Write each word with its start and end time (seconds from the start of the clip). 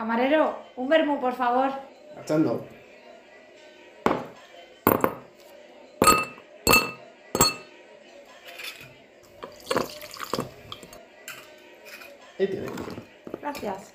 Camarero, 0.00 0.56
un 0.76 0.88
vermú, 0.88 1.20
por 1.20 1.34
favor. 1.34 1.72
Marchando. 2.16 2.66
Ahí 12.38 12.46
tiene. 12.46 12.66
Gracias. 13.42 13.94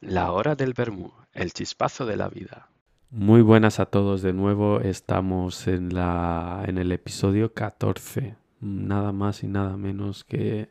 La 0.00 0.32
hora 0.32 0.54
del 0.54 0.72
vermú, 0.72 1.12
el 1.34 1.52
chispazo 1.52 2.06
de 2.06 2.16
la 2.16 2.30
vida. 2.30 2.70
Muy 3.10 3.42
buenas 3.42 3.78
a 3.78 3.84
todos 3.84 4.22
de 4.22 4.32
nuevo. 4.32 4.80
Estamos 4.80 5.66
en 5.66 5.92
la 5.92 6.64
en 6.66 6.78
el 6.78 6.92
episodio 6.92 7.52
14. 7.52 8.36
Nada 8.60 9.12
más 9.12 9.42
y 9.42 9.48
nada 9.48 9.76
menos 9.76 10.24
que 10.24 10.70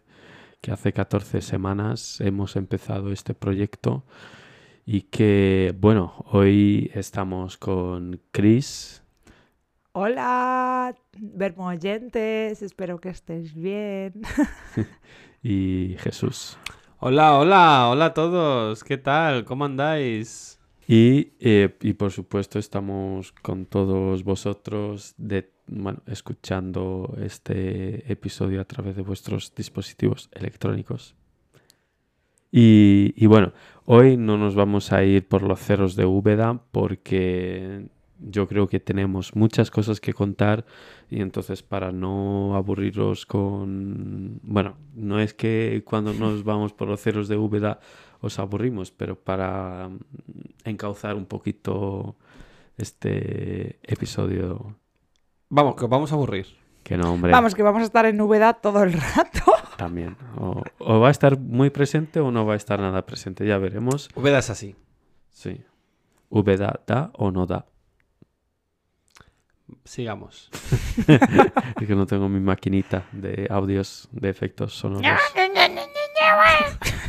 que 0.62 0.72
hace 0.72 0.92
14 0.92 1.42
semanas 1.42 2.20
hemos 2.20 2.56
empezado 2.56 3.12
este 3.12 3.34
proyecto 3.36 4.04
y 4.92 5.04
que 5.04 5.76
bueno, 5.80 6.26
hoy 6.32 6.90
estamos 6.96 7.58
con 7.58 8.20
Chris 8.32 9.04
Hola, 9.92 10.96
vermoyentes, 11.16 12.64
espero 12.64 13.00
que 13.00 13.10
estéis 13.10 13.54
bien. 13.54 14.14
y 15.44 15.96
Jesús. 16.00 16.58
Hola, 16.98 17.38
hola, 17.38 17.90
hola 17.90 18.06
a 18.06 18.14
todos. 18.16 18.84
¿Qué 18.84 18.98
tal? 18.98 19.46
¿Cómo 19.46 19.66
andáis? 19.66 20.60
Y, 20.88 21.34
eh, 21.40 21.78
y 21.82 21.94
por 21.94 22.12
supuesto 22.12 22.58
estamos 22.58 23.32
con 23.32 23.68
todos 23.68 24.24
vosotros 24.24 25.14
de, 25.18 25.52
bueno, 25.68 26.02
escuchando 26.08 27.16
este 27.22 28.12
episodio 28.12 28.60
a 28.62 28.66
través 28.66 28.96
de 28.96 29.04
vuestros 29.04 29.54
dispositivos 29.54 30.30
electrónicos. 30.32 31.16
Y, 32.52 33.14
y 33.16 33.26
bueno, 33.28 33.54
hoy 33.86 34.18
no 34.18 34.38
nos 34.38 34.56
vamos 34.56 34.92
a 34.92 35.04
ir 35.04 35.28
por 35.28 35.44
los 35.44 35.60
ceros 35.60 35.96
de 35.96 36.06
Úbeda 36.06 36.62
porque 36.72 37.90
yo 38.20 38.48
creo 38.48 38.68
que 38.68 38.80
tenemos 38.80 39.36
muchas 39.36 39.72
cosas 39.72 40.02
que 40.02 40.14
contar 40.14 40.66
y 41.10 41.22
entonces 41.22 41.64
para 41.64 41.92
no 41.92 42.56
aburriros 42.56 43.26
con... 43.26 44.40
Bueno, 44.44 44.76
no 44.94 45.20
es 45.20 45.34
que 45.34 45.84
cuando 45.86 46.14
nos 46.14 46.44
vamos 46.44 46.74
por 46.74 46.88
los 46.88 47.02
ceros 47.02 47.28
de 47.28 47.38
Úbeda 47.38 47.80
os 48.22 48.38
aburrimos, 48.40 48.92
pero 48.92 49.16
para 49.16 49.90
mm, 49.90 50.00
encauzar 50.66 51.16
un 51.16 51.26
poquito 51.26 52.18
este 52.78 53.80
episodio, 53.84 54.76
Vamos, 55.50 55.76
que 55.76 55.86
os 55.86 55.90
vamos 55.90 56.12
a 56.12 56.16
aburrir. 56.16 56.46
que 56.84 56.96
no, 56.98 57.14
hombre, 57.14 57.32
Vamos, 57.32 57.56
que 57.56 57.64
vamos 57.64 57.82
a 57.82 57.86
estar 57.86 58.06
en 58.06 58.18
novedad 58.18 58.58
todo 58.62 58.84
el 58.84 58.94
rato. 58.94 59.54
También. 59.80 60.18
O, 60.36 60.62
o 60.78 61.00
va 61.00 61.08
a 61.08 61.12
estar 61.12 61.40
muy 61.40 61.70
presente 61.70 62.20
o 62.20 62.32
no 62.32 62.46
va 62.46 62.54
a 62.54 62.58
estar 62.58 62.80
nada 62.80 63.06
presente, 63.06 63.48
ya 63.48 63.58
veremos. 63.58 64.10
Úbeda 64.14 64.40
es 64.40 64.50
así. 64.50 64.76
Sí. 65.32 65.64
Úbeda 66.28 66.82
da 66.86 67.12
o 67.14 67.32
no 67.32 67.46
da. 67.46 67.66
Sigamos. 69.86 70.50
Es 71.80 71.88
que 71.88 71.96
no 71.96 72.06
tengo 72.06 72.28
mi 72.28 72.42
maquinita 72.42 73.06
de 73.14 73.48
audios, 73.50 74.10
de 74.12 74.30
efectos 74.30 74.74
sonoros. 74.74 75.08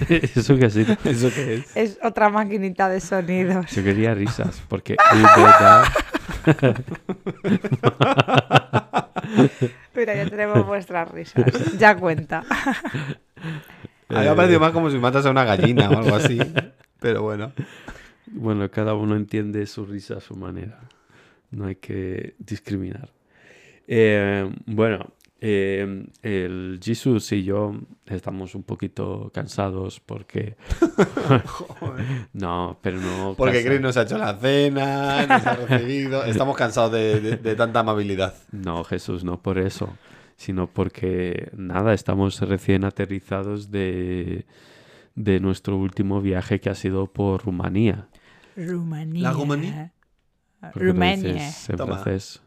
Eso 0.09 0.57
que 0.57 0.71
sí. 0.71 0.87
¿Eso 1.05 1.31
qué 1.35 1.55
es? 1.55 1.77
Es 1.77 1.99
otra 2.03 2.31
maquinita 2.31 2.89
de 2.89 3.01
sonidos. 3.01 3.67
Yo 3.73 3.83
quería 3.83 4.15
risas, 4.15 4.63
porque. 4.69 4.97
Mira, 9.95 10.15
ya 10.15 10.29
tenemos 10.29 10.67
vuestras 10.67 11.11
risas. 11.11 11.45
Ya 11.79 11.97
cuenta. 11.97 12.45
Había 14.09 14.35
parecido 14.35 14.61
más 14.61 14.73
como 14.73 14.91
si 14.91 14.99
matas 14.99 15.25
a 15.27 15.31
una 15.31 15.45
gallina 15.45 15.89
o 15.89 15.99
algo 15.99 16.17
así. 16.17 16.39
Pero 17.01 17.23
bueno. 17.23 17.53
Bueno, 18.27 18.71
cada 18.71 18.95
uno 18.95 19.17
entiende 19.17 19.67
su 19.67 19.85
risa 19.85 20.19
a 20.19 20.21
su 20.21 20.37
manera. 20.37 20.79
No 21.51 21.67
hay 21.67 21.77
que 21.77 22.35
discriminar. 22.39 23.09
Eh, 23.89 24.49
bueno, 24.67 25.13
eh, 25.41 26.07
el 26.23 26.79
Jesus 26.83 27.33
y 27.33 27.45
yo 27.45 27.75
estamos 28.07 28.55
un 28.55 28.63
poquito 28.63 29.31
cansados 29.33 29.99
porque... 30.01 30.57
no, 32.33 32.79
pero 32.83 33.01
no... 33.01 33.35
Porque 33.37 33.65
Chris 33.65 33.81
nos 33.81 33.97
ha 33.97 34.03
hecho 34.03 34.19
la 34.19 34.37
cena, 34.37 35.27
nos 35.27 35.47
ha 35.47 35.55
recibido. 35.57 36.25
Estamos 36.27 36.57
cansados 36.57 36.93
de, 36.93 37.21
de- 37.21 37.37
de 37.37 37.55
tanta 37.57 37.81
amabilidad. 37.81 38.35
No, 38.53 38.85
Jesús, 38.85 39.25
no 39.25 39.41
por 39.41 39.59
eso, 39.59 39.97
sino 40.37 40.67
porque, 40.69 41.51
nada, 41.57 41.95
estamos 41.95 42.41
recién 42.41 42.85
aterrizados 42.85 43.71
de, 43.71 44.47
de 45.15 45.41
nuestro 45.41 45.77
último 45.77 46.21
viaje 46.21 46.61
que 46.61 46.71
ha 46.71 46.75
sido 46.75 47.07
por 47.07 47.45
Rumanía. 47.45 48.09
Rumanía. 48.57 49.23
¿La 49.23 49.33
Rumanía? 49.33 49.93
¿Por 50.61 50.73
qué 50.73 50.81
lo 50.81 50.93
Rumania. 50.93 51.33
dices 51.33 51.71
en 51.71 51.77
Toma. 51.77 51.95
francés? 51.99 52.43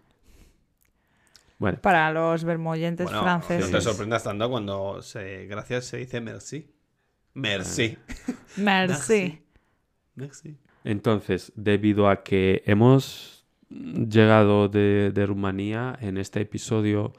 Bueno, 1.63 1.79
Para 1.79 2.11
los 2.11 2.43
vermoyentes 2.43 3.05
Bueno, 3.05 3.21
franceses. 3.21 3.71
no 3.71 3.77
te 3.77 3.81
sorprendas 3.81 4.21
tanto 4.21 4.49
cuando 4.49 5.01
se, 5.01 5.45
gracias 5.45 5.85
se 5.85 5.95
dice 5.95 6.19
merci. 6.19 6.69
Merci. 7.35 7.97
Merci. 8.57 9.41
Merci. 10.15 10.57
Entonces, 10.83 11.53
debido 11.55 12.09
a 12.09 12.21
que 12.21 12.63
hemos 12.65 13.45
llegado 13.69 14.67
de, 14.67 15.11
de 15.13 15.25
Rumanía, 15.25 15.97
en 16.01 16.17
este 16.17 16.41
episodio 16.41 17.13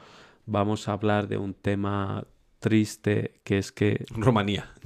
vamos 0.44 0.88
a 0.88 0.92
hablar 0.92 1.26
de 1.26 1.38
un 1.38 1.54
tema 1.54 2.26
triste, 2.58 3.40
que 3.44 3.56
es 3.56 3.72
que... 3.72 4.04
Rumanía. 4.10 4.70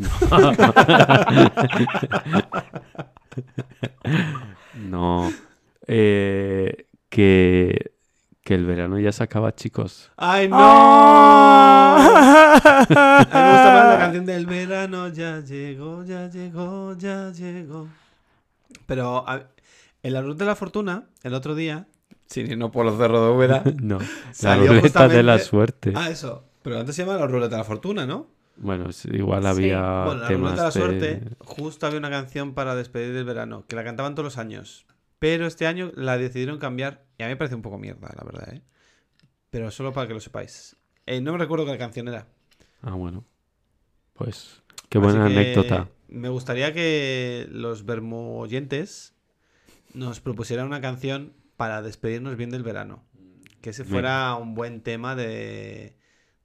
No, 4.74 5.30
eh, 5.88 6.86
que, 7.08 7.97
que 8.48 8.54
el 8.54 8.64
verano 8.64 8.98
ya 8.98 9.12
se 9.12 9.22
acaba, 9.22 9.54
chicos. 9.54 10.10
¡Ay, 10.16 10.48
no! 10.48 10.56
¡Ah! 10.58 11.96
Me 12.78 12.78
gusta 12.78 12.94
más 12.96 13.88
la 13.92 13.96
canción 13.98 14.24
del 14.24 14.46
verano. 14.46 15.08
Ya 15.08 15.40
llegó, 15.40 16.02
ya 16.02 16.28
llegó, 16.30 16.96
ya 16.96 17.30
llegó. 17.30 17.88
Pero 18.86 19.28
a- 19.28 19.42
en 20.02 20.12
la 20.14 20.22
ruta 20.22 20.44
de 20.44 20.46
la 20.46 20.56
fortuna, 20.56 21.04
el 21.24 21.34
otro 21.34 21.54
día, 21.54 21.88
sin 22.26 22.50
irnos 22.50 22.70
por 22.70 22.86
los 22.86 22.96
cerros 22.96 23.20
de 23.28 23.34
Úbeda. 23.36 23.62
No, 23.82 23.98
la 24.42 24.56
ruleta 24.56 25.08
de 25.08 25.22
la 25.22 25.38
suerte. 25.40 25.92
ah, 25.94 26.08
eso. 26.08 26.44
Pero 26.62 26.78
antes 26.80 26.96
se 26.96 27.02
llamaba 27.02 27.20
la 27.20 27.26
ruleta 27.26 27.50
de 27.56 27.58
la 27.58 27.64
fortuna, 27.64 28.06
¿no? 28.06 28.28
Bueno, 28.56 28.92
sí, 28.92 29.08
igual 29.12 29.42
Sí. 29.42 29.48
había 29.48 30.04
bueno, 30.04 30.22
la 30.22 30.28
temas 30.28 30.52
ruleta 30.52 30.54
de 30.54 30.56
la 30.62 30.64
de- 30.64 30.72
suerte, 30.72 31.22
justo 31.40 31.86
había 31.86 31.98
una 31.98 32.08
canción 32.10 32.54
para 32.54 32.74
despedir 32.74 33.12
del 33.12 33.24
verano, 33.26 33.64
que 33.68 33.76
la 33.76 33.84
cantaban 33.84 34.14
todos 34.14 34.24
los 34.24 34.38
años. 34.38 34.86
Pero 35.18 35.46
este 35.46 35.66
año 35.66 35.92
la 35.96 36.16
decidieron 36.16 36.56
cambiar, 36.58 37.02
y 37.18 37.22
a 37.22 37.26
mí 37.26 37.32
me 37.32 37.36
parece 37.36 37.54
un 37.56 37.62
poco 37.62 37.78
mierda, 37.78 38.08
la 38.16 38.24
verdad, 38.24 38.54
¿eh? 38.54 38.62
Pero 39.50 39.70
solo 39.70 39.92
para 39.92 40.06
que 40.06 40.14
lo 40.14 40.20
sepáis. 40.20 40.76
Eh, 41.06 41.20
no 41.20 41.32
me 41.32 41.38
recuerdo 41.38 41.66
qué 41.66 41.76
canción 41.78 42.08
era. 42.08 42.28
Ah, 42.82 42.92
bueno. 42.92 43.24
Pues, 44.14 44.62
qué 44.88 44.98
Así 44.98 45.04
buena 45.06 45.26
que 45.28 45.32
anécdota. 45.34 45.88
Me 46.08 46.28
gustaría 46.28 46.72
que 46.72 47.46
los 47.50 47.84
vermoyentes 47.84 49.14
nos 49.94 50.20
propusieran 50.20 50.66
una 50.66 50.80
canción 50.80 51.32
para 51.56 51.82
despedirnos 51.82 52.36
bien 52.36 52.50
del 52.50 52.62
verano. 52.62 53.04
Que 53.60 53.70
ese 53.70 53.84
fuera 53.84 54.34
un 54.36 54.54
buen 54.54 54.82
tema 54.82 55.16
de, 55.16 55.96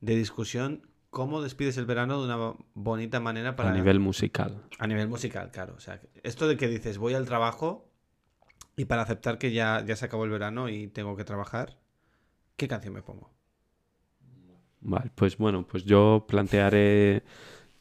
de 0.02 0.16
discusión. 0.16 0.88
¿Cómo 1.10 1.42
despides 1.44 1.78
el 1.78 1.86
verano 1.86 2.20
de 2.26 2.34
una 2.34 2.56
bonita 2.74 3.20
manera 3.20 3.56
para 3.56 3.70
A 3.70 3.74
nivel 3.74 4.00
musical. 4.00 4.64
a 4.80 4.88
nivel 4.88 5.08
musical, 5.08 5.52
claro. 5.52 5.76
O 5.78 5.80
sea, 5.80 6.02
esto 6.24 6.48
de 6.48 6.58
que 6.58 6.68
dices 6.68 6.98
voy 6.98 7.14
al 7.14 7.26
trabajo 7.26 7.88
y 8.76 8.86
para 8.86 9.04
aceptar 9.04 9.38
que 9.38 9.52
ya, 9.52 9.84
ya 9.86 9.96
se 9.96 10.06
acabó 10.06 10.26
el 10.26 10.32
verano 10.32 10.70
y 10.70 10.88
tengo 10.88 11.16
que 11.16 11.24
trabajar, 11.24 11.78
¿qué 12.56 12.68
canción 12.68 12.94
me 12.94 13.02
pongo? 13.02 13.32
Vale, 14.82 15.12
pues 15.16 15.38
bueno, 15.38 15.66
pues 15.66 15.86
yo 15.86 16.26
plantearé 16.28 17.24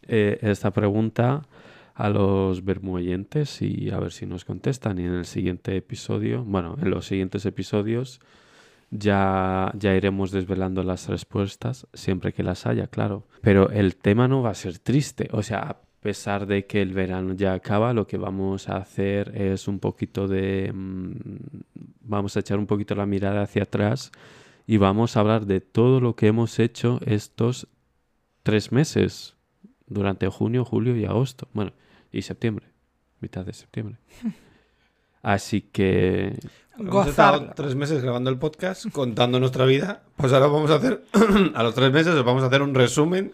eh, 0.03 0.39
esta 0.43 0.71
pregunta 0.71 1.43
a 1.95 2.09
los 2.09 2.65
vermoyentes 2.65 3.61
y 3.61 3.91
a 3.91 3.99
ver 3.99 4.13
si 4.13 4.27
nos 4.27 4.45
contestan. 4.45 4.99
Y 4.99 5.05
en 5.05 5.15
el 5.15 5.27
siguiente 5.27 5.77
episodio, 5.77 6.45
bueno, 6.45 6.77
en 6.81 6.91
los 6.91 7.07
siguientes 7.07 7.45
episodios 7.45 8.21
ya, 8.91 9.73
ya 9.75 9.95
iremos 9.95 10.31
desvelando 10.31 10.83
las 10.83 11.09
respuestas, 11.09 11.87
siempre 11.93 12.33
que 12.33 12.43
las 12.43 12.67
haya, 12.67 12.87
claro. 12.87 13.27
Pero 13.41 13.71
el 13.71 13.97
tema 13.97 14.29
no 14.29 14.43
va 14.43 14.51
a 14.51 14.55
ser 14.55 14.79
triste, 14.79 15.29
o 15.33 15.43
sea, 15.43 15.81
pesar 16.03 16.47
de 16.47 16.67
que 16.67 16.83
el 16.83 16.93
verano 16.93 17.33
ya 17.35 17.55
acaba, 17.55 17.95
lo 17.95 18.07
que 18.07 18.19
vamos 18.19 18.69
a 18.69 18.77
hacer 18.77 19.33
es 19.35 19.69
un 19.69 19.79
poquito 19.79 20.29
de... 20.29 20.71
mm, 20.75 21.15
vamos 22.01 22.37
a 22.37 22.41
echar 22.41 22.59
un 22.59 22.67
poquito 22.67 22.95
la 22.95 23.07
mirada 23.07 23.43
hacia 23.43 23.63
atrás 23.63 24.13
y 24.67 24.77
vamos 24.77 25.17
a 25.17 25.21
hablar 25.21 25.47
de 25.47 25.61
todo 25.61 26.01
lo 26.01 26.15
que 26.17 26.27
hemos 26.27 26.59
hecho 26.59 27.01
estos 27.07 27.69
tres 28.43 28.73
meses 28.73 29.37
durante 29.87 30.29
junio, 30.29 30.65
julio 30.65 30.97
y 30.97 31.05
agosto. 31.05 31.49
Bueno, 31.53 31.73
y 32.11 32.23
septiembre, 32.23 32.67
mitad 33.21 33.47
de 33.47 33.53
septiembre. 33.53 33.97
Así 35.23 35.61
que 35.63 36.39
Hemos 36.79 37.07
estado 37.07 37.51
tres 37.55 37.75
meses 37.77 38.03
grabando 38.03 38.31
el 38.31 38.39
podcast, 38.39 38.87
contando 38.91 39.39
nuestra 39.39 39.65
vida. 39.67 40.03
Pues 40.17 40.33
ahora 40.33 40.47
vamos 40.47 40.71
a 40.71 40.77
hacer, 40.77 41.05
a 41.55 41.63
los 41.63 41.75
tres 41.75 41.93
meses, 41.93 42.15
os 42.15 42.25
vamos 42.25 42.43
a 42.43 42.47
hacer 42.47 42.63
un 42.63 42.75
resumen 42.75 43.33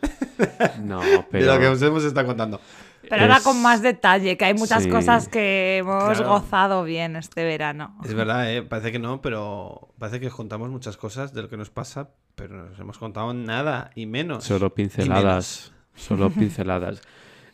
no, 0.82 1.00
de 1.02 1.25
pero 1.31 1.55
lo 1.55 1.61
que 1.61 1.69
os 1.69 1.81
hemos 1.82 2.05
estado 2.05 2.26
contando. 2.26 2.61
Pero 3.08 3.23
ahora 3.23 3.37
es- 3.38 3.43
con 3.44 3.62
más 3.62 3.81
detalle, 3.81 4.37
que 4.37 4.44
hay 4.44 4.55
muchas 4.55 4.82
Sí. 4.82 4.90
cosas 4.90 5.29
que 5.29 5.79
hemos 5.79 6.19
Claro. 6.19 6.29
gozado 6.29 6.85
bien 6.85 7.17
este 7.17 7.44
verano. 7.44 7.96
Es 8.05 8.12
verdad, 8.12 8.52
¿eh? 8.52 8.62
parece 8.62 8.93
que 8.93 8.99
no, 8.99 9.23
pero 9.23 9.88
parece 9.99 10.20
que 10.20 10.26
os 10.26 10.35
contamos 10.35 10.69
muchas 10.69 10.96
cosas 10.99 11.32
de 11.32 11.40
lo 11.43 11.49
que 11.49 11.56
nos 11.56 11.70
pasa, 11.70 12.11
pero 12.35 12.69
nos 12.69 12.79
hemos 12.79 12.99
contado 12.99 13.32
nada 13.32 13.93
y 13.94 14.05
menos. 14.06 14.44
Solo 14.44 14.75
pinceladas. 14.75 15.73
Solo 15.94 16.29
pinceladas. 16.31 17.00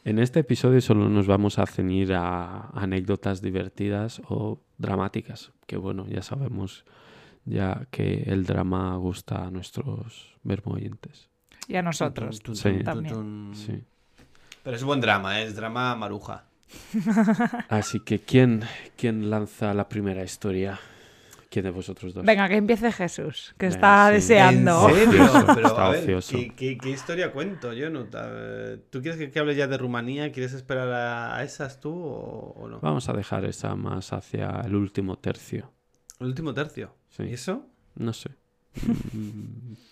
En 0.05 0.19
este 0.19 0.41
episodio 0.41 0.81
solo 0.83 1.09
nos 1.09 1.27
vamos 1.27 1.59
a 1.59 1.67
ceñir 1.67 2.12
a 2.12 2.69
anécdotas 2.75 3.41
divertidas 3.41 4.21
o 4.29 4.61
dramáticas. 4.77 5.53
Que 5.67 5.77
bueno, 5.79 6.06
ya 6.09 6.21
sabemos 6.23 6.85
ya 7.47 7.87
que 7.91 8.25
el 8.27 8.45
drama 8.45 8.97
gusta 8.97 9.47
a 9.47 9.51
nuestros 9.51 10.37
vermoyentes. 10.43 11.31
Y 11.69 11.77
a 11.77 11.83
nosotros. 11.83 12.41
Tun, 12.41 12.55
tun, 12.55 12.56
Sí. 12.56 12.71
tun, 12.77 12.85
También. 12.85 13.15
tun. 13.15 13.53
Sí. 13.55 13.83
Pero 14.62 14.77
es 14.77 14.85
buen 14.85 15.01
drama, 15.01 15.41
¿eh? 15.41 15.45
es 15.47 15.56
drama 15.56 15.95
maruja. 15.97 16.45
Así 17.71 18.01
que 18.01 18.19
¿quién, 18.19 18.62
¿quién 18.97 19.31
lanza 19.31 19.73
la 19.73 19.89
primera 19.89 20.23
historia? 20.23 20.79
¿Quién 21.55 21.65
de 21.67 21.71
vosotros 21.71 22.12
dos? 22.15 22.25
Venga, 22.25 22.49
que 22.49 22.56
empiece 22.56 22.91
Jesús, 22.91 23.55
que 23.59 23.69
Venga, 23.69 23.75
está 23.77 24.09
sí. 24.09 24.15
deseando. 24.15 24.89
¿En 24.89 25.12
serio? 25.12 25.47
Pero, 25.55 25.69
está 25.69 25.87
a 25.87 25.91
ver, 25.91 26.01
ocioso. 26.01 26.37
¿qué, 26.37 26.55
qué, 26.56 26.79
qué 26.79 26.91
historia 26.91 27.33
cuento, 27.33 27.73
yo 27.73 27.91
no 27.91 28.06
¿Tú 28.91 29.01
quieres 29.03 29.19
que, 29.19 29.31
que 29.31 29.39
hable 29.39 29.55
ya 29.55 29.67
de 29.69 29.79
Rumanía? 29.79 30.33
¿Quieres 30.33 30.53
esperar 30.53 30.89
a, 30.91 31.37
a 31.37 31.45
esas 31.45 31.81
tú 31.81 31.93
o, 31.95 32.55
o 32.56 32.69
no? 32.69 32.81
Vamos 32.81 33.09
a 33.09 33.12
dejar 33.12 33.45
esa 33.45 33.75
más 33.77 34.12
hacia 34.12 34.62
el 34.65 34.75
último 34.75 35.19
tercio. 35.19 35.73
El 36.19 36.27
último 36.29 36.53
tercio. 36.55 36.97
Sí. 37.09 37.25
¿Y 37.25 37.35
eso? 37.35 37.71
No 37.95 38.12
sé. 38.12 38.31
Mm, 39.12 39.75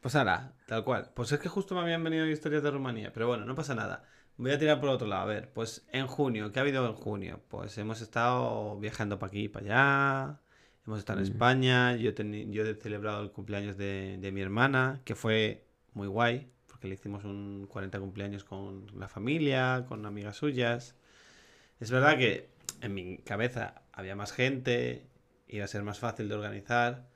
Pues 0.00 0.14
ahora, 0.16 0.54
tal 0.66 0.84
cual. 0.84 1.10
Pues 1.14 1.32
es 1.32 1.40
que 1.40 1.48
justo 1.48 1.74
me 1.74 1.80
habían 1.82 2.04
venido 2.04 2.26
historias 2.26 2.62
de 2.62 2.70
Rumanía, 2.70 3.12
pero 3.12 3.26
bueno, 3.28 3.44
no 3.46 3.54
pasa 3.54 3.74
nada. 3.74 4.04
Voy 4.36 4.50
a 4.52 4.58
tirar 4.58 4.80
por 4.80 4.90
otro 4.90 5.06
lado. 5.08 5.22
A 5.22 5.26
ver, 5.26 5.52
pues 5.52 5.86
en 5.92 6.06
junio, 6.06 6.52
¿qué 6.52 6.58
ha 6.58 6.62
habido 6.62 6.86
en 6.86 6.94
junio? 6.94 7.42
Pues 7.48 7.78
hemos 7.78 8.00
estado 8.02 8.78
viajando 8.80 9.18
para 9.18 9.28
aquí 9.30 9.44
y 9.44 9.48
para 9.48 9.64
allá. 9.66 10.40
Hemos 10.86 10.98
estado 10.98 11.20
en 11.20 11.24
España. 11.24 11.96
Yo, 11.96 12.10
he 12.10 12.14
teni- 12.14 12.50
yo 12.50 12.64
he 12.64 12.74
celebrado 12.74 13.22
el 13.22 13.30
cumpleaños 13.32 13.76
de, 13.76 14.18
de 14.20 14.32
mi 14.32 14.40
hermana, 14.42 15.00
que 15.04 15.14
fue 15.14 15.64
muy 15.94 16.08
guay, 16.08 16.50
porque 16.68 16.88
le 16.88 16.94
hicimos 16.94 17.24
un 17.24 17.66
40 17.68 17.98
cumpleaños 18.00 18.44
con 18.44 18.86
la 18.98 19.08
familia, 19.08 19.84
con 19.88 20.04
amigas 20.04 20.36
suyas. 20.36 20.94
Es 21.80 21.90
verdad 21.90 22.18
que 22.18 22.50
en 22.82 22.94
mi 22.94 23.18
cabeza 23.18 23.82
había 23.92 24.14
más 24.16 24.32
gente, 24.32 25.06
iba 25.48 25.64
a 25.64 25.68
ser 25.68 25.82
más 25.82 25.98
fácil 25.98 26.28
de 26.28 26.34
organizar, 26.34 27.08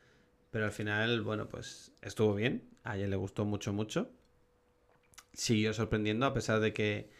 pero 0.51 0.65
al 0.65 0.73
final, 0.73 1.21
bueno, 1.23 1.49
pues 1.49 1.93
estuvo 2.01 2.35
bien. 2.35 2.63
A 2.85 2.97
ella 2.97 3.07
le 3.09 3.17
gustó 3.17 3.45
mucho, 3.45 3.73
mucho. 3.73 4.11
Siguió 5.35 5.75
sorprendiendo 5.75 6.25
a 6.27 6.33
pesar 6.35 6.61
de 6.61 6.73
que 6.73 7.11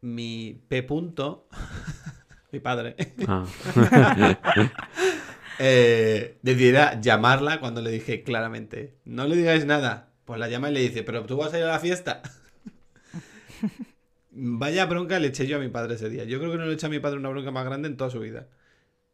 mi 0.00 0.60
P. 0.68 0.82
punto, 0.82 1.48
mi 2.52 2.60
padre, 2.60 2.96
ah. 3.26 3.44
eh, 5.58 6.38
decidiera 6.42 7.00
llamarla 7.00 7.60
cuando 7.60 7.82
le 7.82 7.90
dije 7.90 8.22
claramente, 8.22 8.94
no 9.04 9.26
le 9.26 9.36
digáis 9.36 9.64
nada. 9.66 10.12
Pues 10.24 10.38
la 10.38 10.48
llama 10.48 10.70
y 10.70 10.74
le 10.74 10.80
dice, 10.80 11.02
pero 11.02 11.24
tú 11.24 11.36
vas 11.38 11.52
a 11.54 11.58
ir 11.58 11.64
a 11.64 11.68
la 11.68 11.80
fiesta. 11.80 12.22
Vaya 14.30 14.86
bronca 14.86 15.18
le 15.18 15.28
eché 15.28 15.46
yo 15.46 15.56
a 15.56 15.60
mi 15.60 15.68
padre 15.68 15.94
ese 15.94 16.10
día. 16.10 16.24
Yo 16.24 16.38
creo 16.38 16.52
que 16.52 16.58
no 16.58 16.66
le 16.66 16.74
eché 16.74 16.86
a 16.86 16.90
mi 16.90 17.00
padre 17.00 17.18
una 17.18 17.30
bronca 17.30 17.50
más 17.50 17.64
grande 17.64 17.88
en 17.88 17.96
toda 17.96 18.10
su 18.10 18.20
vida. 18.20 18.46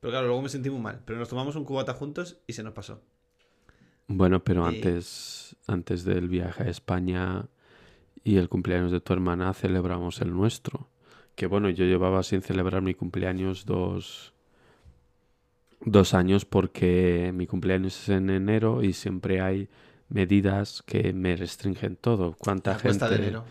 Pero 0.00 0.10
claro, 0.12 0.26
luego 0.26 0.42
me 0.42 0.48
sentí 0.48 0.70
muy 0.70 0.80
mal. 0.80 1.00
Pero 1.06 1.18
nos 1.18 1.28
tomamos 1.28 1.56
un 1.56 1.64
cubata 1.64 1.94
juntos 1.94 2.38
y 2.46 2.52
se 2.52 2.62
nos 2.62 2.74
pasó. 2.74 3.02
Bueno, 4.06 4.44
pero 4.44 4.70
Y- 4.70 4.74
antes, 4.76 5.56
antes 5.66 6.04
del 6.04 6.28
viaje 6.28 6.64
a 6.64 6.68
España 6.68 7.46
y 8.22 8.36
el 8.36 8.48
cumpleaños 8.50 8.92
de 8.92 9.00
tu 9.00 9.12
hermana 9.14 9.54
celebramos 9.54 10.20
el 10.20 10.30
nuestro. 10.34 10.90
Que 11.36 11.46
bueno, 11.46 11.70
yo 11.70 11.84
llevaba 11.86 12.22
sin 12.22 12.42
celebrar 12.42 12.82
mi 12.82 12.94
cumpleaños 12.94 13.64
dos, 13.64 14.33
dos 15.84 16.14
años 16.14 16.44
porque 16.44 17.32
mi 17.34 17.46
cumpleaños 17.46 18.00
es 18.02 18.08
en 18.08 18.30
enero 18.30 18.82
y 18.82 18.92
siempre 18.92 19.40
hay 19.40 19.68
medidas 20.08 20.82
que 20.86 21.12
me 21.12 21.36
restringen 21.36 21.96
todo. 21.96 22.34
¿Cuánta 22.38 22.72
La 22.72 22.78
gente? 22.78 23.08
de 23.08 23.16
enero. 23.16 23.44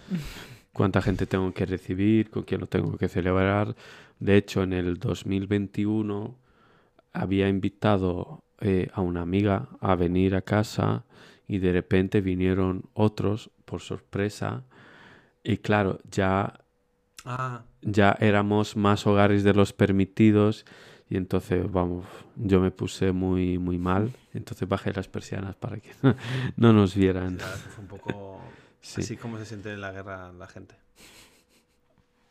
cuánta 0.71 1.01
gente 1.01 1.25
tengo 1.25 1.53
que 1.53 1.65
recibir, 1.65 2.29
con 2.29 2.43
quién 2.43 2.61
lo 2.61 2.67
tengo 2.67 2.97
que 2.97 3.07
celebrar. 3.07 3.75
De 4.19 4.37
hecho, 4.37 4.63
en 4.63 4.73
el 4.73 4.97
2021 4.97 6.35
había 7.11 7.47
invitado 7.47 8.43
eh, 8.59 8.89
a 8.93 9.01
una 9.01 9.21
amiga 9.21 9.69
a 9.81 9.95
venir 9.95 10.35
a 10.35 10.41
casa 10.41 11.05
y 11.47 11.59
de 11.59 11.73
repente 11.73 12.21
vinieron 12.21 12.85
otros 12.93 13.51
por 13.65 13.81
sorpresa. 13.81 14.63
Y 15.43 15.57
claro, 15.57 15.99
ya, 16.09 16.59
Ah, 17.25 17.63
ya 17.81 18.17
éramos 18.19 18.75
más 18.75 19.07
hogares 19.07 19.43
de 19.45 19.53
los 19.53 19.71
permitidos 19.71 20.65
y 21.13 21.15
entonces, 21.15 21.71
vamos, 21.71 22.07
yo 22.35 22.59
me 22.59 22.71
puse 22.71 23.11
muy, 23.11 23.59
muy 23.59 23.77
mal. 23.77 24.11
Entonces 24.33 24.67
bajé 24.67 24.91
las 24.91 25.07
persianas 25.07 25.55
para 25.55 25.77
que 25.77 25.91
no 26.57 26.73
nos 26.73 26.95
vieran. 26.95 27.37
fue 27.37 27.83
un 27.83 27.87
poco 27.87 28.41
Sí. 28.81 29.01
así 29.01 29.15
como 29.15 29.37
se 29.37 29.45
siente 29.45 29.71
en 29.71 29.79
la 29.79 29.91
guerra 29.91 30.33
la 30.33 30.47
gente. 30.47 30.73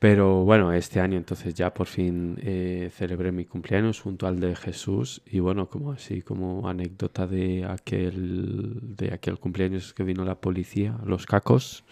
Pero 0.01 0.43
bueno, 0.43 0.73
este 0.73 0.99
año 0.99 1.17
entonces 1.17 1.55
ya 1.55 1.73
por 1.73 1.87
fin 1.87 2.37
eh, 2.43 2.91
celebré 2.93 3.31
mi 3.31 3.45
cumpleaños 3.45 4.01
junto 4.01 4.27
al 4.27 4.41
de 4.41 4.57
Jesús 4.57 5.23
y 5.25 5.39
bueno, 5.39 5.69
como 5.69 5.93
así 5.93 6.21
como 6.21 6.69
anécdota 6.69 7.29
de 7.29 7.65
aquel 7.65 8.81
de 8.83 9.15
aquel 9.15 9.39
cumpleaños 9.39 9.95
que 9.95 10.03
vino 10.03 10.25
la 10.25 10.35
policía, 10.35 10.99
los 11.07 11.25
cacos 11.25 11.85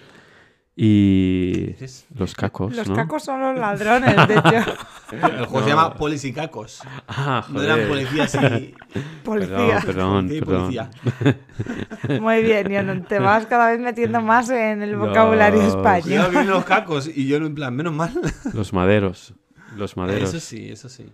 y 0.83 1.75
los 2.15 2.35
cacos, 2.35 2.75
Los 2.75 2.89
¿no? 2.89 2.95
cacos 2.95 3.23
son 3.25 3.41
los 3.43 3.59
ladrones, 3.59 4.17
de 4.29 4.35
hecho. 4.35 4.73
El 5.13 5.45
juego 5.45 5.63
se 5.65 5.69
llama 5.71 5.93
Policicacos. 5.95 6.81
Ah, 7.07 7.45
No 7.51 7.61
eran 7.63 7.77
joder. 7.87 7.89
policías 7.89 8.35
y... 8.37 8.75
Policía. 9.25 9.81
Perdón, 9.85 10.29
Policía 10.29 10.37
y 10.39 10.41
perdón, 10.41 10.65
policía. 10.65 10.91
Muy 12.21 12.43
bien, 12.43 12.69
John, 12.73 13.05
te 13.07 13.19
vas 13.19 13.45
cada 13.45 13.71
vez 13.73 13.81
metiendo 13.81 14.23
más 14.23 14.49
en 14.49 14.81
el 14.83 14.97
vocabulario 14.97 15.61
Los- 15.63 15.75
español. 15.75 16.31
vienen 16.31 16.49
los 16.49 16.65
cacos 16.65 17.11
y 17.15 17.27
yo 17.27 17.37
en 17.37 17.55
plan, 17.55 17.75
menos 17.77 17.93
mal. 17.93 18.19
Los 18.55 18.73
maderos, 18.73 19.35
los 19.77 19.99
maderos, 19.99 20.31
Eso 20.31 20.41
sí, 20.41 20.71
eso 20.71 20.89
sí. 20.89 21.13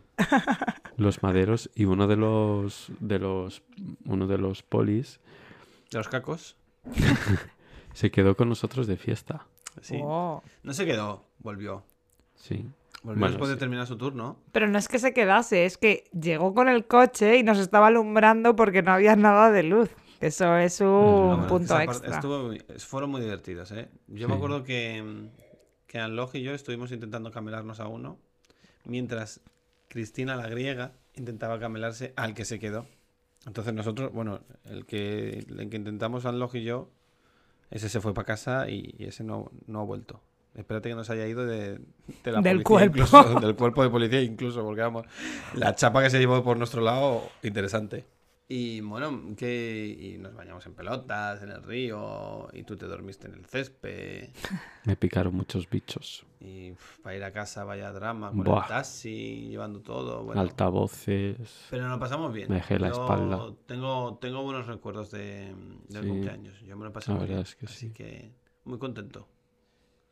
los 0.97 1.23
maderos 1.25 1.71
y 1.75 1.87
uno 1.87 2.07
de 2.07 2.15
los 2.17 2.93
de 3.01 3.19
los 3.19 3.63
uno 4.05 4.27
de 4.29 4.39
los 4.39 4.63
polis 4.63 5.19
¿De 5.91 5.99
los 5.99 6.09
cacos? 6.09 6.57
se 7.95 8.11
quedó 8.13 8.37
con 8.37 8.49
nosotros 8.49 8.87
de 8.87 8.97
fiesta. 8.97 9.47
Sí. 9.81 10.01
Oh. 10.03 10.43
No 10.63 10.73
se 10.73 10.87
quedó, 10.87 11.25
volvió. 11.39 11.85
Sí. 12.35 12.67
Volvió 13.03 13.21
Bueno, 13.21 13.29
después 13.29 13.51
de 13.51 13.57
terminar 13.57 13.87
su 13.87 13.97
turno. 13.97 14.39
Pero 14.53 14.67
no 14.69 14.79
es 14.79 14.89
que 14.89 14.99
se 14.99 15.13
quedase, 15.13 15.65
es 15.65 15.79
que 15.79 16.05
llegó 16.19 16.55
con 16.55 16.69
el 16.69 16.87
coche 16.87 17.37
y 17.37 17.43
nos 17.43 17.59
estaba 17.59 17.89
alumbrando 17.89 18.57
porque 18.57 18.83
no 18.83 18.93
había 18.93 19.17
nada 19.17 19.51
de 19.51 19.63
luz. 19.63 19.91
Eso 20.21 20.57
es 20.57 20.81
un 20.81 21.29
bueno, 21.29 21.47
punto 21.47 21.79
extra. 21.79 22.15
estuvo 22.15 22.51
fueron 22.79 23.11
muy 23.11 23.21
divertidos, 23.21 23.71
¿eh? 23.73 23.89
Yo 24.09 24.29
me 24.29 24.35
acuerdo 24.35 24.65
que, 24.65 25.03
mm, 25.03 25.29
que 25.87 25.99
Anlog 25.99 26.35
y 26.35 26.43
yo 26.43 26.55
estuvimos 26.55 26.91
intentando 26.91 27.31
camelarnos 27.31 27.81
a 27.81 27.89
uno, 27.89 28.19
mientras 28.85 29.41
Cristina, 29.89 30.35
la 30.37 30.49
griega, 30.49 30.93
intentaba 31.15 31.59
camelarse 31.59 32.13
al 32.17 32.35
que 32.35 32.45
se 32.45 32.59
quedó. 32.59 32.87
Entonces 33.47 33.75
nosotros, 33.75 34.13
bueno, 34.13 34.41
el 34.65 34.87
que, 34.87 35.47
el 35.49 35.69
que 35.69 35.77
intentamos 35.77 36.27
Anlog 36.27 36.57
y 36.57 36.65
yo, 36.65 36.91
ese 37.71 37.89
se 37.89 38.01
fue 38.01 38.15
para 38.15 38.27
casa 38.27 38.69
y, 38.69 38.95
y 38.99 39.05
ese 39.07 39.25
no, 39.25 39.51
no 39.67 39.81
ha 39.81 39.85
vuelto. 39.85 40.21
Espérate 40.55 40.89
que 40.89 40.95
nos 40.95 41.11
haya 41.11 41.27
ido 41.27 41.45
de, 41.45 41.79
de 42.25 42.33
la 42.33 42.41
Del 42.41 42.63
policía 42.63 42.65
cuerpo. 42.65 42.97
incluso, 42.99 43.41
del 43.41 43.55
cuerpo 43.57 43.83
de 43.83 43.91
policía 43.91 44.23
incluso, 44.23 44.63
porque 44.65 44.81
vamos, 44.81 45.05
la 45.55 45.75
chapa 45.75 46.03
que 46.03 46.09
se 46.11 46.19
llevó 46.19 46.43
por 46.43 46.57
nuestro 46.57 46.81
lado, 46.81 47.23
interesante. 47.43 48.07
Y 48.49 48.81
bueno, 48.81 49.35
que 49.37 49.87
y 49.99 50.19
nos 50.19 50.33
bañamos 50.35 50.65
en 50.67 50.75
pelotas, 50.75 51.43
en 51.43 51.51
el 51.51 51.65
río, 51.65 52.49
y 52.53 52.63
tú 52.63 52.77
te 52.77 52.87
dormiste 52.87 53.27
en 53.27 53.35
el 53.35 53.45
césped. 53.47 54.29
Me 54.85 54.95
picaron 54.95 55.35
muchos 55.35 55.69
bichos. 55.69 56.25
Y 56.39 56.71
para 57.03 57.17
ir 57.17 57.25
a 57.25 57.33
casa, 57.33 57.65
vaya 57.65 57.91
drama, 57.91 58.29
con 58.31 58.45
Buah. 58.45 58.63
el 58.63 58.69
taxi, 58.69 59.49
llevando 59.49 59.81
todo. 59.81 60.23
Bueno, 60.23 60.41
Altavoces. 60.41 61.67
pero 61.71 61.89
nos 61.89 61.99
pasamos 61.99 62.33
bien. 62.33 62.49
Me 62.49 62.57
dejé 62.57 62.79
la 62.79 62.91
Yo 62.91 63.03
espalda. 63.03 63.53
Tengo, 63.67 64.17
tengo 64.21 64.43
buenos 64.45 64.69
recuerdos 64.69 65.11
de, 65.11 65.53
del 65.89 66.03
Sí. 66.05 66.09
cumpleaños. 66.09 66.61
Yo 66.61 66.77
me 66.77 66.85
lo 66.85 66.93
pasé 66.93 67.11
La 67.13 67.19
muy 67.19 67.27
bien. 67.27 67.41
es 67.41 67.57
que 67.57 67.67
así 67.67 67.89
sí. 67.89 67.93
que 67.93 68.31
muy 68.65 68.79
contento. 68.79 69.27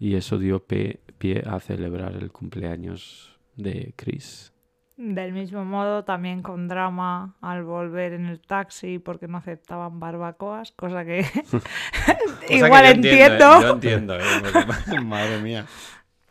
Y 0.01 0.17
eso 0.17 0.39
dio 0.39 0.65
pie 0.67 0.99
a 1.47 1.61
celebrar 1.61 2.17
el 2.17 2.33
cumpleaños 2.33 3.39
de 3.55 3.93
Chris. 3.97 4.53
Del 4.97 5.33
mismo 5.33 5.65
modo, 5.65 6.05
también 6.05 6.41
con 6.43 6.69
drama 6.69 7.35
al 7.41 7.65
volver 7.65 8.13
en 8.13 8.27
el 8.27 8.41
taxi 8.41 9.01
porque 9.01 9.27
no 9.27 9.39
aceptaban 9.39 9.99
barbacoas, 9.99 10.71
cosa 10.73 11.05
que 11.05 11.27
igual 12.49 12.87
entiendo. 12.87 13.61
Yo 13.61 13.71
entiendo, 13.73 14.17
¿eh? 14.17 14.23
Madre 15.05 15.41
mía. 15.41 15.67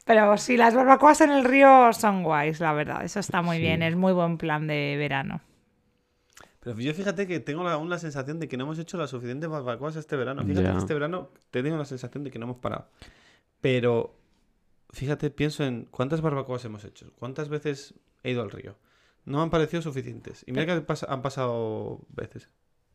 Pero 0.05 0.37
sí, 0.37 0.55
las 0.57 0.75
barbacoas 0.75 1.19
en 1.21 1.31
el 1.31 1.43
río 1.43 1.91
son 1.93 2.23
guays, 2.23 2.59
la 2.61 2.71
verdad. 2.73 3.03
Eso 3.03 3.19
está 3.19 3.41
muy 3.41 3.57
Sí. 3.57 3.63
bien, 3.63 3.83
es 3.83 3.95
muy 3.97 4.13
buen 4.13 4.37
plan 4.37 4.65
de 4.67 4.95
verano. 4.97 5.41
Pero 6.61 6.79
yo 6.79 6.93
fíjate 6.93 7.27
que 7.27 7.41
tengo 7.41 7.67
aún 7.67 7.89
la 7.89 7.99
sensación 7.99 8.39
de 8.39 8.47
que 8.47 8.55
no 8.55 8.63
hemos 8.63 8.79
hecho 8.79 8.97
las 8.97 9.09
suficientes 9.09 9.49
barbacoas 9.49 9.97
este 9.97 10.15
verano. 10.15 10.41
Fíjate 10.45 10.71
que 10.71 10.77
este 10.77 10.93
verano 10.93 11.29
he 11.35 11.51
tenido 11.51 11.77
la 11.77 11.83
sensación 11.83 12.23
de 12.23 12.31
que 12.31 12.39
no 12.39 12.45
hemos 12.45 12.57
parado. 12.59 12.87
Pero 13.59 14.15
fíjate, 14.91 15.29
pienso 15.29 15.65
en 15.65 15.85
cuántas 15.91 16.21
barbacoas 16.21 16.63
hemos 16.63 16.85
hecho, 16.85 17.11
cuántas 17.19 17.49
veces 17.49 17.93
he 18.23 18.31
ido 18.31 18.41
al 18.41 18.51
río. 18.51 18.75
No 19.25 19.37
me 19.37 19.43
han 19.43 19.49
parecido 19.49 19.81
suficientes. 19.81 20.43
Y 20.47 20.51
mira 20.51 20.65
que 20.65 20.85
pas- 20.85 21.05
han 21.07 21.21
pasado 21.21 21.99
veces. 22.09 22.49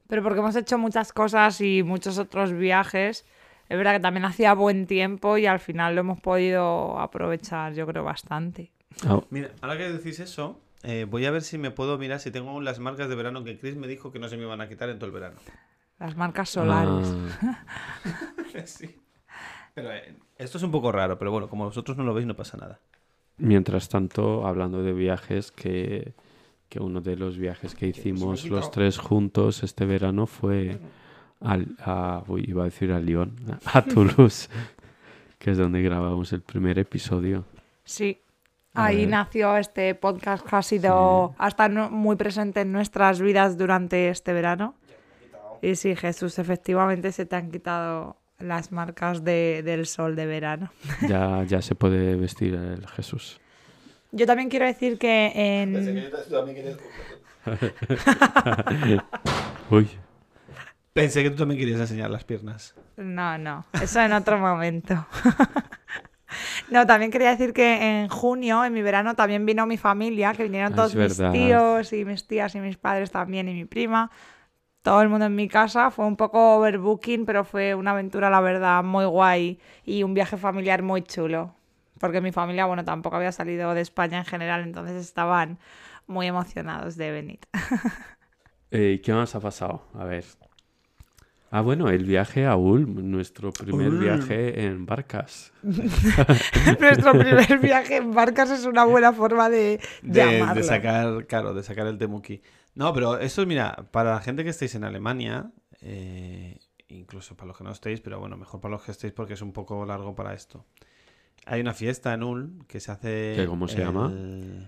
Pero 0.09 0.23
porque 0.23 0.41
hemos 0.41 0.57
hecho 0.57 0.79
muchas 0.79 1.13
cosas 1.13 1.61
y 1.61 1.83
muchos 1.83 2.19
otros 2.19 2.53
viajes. 2.53 3.25
Es 3.69 3.77
verdad 3.77 3.93
que 3.95 4.01
también 4.01 4.25
hacía 4.25 4.55
buen 4.55 4.87
tiempo 4.87 5.37
y 5.37 5.47
al 5.47 5.61
final 5.61 5.95
lo 5.95 6.01
hemos 6.01 6.21
podido 6.21 6.99
aprovechar, 6.99 7.75
yo 7.75 7.87
creo, 7.87 8.05
bastante. 8.05 8.73
Ah, 9.07 9.21
Mira, 9.31 9.51
ahora 9.61 9.77
que 9.77 9.91
decís 9.93 10.19
eso, 10.21 10.59
eh, 10.83 11.07
voy 11.09 11.27
a 11.27 11.31
ver 11.31 11.43
si 11.43 11.59
me 11.59 11.71
puedo 11.71 11.99
mirar 11.99 12.21
si 12.21 12.31
tengo 12.31 12.51
aún 12.51 12.65
las 12.65 12.79
marcas 12.79 13.09
de 13.11 13.15
verano 13.15 13.45
que 13.45 13.59
Chris 13.59 13.77
me 13.77 13.87
dijo 13.87 14.11
que 14.11 14.19
no 14.19 14.29
se 14.29 14.37
me 14.39 14.45
iban 14.45 14.61
a 14.63 14.69
quitar 14.69 14.89
en 14.89 14.99
todo 14.99 15.07
el 15.07 15.13
verano. 15.13 15.37
Las 15.99 16.17
marcas 16.17 16.49
solares. 16.49 17.07
ah, 17.43 18.63
sí. 18.65 18.99
Pero 19.75 19.93
eh, 19.93 20.17
esto 20.37 20.59
es 20.59 20.65
un 20.65 20.71
poco 20.71 20.91
raro, 20.93 21.19
pero 21.19 21.31
bueno, 21.31 21.49
como 21.49 21.65
vosotros 21.65 21.97
no 21.97 22.05
lo 22.05 22.15
veis, 22.15 22.27
no 22.27 22.35
pasa 22.37 22.57
nada. 22.57 22.81
Mientras 23.39 23.89
tanto, 23.89 24.47
hablando 24.47 24.83
de 24.83 24.93
viajes, 24.93 25.51
que, 25.53 26.13
que 26.69 26.81
uno 26.81 27.01
de 27.01 27.17
los 27.17 27.39
viajes 27.39 27.75
que 27.75 27.87
hicimos 27.89 28.45
los 28.47 28.71
tres 28.71 28.99
juntos 28.99 29.63
este 29.63 29.87
verano 29.87 30.27
fue 30.27 30.79
al, 31.41 31.77
a, 31.81 32.23
uy, 32.29 32.45
iba 32.49 32.63
a 32.63 32.65
decir 32.67 32.93
a 32.93 33.01
Lyon, 33.01 33.35
a 33.73 33.83
Toulouse, 33.83 34.49
que 35.39 35.53
es 35.53 35.59
donde 35.59 35.81
grabamos 35.83 36.33
el 36.33 36.43
primer 36.43 36.79
episodio. 36.79 37.45
Sí. 37.85 38.21
A 38.75 38.87
Ahí 38.87 38.99
ver. 38.99 39.09
nació 39.09 39.57
este 39.57 39.95
podcast 39.95 40.47
que 40.47 40.55
ha 40.57 40.63
sido 40.63 41.35
hasta 41.39 41.69
no- 41.69 41.91
muy 41.91 42.17
presente 42.17 42.61
en 42.61 42.71
nuestras 42.71 43.21
vidas 43.21 43.57
durante 43.57 44.09
este 44.11 44.33
verano. 44.33 44.75
Y 45.63 45.75
sí, 45.75 45.97
Jesús, 45.97 46.39
efectivamente 46.39 47.11
se 47.11 47.27
te 47.27 47.35
han 47.35 47.51
quitado 47.51 48.18
las 48.39 48.73
marcas 48.73 49.25
de- 49.25 49.63
del 49.65 49.87
sol 49.87 50.17
de 50.17 50.27
verano. 50.27 50.71
Ya, 51.09 51.43
ya 51.45 51.63
se 51.63 51.75
puede 51.75 52.17
vestir 52.17 52.55
el 52.55 52.87
Jesús. 52.89 53.41
Yo 54.13 54.27
también 54.27 54.49
quiero 54.49 54.65
decir 54.67 54.99
que 54.99 55.33
en... 55.35 55.75
Uy, 59.71 59.89
Pensé 60.93 61.23
que 61.23 61.31
tú 61.31 61.37
también 61.37 61.59
querías 61.61 61.81
enseñar 61.81 62.11
las 62.11 62.25
piernas. 62.25 62.75
No, 62.97 63.39
no, 63.39 63.65
eso 63.81 64.01
en 64.01 64.13
otro 64.13 64.39
momento. 64.39 65.07
No, 66.71 66.85
también 66.87 67.11
quería 67.13 67.31
decir 67.31 67.53
que 67.53 68.01
en 68.03 68.09
junio, 68.09 68.65
en 68.65 68.73
mi 68.73 68.83
verano, 68.83 69.15
también 69.15 69.47
vino 69.47 69.65
mi 69.67 69.77
familia, 69.77 70.33
que 70.35 70.43
vinieron 70.43 70.73
Ah, 70.73 70.77
todos 70.77 70.95
mis 70.97 71.17
tíos 71.33 71.93
y 71.93 72.05
mis 72.05 72.27
tías 72.27 72.55
y 72.57 72.61
mis 72.61 72.77
padres 72.77 73.11
también 73.13 73.49
y 73.49 73.55
mi 73.55 73.65
prima. 73.65 74.11
Todo 74.83 75.03
el 75.03 75.09
mundo 75.09 75.27
en 75.27 75.35
mi 75.35 75.49
casa. 75.49 75.91
Fue 75.91 76.07
un 76.07 76.17
poco 76.17 76.57
overbooking, 76.57 77.27
pero 77.27 77.45
fue 77.45 77.75
una 77.75 77.91
aventura, 77.93 78.31
la 78.31 78.41
verdad, 78.41 78.83
muy 78.85 79.05
guay 79.07 79.59
y 79.85 80.03
un 80.03 80.15
viaje 80.15 80.37
familiar 80.37 80.83
muy 80.83 81.03
chulo. 81.03 81.55
Porque 82.01 82.21
mi 82.21 82.33
familia, 82.33 82.67
bueno, 82.67 82.85
tampoco 82.85 83.17
había 83.17 83.33
salido 83.33 83.75
de 83.75 83.81
España 83.83 84.19
en 84.19 84.25
general, 84.25 84.63
entonces 84.63 84.97
estaban 84.97 85.59
muy 86.07 86.27
emocionados 86.29 86.97
de 86.97 87.11
venir. 87.11 87.41
Eh, 88.71 89.01
¿qué 89.05 89.13
más 89.13 89.35
ha 89.35 89.41
pasado? 89.41 89.83
A 89.95 90.05
ver. 90.05 90.25
Ah, 91.51 91.63
bueno, 91.63 91.89
el 91.89 92.05
viaje 92.05 92.45
a 92.47 92.57
Ulm, 92.57 93.11
nuestro 93.11 93.51
primer 93.53 93.89
Ulm. 93.89 94.01
viaje 94.01 94.67
en 94.67 94.85
barcas. 94.85 95.53
Nuestro 95.63 97.13
primer 97.13 97.59
viaje 97.59 97.97
en 97.97 98.13
barcas 98.13 98.51
es 98.51 98.67
una 98.67 98.85
buena 98.85 99.13
forma 99.15 99.49
de, 99.49 99.81
De, 100.03 100.39
llamarlo. 100.39 100.61
de 100.61 100.63
sacar, 100.67 101.27
claro, 101.27 101.55
de 101.55 101.63
sacar 101.63 101.87
el 101.87 101.97
temuki. 101.97 102.43
No, 102.75 102.93
pero 102.93 103.19
eso, 103.19 103.47
mira, 103.47 103.89
para 103.91 104.13
la 104.13 104.21
gente 104.21 104.45
que 104.45 104.51
estéis 104.51 104.75
en 104.75 104.85
Alemania, 104.85 105.51
eh, 105.81 106.59
incluso 106.89 107.35
para 107.37 107.49
los 107.49 107.57
que 107.59 107.65
no 107.65 107.71
estéis, 107.73 108.01
pero 108.03 108.21
bueno, 108.21 108.37
mejor 108.37 108.61
para 108.61 108.73
los 108.73 108.83
que 108.83 108.91
estéis 108.93 109.13
porque 109.15 109.33
es 109.35 109.41
un 109.43 109.53
poco 109.53 109.87
largo 109.87 110.15
para 110.15 110.35
esto. 110.35 110.67
Hay 111.47 111.63
una 111.63 111.73
fiesta 111.73 112.13
en 112.13 112.25
Ulm 112.25 112.59
que 112.69 112.79
se 112.79 112.93
hace. 112.93 113.33
¿Qué, 113.37 113.47
cómo 113.47 113.69
se 113.69 113.79
llama? 113.79 114.07
el- 114.13 114.67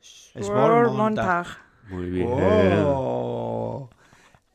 Svormontag. 0.00 0.44
Svormontag. 0.44 1.46
Muy 1.90 2.10
bien. 2.10 2.28
Oh. 2.84 3.90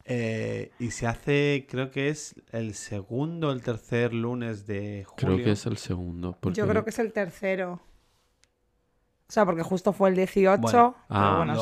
Eh, 0.07 0.71
y 0.77 0.91
se 0.91 1.07
hace, 1.07 1.65
creo 1.69 1.89
que 1.89 2.09
es 2.09 2.35
el 2.51 2.75
segundo 2.75 3.49
o 3.49 3.51
el 3.51 3.61
tercer 3.63 4.13
lunes 4.13 4.67
de 4.67 5.03
julio. 5.07 5.35
Creo 5.35 5.45
que 5.45 5.51
es 5.51 5.65
el 5.65 5.77
segundo. 5.77 6.37
porque- 6.39 6.57
Yo 6.59 6.67
creo 6.67 6.83
que 6.83 6.91
es 6.91 6.99
el 6.99 7.11
tercero. 7.11 7.81
O 9.27 9.31
sea, 9.31 9.43
porque 9.45 9.63
justo 9.63 9.91
fue 9.93 10.09
el 10.09 10.15
18. 10.15 10.61
Bueno. 10.61 10.95
pero 11.07 11.19
Ah, 11.19 11.37
bueno, 11.37 11.55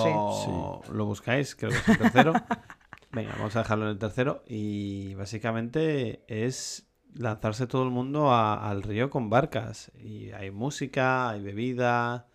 sí. 0.84 0.90
lo, 0.90 0.94
lo 0.94 1.06
buscáis, 1.06 1.56
creo 1.56 1.72
que 1.72 1.78
es 1.78 1.88
el 1.90 1.98
tercero. 1.98 2.34
Venga, 3.14 3.32
vamos 3.38 3.56
a 3.56 3.60
dejarlo 3.60 3.86
en 3.86 3.92
el 3.92 3.98
tercero. 4.00 4.44
Y 4.46 5.14
básicamente 5.16 6.26
es 6.28 6.86
lanzarse 7.14 7.66
todo 7.68 7.84
el 7.84 7.92
mundo 7.92 8.32
a- 8.34 8.70
al 8.70 8.84
río 8.84 9.10
con 9.10 9.30
barcas. 9.30 9.92
Y 9.98 10.32
hay 10.32 10.52
música, 10.52 11.30
hay 11.30 11.42
bebida, 11.42 12.28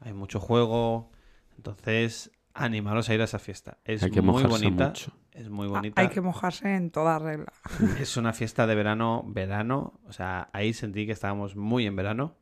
hay 0.00 0.14
mucho 0.14 0.40
juego. 0.40 1.10
Entonces, 1.58 2.30
animaros 2.54 3.10
a 3.10 3.14
ir 3.14 3.20
a 3.20 3.24
esa 3.24 3.38
fiesta. 3.38 3.76
Es 3.84 4.02
Hay 4.02 4.10
que 4.10 4.22
muy 4.22 4.42
bonita. 4.44 4.86
mucho. 4.86 5.12
Es 5.32 5.48
muy 5.48 5.66
Ah, 5.68 5.70
bonita. 5.70 6.00
Hay 6.02 6.08
que 6.08 6.20
mojarse 6.20 6.74
en 6.74 6.90
toda 6.90 7.18
regla. 7.18 7.52
Es 8.00 8.16
una 8.16 8.32
fiesta 8.32 8.66
de 8.66 8.74
verano, 8.74 9.24
verano. 9.26 9.94
O 10.06 10.12
sea, 10.12 10.48
ahí 10.52 10.72
sentí 10.72 11.06
que 11.06 11.12
estábamos 11.12 11.56
muy 11.56 11.86
en 11.86 11.96
verano. 11.96 12.34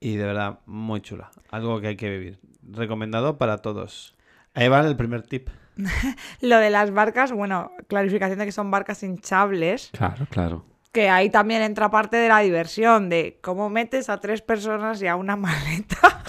Y 0.00 0.16
de 0.16 0.24
verdad, 0.24 0.60
muy 0.66 1.00
chula. 1.00 1.30
Algo 1.50 1.80
que 1.80 1.88
hay 1.88 1.96
que 1.96 2.08
vivir. 2.10 2.40
Recomendado 2.62 3.36
para 3.38 3.58
todos. 3.58 4.16
Ahí 4.54 4.68
va 4.68 4.80
el 4.80 4.96
primer 4.96 5.22
tip. 5.22 5.48
Lo 6.40 6.56
de 6.58 6.70
las 6.70 6.90
barcas, 6.90 7.32
bueno, 7.32 7.70
clarificación 7.88 8.38
de 8.38 8.46
que 8.46 8.52
son 8.52 8.70
barcas 8.70 9.02
hinchables, 9.02 9.90
Claro, 9.92 10.26
claro. 10.30 10.64
Que 10.92 11.08
ahí 11.08 11.30
también 11.30 11.62
entra 11.62 11.90
parte 11.90 12.16
de 12.16 12.28
la 12.28 12.40
diversión, 12.40 13.08
de 13.08 13.38
cómo 13.42 13.70
metes 13.70 14.08
a 14.08 14.18
tres 14.18 14.42
personas 14.42 15.00
y 15.02 15.06
a 15.06 15.14
una 15.16 15.36
maleta 15.36 16.22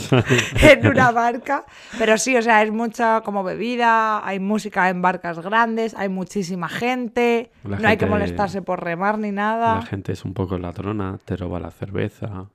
en 0.61 0.85
una 0.87 1.11
barca. 1.11 1.65
Pero 1.97 2.17
sí, 2.17 2.35
o 2.37 2.41
sea, 2.41 2.61
es 2.61 2.71
mucha 2.71 3.21
como 3.21 3.43
bebida, 3.43 4.25
hay 4.25 4.39
música 4.39 4.89
en 4.89 5.01
barcas 5.01 5.39
grandes, 5.39 5.95
hay 5.95 6.09
muchísima 6.09 6.69
gente, 6.69 7.51
La 7.63 7.79
no 7.79 7.87
hay 7.87 7.97
que 7.97 8.05
molestarse 8.05 8.61
por 8.61 8.83
remar 8.83 9.17
ni 9.17 9.31
nada. 9.31 9.75
La 9.75 9.85
gente 9.85 10.11
es 10.11 10.23
un 10.25 10.33
poco 10.33 10.57
ladrona, 10.57 11.17
te 11.25 11.35
roba 11.37 11.59
la 11.59 11.71
cerveza. 11.71 12.49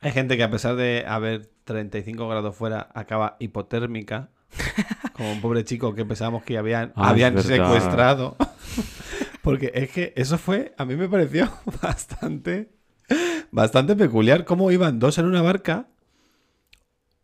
Hay 0.00 0.10
gente 0.10 0.36
que 0.36 0.42
a 0.42 0.50
pesar 0.50 0.74
de 0.74 1.04
haber 1.06 1.48
35 1.64 2.26
grados 2.28 2.56
fuera, 2.56 2.88
acaba 2.92 3.36
hipotérmica. 3.38 4.30
Como 5.12 5.30
un 5.32 5.40
pobre 5.40 5.64
chico 5.64 5.94
que 5.94 6.04
pensábamos 6.04 6.42
que 6.42 6.58
habían, 6.58 6.92
Ah, 6.96 7.10
habían 7.10 7.40
secuestrado. 7.40 8.36
Porque 9.42 9.72
es 9.74 9.90
que 9.90 10.12
eso 10.16 10.38
fue, 10.38 10.74
a 10.78 10.84
mí 10.84 10.96
me 10.96 11.08
pareció 11.08 11.50
bastante, 11.82 12.70
bastante 13.50 13.96
peculiar. 13.96 14.44
Cómo 14.44 14.70
iban 14.70 14.98
dos 14.98 15.18
en 15.18 15.26
una 15.26 15.42
barca. 15.42 15.88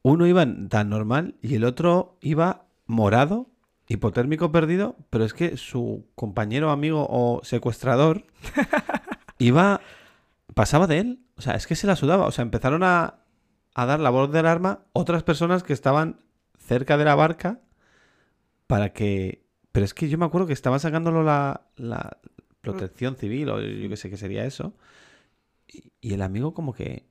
Uno 0.03 0.27
iba 0.27 0.47
tan 0.69 0.91
normal 0.91 1.37
y 1.43 1.55
el 1.55 1.65
otro 1.65 2.19
iba 2.21 2.67
morado, 2.87 3.51
hipotérmico 3.89 4.51
perdido. 4.51 4.97
Pero 5.11 5.25
es 5.25 5.33
que 5.33 5.57
su 5.57 6.07
compañero, 6.15 6.71
amigo 6.71 7.07
o 7.09 7.41
secuestrador 7.45 8.25
iba 9.39 9.81
pasaba 10.55 10.89
de 10.89 10.99
él. 10.99 11.21
O 11.37 11.41
sea, 11.41 11.55
es 11.55 11.69
que 11.69 11.77
se 11.77 11.87
la 11.87 11.95
sudaba. 11.95 12.27
O 12.27 12.33
sea, 12.33 12.43
empezaron 12.43 12.83
a, 12.83 13.21
a 13.75 13.87
dar 13.87 14.01
la 14.01 14.11
voz 14.11 14.33
del 14.33 14.47
arma 14.47 14.81
otras 14.93 15.23
personas 15.23 15.63
que 15.63 15.73
estaban 15.73 16.21
cerca 16.59 16.97
de 16.97 17.05
la 17.05 17.15
barca 17.15 17.61
para 18.67 18.93
que... 18.93 19.48
Pero 19.79 19.85
es 19.85 19.95
que 19.95 20.09
yo 20.09 20.19
me 20.19 20.25
acuerdo 20.25 20.49
que 20.49 20.53
estaban 20.55 20.81
sacándolo 20.81 21.23
la, 21.23 21.69
la 21.77 22.19
protección 22.63 23.15
civil 23.15 23.49
o 23.49 23.61
yo 23.61 23.89
qué 23.89 23.97
sé 23.97 24.11
qué 24.11 24.17
sería 24.17 24.45
eso. 24.45 24.75
Y, 25.69 25.93
y 26.01 26.15
el 26.15 26.23
amigo 26.23 26.53
como 26.53 26.73
que 26.73 27.07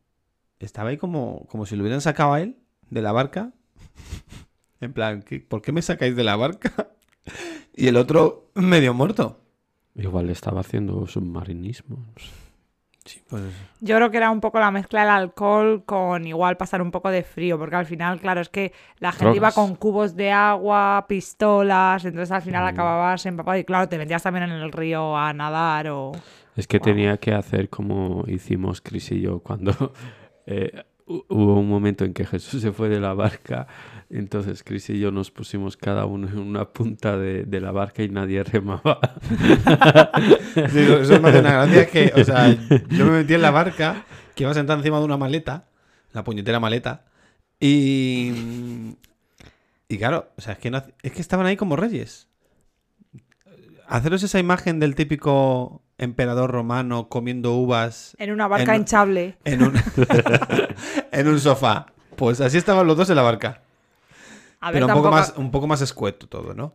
estaba 0.59 0.89
ahí 0.89 0.97
como, 0.97 1.45
como 1.47 1.65
si 1.65 1.77
lo 1.77 1.83
hubieran 1.83 2.01
sacado 2.01 2.33
a 2.33 2.41
él 2.41 2.57
de 2.89 3.01
la 3.01 3.13
barca. 3.13 3.53
En 4.81 4.91
plan, 4.91 5.21
¿qué- 5.23 5.39
¿por 5.39 5.61
qué 5.61 5.71
me 5.71 5.81
sacáis 5.81 6.15
de 6.17 6.23
la 6.25 6.35
barca? 6.35 6.91
Y 7.73 7.87
el 7.87 7.95
otro 7.95 8.51
medio 8.55 8.93
muerto. 8.93 9.39
Igual 9.95 10.29
estaba 10.29 10.59
haciendo 10.59 11.07
submarinismo. 11.07 11.95
no 11.97 12.13
sé. 12.21 12.31
Sí, 13.07 13.21
pues 13.29 13.41
Yo 13.79 13.95
creo 13.95 14.11
que 14.11 14.17
era 14.17 14.29
un 14.29 14.41
poco 14.41 14.59
la 14.59 14.69
mezcla 14.69 14.99
del 15.01 15.09
alcohol 15.09 15.83
con 15.85 16.27
igual 16.27 16.57
pasar 16.57 16.81
un 16.81 16.91
poco 16.91 17.09
de 17.09 17.23
frío, 17.23 17.57
porque 17.57 17.75
al 17.77 17.85
final, 17.85 18.19
claro, 18.19 18.41
es 18.41 18.49
que 18.49 18.73
la 18.99 19.11
gente 19.13 19.37
iba 19.37 19.51
con 19.53 19.75
cubos 19.75 20.15
de 20.15 20.31
agua, 20.31 21.05
pistolas, 21.07 22.03
entonces 22.05 22.31
al 22.31 22.41
final 22.41 22.63
Mm. 22.65 22.67
acababas 22.67 23.25
empapado 23.25 23.57
y 23.57 23.63
claro, 23.63 23.87
te 23.87 23.97
metías 23.97 24.21
también 24.23 24.43
en 24.43 24.51
el 24.51 24.71
río 24.71 25.15
a 25.17 25.31
nadar 25.33 25.87
o... 25.89 26.11
Es 26.55 26.67
que 26.67 26.79
Wow. 26.79 26.85
tenía 26.85 27.17
que 27.17 27.33
hacer 27.33 27.69
como 27.69 28.23
hicimos 28.27 28.81
Chris 28.81 29.11
y 29.11 29.21
yo 29.21 29.39
cuando 29.39 29.71
eh, 30.45 30.83
hubo 31.07 31.59
un 31.59 31.69
momento 31.69 32.05
en 32.05 32.13
que 32.13 32.25
Jesús 32.25 32.61
se 32.61 32.71
fue 32.71 32.89
de 32.89 32.99
la 32.99 33.13
barca. 33.13 33.67
Entonces 34.09 34.63
Chris 34.63 34.89
y 34.89 34.99
yo 34.99 35.11
nos 35.11 35.31
pusimos 35.31 35.75
cada 35.77 36.05
uno 36.05 36.27
en 36.27 36.39
una 36.39 36.65
punta 36.69 37.17
de, 37.17 37.45
la 37.59 37.71
barca 37.71 38.03
y 38.03 38.09
nadie 38.09 38.43
remaba. 38.43 38.99
Sí, 40.71 40.79
eso 40.79 41.21
me 41.21 41.29
hace 41.29 41.39
una 41.39 41.51
gracia 41.51 41.85
que, 41.85 42.11
o 42.15 42.23
sea, 42.23 42.49
yo 42.89 43.05
me 43.05 43.11
metí 43.11 43.35
en 43.35 43.43
la 43.43 43.51
barca, 43.51 44.05
que 44.33 44.43
iba 44.43 44.53
sentada 44.53 44.79
encima 44.79 44.97
de 44.97 45.05
una 45.05 45.17
maleta, 45.17 45.67
la 46.13 46.23
puñetera 46.23 46.59
maleta, 46.59 47.05
y. 47.59 48.95
Y 49.87 49.97
claro, 49.97 50.31
o 50.35 50.41
sea, 50.41 50.53
es 50.53 50.59
que, 50.59 50.71
no 50.71 50.83
es 51.03 51.11
que 51.11 51.21
estaban 51.21 51.45
ahí 51.45 51.55
como 51.55 51.75
reyes. 51.75 52.27
Haceros 53.87 54.23
esa 54.23 54.39
imagen 54.39 54.79
del 54.79 54.95
típico 54.95 55.83
emperador 55.97 56.51
romano 56.51 57.09
comiendo 57.09 57.53
uvas 57.55 58.15
En 58.19 58.31
una 58.31 58.47
barca 58.47 58.75
En- 58.75 58.81
hinchable. 58.81 59.37
en 59.45 59.63
un, 59.63 59.73
en 61.11 61.27
un 61.27 61.39
sofá. 61.39 61.87
Pues 62.15 62.41
así 62.41 62.57
estaban 62.57 62.87
los 62.87 62.97
dos 62.97 63.09
en 63.09 63.15
la 63.15 63.21
barca. 63.21 63.61
A 64.59 64.71
ver, 64.71 64.81
Pero 64.81 64.87
un 64.87 65.01
poco, 65.01 65.11
más, 65.11 65.33
un 65.37 65.51
poco 65.51 65.67
más 65.67 65.81
escueto 65.81 66.27
todo, 66.27 66.53
¿no? 66.53 66.73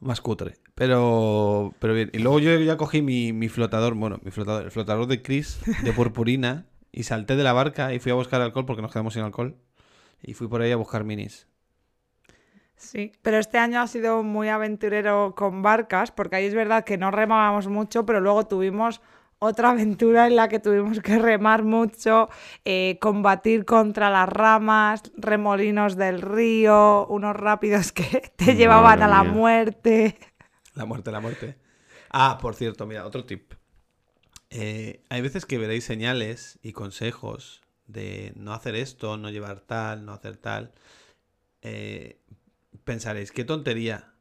Más 0.00 0.20
cutre. 0.20 0.54
Pero, 0.74 1.74
pero 1.78 1.94
bien. 1.94 2.10
Y 2.12 2.18
luego 2.18 2.38
yo 2.38 2.56
ya 2.60 2.76
cogí 2.76 3.02
mi, 3.02 3.32
mi 3.32 3.48
flotador, 3.48 3.94
bueno, 3.94 4.18
mi 4.22 4.30
flotador, 4.30 4.64
el 4.64 4.70
flotador 4.70 5.06
de 5.06 5.22
Chris, 5.22 5.60
de 5.82 5.92
purpurina, 5.92 6.66
y 6.92 7.02
salté 7.04 7.34
de 7.36 7.42
la 7.42 7.52
barca 7.52 7.92
y 7.92 7.98
fui 7.98 8.12
a 8.12 8.14
buscar 8.14 8.40
alcohol 8.40 8.66
porque 8.66 8.82
nos 8.82 8.92
quedamos 8.92 9.14
sin 9.14 9.22
alcohol. 9.22 9.56
Y 10.22 10.34
fui 10.34 10.46
por 10.48 10.62
ahí 10.62 10.70
a 10.72 10.76
buscar 10.76 11.02
minis. 11.04 11.48
Sí, 12.84 13.12
pero 13.22 13.38
este 13.38 13.58
año 13.58 13.80
ha 13.80 13.86
sido 13.86 14.22
muy 14.22 14.48
aventurero 14.48 15.34
con 15.34 15.62
barcas, 15.62 16.10
porque 16.12 16.36
ahí 16.36 16.44
es 16.44 16.54
verdad 16.54 16.84
que 16.84 16.98
no 16.98 17.10
remábamos 17.10 17.66
mucho, 17.68 18.04
pero 18.04 18.20
luego 18.20 18.46
tuvimos 18.46 19.00
otra 19.38 19.70
aventura 19.72 20.26
en 20.26 20.36
la 20.36 20.48
que 20.48 20.58
tuvimos 20.58 21.00
que 21.00 21.18
remar 21.18 21.64
mucho, 21.64 22.28
eh, 22.64 22.98
combatir 23.00 23.64
contra 23.64 24.10
las 24.10 24.28
ramas, 24.28 25.02
remolinos 25.16 25.96
del 25.96 26.20
río, 26.20 27.06
unos 27.08 27.34
rápidos 27.34 27.92
que 27.92 28.32
te 28.36 28.54
llevaban 28.54 29.02
a 29.02 29.08
la 29.08 29.22
mía. 29.22 29.32
muerte. 29.32 30.18
La 30.74 30.84
muerte, 30.84 31.10
la 31.10 31.20
muerte. 31.20 31.56
Ah, 32.10 32.38
por 32.40 32.54
cierto, 32.54 32.86
mira, 32.86 33.06
otro 33.06 33.24
tip. 33.24 33.54
Eh, 34.50 35.02
hay 35.08 35.20
veces 35.20 35.46
que 35.46 35.58
veréis 35.58 35.84
señales 35.84 36.58
y 36.62 36.72
consejos 36.72 37.62
de 37.86 38.32
no 38.36 38.52
hacer 38.52 38.76
esto, 38.76 39.16
no 39.16 39.30
llevar 39.30 39.60
tal, 39.60 40.04
no 40.04 40.12
hacer 40.12 40.36
tal. 40.36 40.72
Eh, 41.62 42.20
pensaréis, 42.84 43.32
qué 43.32 43.44
tontería. 43.44 44.12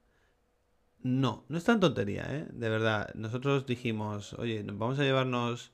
No, 1.02 1.44
no 1.50 1.58
es 1.58 1.64
tan 1.66 1.80
tontería, 1.80 2.26
¿eh? 2.30 2.48
De 2.52 2.70
verdad. 2.70 3.10
Nosotros 3.16 3.66
dijimos, 3.66 4.34
oye, 4.36 4.64
vamos 4.66 4.98
a 5.00 5.04
llevarnos 5.04 5.74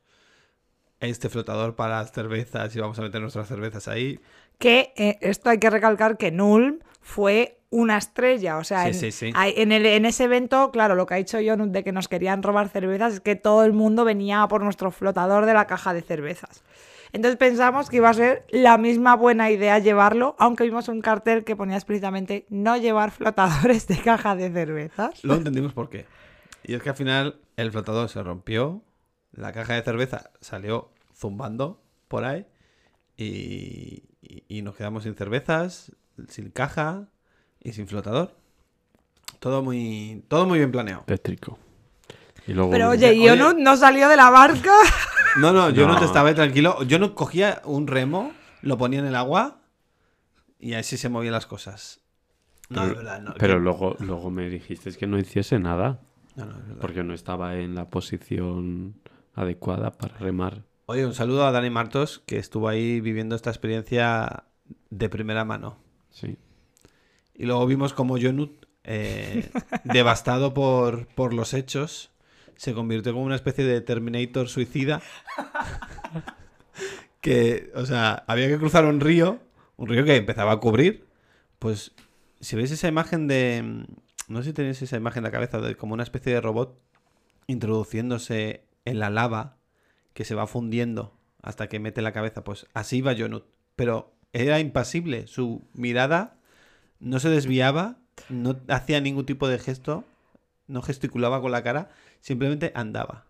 este 0.99 1.29
flotador 1.29 1.75
para 1.75 1.99
las 1.99 2.11
cervezas 2.11 2.75
y 2.75 2.79
vamos 2.79 2.97
a 2.99 3.03
meter 3.03 3.21
nuestras 3.21 3.47
cervezas 3.47 3.87
ahí. 3.87 4.19
Que 4.57 4.91
eh, 4.97 5.17
esto 5.21 5.49
hay 5.49 5.59
que 5.59 5.69
recalcar 5.69 6.17
que 6.17 6.31
Nulm 6.31 6.79
fue 6.99 7.59
una 7.69 7.97
estrella. 7.97 8.57
O 8.57 8.63
sea, 8.63 8.83
Sí, 8.85 8.87
en, 8.89 8.93
sí, 8.95 9.11
sí. 9.11 9.31
hay- 9.35 9.53
en 9.55 9.71
el- 9.71 9.85
en 9.85 10.05
ese 10.05 10.23
evento, 10.25 10.71
claro, 10.71 10.95
lo 10.95 11.05
que 11.05 11.13
ha 11.13 11.17
dicho 11.17 11.37
John 11.45 11.71
de 11.71 11.83
que 11.83 11.91
nos 11.91 12.07
querían 12.07 12.41
robar 12.43 12.67
cervezas 12.69 13.13
es 13.13 13.19
que 13.21 13.35
todo 13.35 13.63
el 13.63 13.71
mundo 13.73 14.03
venía 14.05 14.45
por 14.49 14.63
nuestro 14.63 14.89
flotador 14.91 15.45
de 15.45 15.53
la 15.53 15.67
caja 15.67 15.93
de 15.93 16.01
cervezas. 16.01 16.63
Entonces 17.11 17.37
pensamos 17.37 17.89
que 17.89 17.97
iba 17.97 18.09
a 18.09 18.13
ser 18.13 18.45
la 18.49 18.77
misma 18.77 19.15
buena 19.15 19.49
idea 19.51 19.79
llevarlo, 19.79 20.35
aunque 20.39 20.63
vimos 20.63 20.87
un 20.89 21.01
cartel 21.01 21.43
que 21.43 21.55
ponía 21.55 21.75
explícitamente 21.75 22.45
no 22.49 22.77
llevar 22.77 23.11
flotadores 23.11 23.87
de 23.87 23.97
caja 24.01 24.35
de 24.35 24.51
cervezas. 24.51 25.23
Luego 25.23 25.39
entendimos 25.39 25.73
por 25.73 25.89
qué. 25.89 26.05
Y 26.63 26.75
es 26.75 26.83
que 26.83 26.89
al 26.89 26.95
final 26.95 27.39
el 27.57 27.71
flotador 27.71 28.09
se 28.09 28.21
rompió, 28.21 28.83
la 29.31 29.51
caja 29.53 29.73
de 29.73 29.81
cerveza 29.81 30.29
salió 30.41 30.91
zumbando 31.15 31.81
por 32.07 32.25
ahí 32.25 32.45
y, 33.17 34.03
y- 34.21 34.43
y 34.47 34.61
nos 34.61 34.75
quedamos 34.75 35.03
sin 35.03 35.15
cervezas, 35.15 35.91
sin 36.27 36.49
caja 36.51 37.07
y 37.59 37.73
sin 37.73 37.87
flotador. 37.87 38.35
Todo 39.39 39.61
muy, 39.63 40.23
todo 40.27 40.45
muy 40.45 40.59
bien 40.59 40.71
planeado. 40.71 41.03
Tétrico. 41.05 41.57
Y 42.49 42.53
luego, 42.53 42.71
Pero 42.71 42.89
oye, 42.89 43.09
Oye. 43.09 43.23
Ionut 43.25 43.57
no 43.57 43.77
salió 43.77 44.09
de 44.09 44.17
la 44.17 44.29
barca. 44.29 44.71
No, 45.37 45.53
no, 45.53 45.69
yo 45.69 45.85
no, 45.87 45.93
No. 45.93 45.99
te 45.99 46.05
estaba 46.05 46.33
tranquilo. 46.33 46.81
Yo 46.83 46.97
no 46.97 47.13
cogía 47.13 47.61
un 47.63 47.85
remo, 47.85 48.31
lo 48.63 48.79
ponía 48.79 48.97
en 48.99 49.05
el 49.05 49.15
agua 49.15 49.59
y 50.59 50.73
así 50.73 50.97
se 50.97 51.07
movían 51.07 51.33
las 51.33 51.45
cosas. 51.45 52.01
No, 52.69 52.81
pero, 52.81 52.91
es 52.91 52.97
verdad, 52.97 53.21
no. 53.21 53.33
pero 53.37 53.53
que- 53.53 53.59
luego, 53.59 53.95
luego 53.99 54.31
me 54.31 54.49
dijiste 54.49 54.91
que 54.93 55.05
no 55.05 55.19
hiciese 55.19 55.59
nada. 55.59 55.99
no, 56.35 56.45
no, 56.45 56.51
es 56.57 56.63
verdad. 56.67 56.81
Porque 56.81 57.03
no 57.03 57.13
estaba 57.13 57.55
en 57.57 57.75
la 57.75 57.89
posición 57.89 58.95
adecuada 59.35 59.91
para 59.91 60.17
remar. 60.17 60.63
Oye, 60.87 61.05
un 61.05 61.13
saludo 61.13 61.45
a 61.45 61.51
Dani 61.51 61.69
Martos, 61.69 62.23
que 62.25 62.39
estuvo 62.39 62.67
ahí 62.67 62.99
viviendo 62.99 63.35
esta 63.35 63.51
experiencia 63.51 64.45
de 64.89 65.09
primera 65.09 65.45
mano. 65.45 65.77
Sí. 66.09 66.37
Y 67.35 67.45
luego 67.45 67.67
vimos 67.67 67.93
como 67.93 68.17
Jonut, 68.19 68.65
eh, 68.83 69.51
devastado 69.83 70.55
por, 70.55 71.05
por 71.07 71.35
los 71.35 71.53
hechos, 71.53 72.09
se 72.59 72.73
convirtió 72.73 73.13
como 73.13 73.23
una 73.23 73.35
especie 73.37 73.63
de 73.63 73.79
Terminator 73.79 74.49
suicida. 74.49 75.01
que, 77.21 77.71
o 77.73 77.85
sea, 77.85 78.25
había 78.27 78.49
que 78.49 78.57
cruzar 78.57 78.83
un 78.83 78.99
río, 78.99 79.39
un 79.77 79.87
río 79.87 80.03
que 80.03 80.17
empezaba 80.17 80.51
a 80.51 80.59
cubrir. 80.59 81.05
Pues, 81.57 81.93
si 82.41 82.57
veis 82.57 82.69
esa 82.71 82.89
imagen 82.89 83.29
de. 83.29 83.61
mm, 83.63 83.83
No 84.27 84.39
sé 84.43 84.49
si 84.49 84.53
tenéis 84.53 84.81
esa 84.81 84.97
imagen 84.97 85.19
en 85.19 85.23
la 85.23 85.31
cabeza 85.31 85.61
de 85.61 85.75
como 85.75 85.93
una 85.93 86.03
especie 86.03 86.33
de 86.33 86.41
robot 86.41 86.77
introduciéndose 87.47 88.65
en 88.83 88.99
la 88.99 89.09
lava 89.09 89.55
que 90.13 90.25
se 90.25 90.35
va 90.35 90.45
fundiendo 90.45 91.17
hasta 91.41 91.69
que 91.69 91.79
mete 91.79 92.01
la 92.01 92.11
cabeza. 92.11 92.43
Pues 92.43 92.67
así 92.73 92.97
iba 92.97 93.15
Jonut. 93.15 93.45
Pero 93.77 94.13
era 94.33 94.59
impasible. 94.59 95.27
Su 95.27 95.63
mirada 95.73 96.35
no 96.99 97.19
se 97.21 97.29
desviaba, 97.29 97.99
no 98.27 98.57
hacía 98.67 98.99
ningún 98.99 99.25
tipo 99.25 99.47
de 99.47 99.59
gesto, 99.59 100.03
no 100.67 100.81
gesticulaba 100.81 101.41
con 101.41 101.53
la 101.53 101.63
cara, 101.63 101.89
simplemente 102.19 102.71
andaba. 102.75 103.25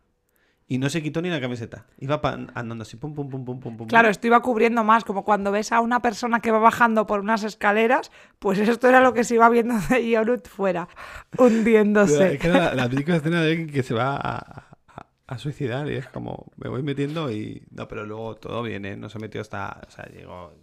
Y 0.72 0.78
no 0.78 0.88
se 0.90 1.02
quitó 1.02 1.20
ni 1.24 1.30
la 1.30 1.42
camiseta. 1.42 1.88
Iba 1.98 2.22
pa- 2.22 2.38
andando 2.54 2.84
así, 2.84 2.96
pum, 2.96 3.16
pum, 3.16 3.28
pum, 3.28 3.44
pum, 3.44 3.60
pum, 3.60 3.76
pum. 3.76 3.88
Claro, 3.88 4.08
esto 4.10 4.28
iba 4.28 4.40
cubriendo 4.42 4.84
más, 4.84 5.04
como 5.04 5.26
cuando 5.26 5.52
ves 5.52 5.72
a 5.72 5.82
una 5.82 6.00
persona 6.00 6.42
que 6.42 6.52
va 6.52 6.60
bajando 6.60 7.08
por 7.08 7.22
unas 7.22 7.44
escaleras, 7.44 8.12
pues 8.38 8.60
esto 8.60 8.88
era 8.88 9.02
lo 9.02 9.14
que 9.16 9.24
se 9.24 9.34
iba 9.34 9.50
viendo 9.50 9.74
de 9.90 10.08
Ionut 10.08 10.48
fuera, 10.48 10.88
hundiéndose. 11.40 12.34
Es 12.36 12.40
que 12.40 12.48
era 12.48 12.60
la, 12.66 12.76
la 12.76 12.90
típica 12.90 13.16
escena 13.16 13.42
de 13.42 13.50
alguien 13.52 13.70
que 13.72 13.82
se 13.82 13.94
va 13.96 14.16
a, 14.16 14.38
a- 14.38 15.08
a 15.26 15.38
suicidar 15.40 15.90
y 15.92 15.96
es 15.96 16.08
como, 16.08 16.52
me 16.58 16.70
voy 16.70 16.84
metiendo 16.84 17.32
y... 17.32 17.64
No, 17.72 17.88
pero 17.88 18.06
luego 18.06 18.36
todo 18.36 18.62
viene, 18.64 18.96
no 18.96 19.10
se 19.10 19.18
metió 19.20 19.42
hasta... 19.42 19.82
O 19.88 19.92
sea, 19.92 20.06
llegó, 20.06 20.54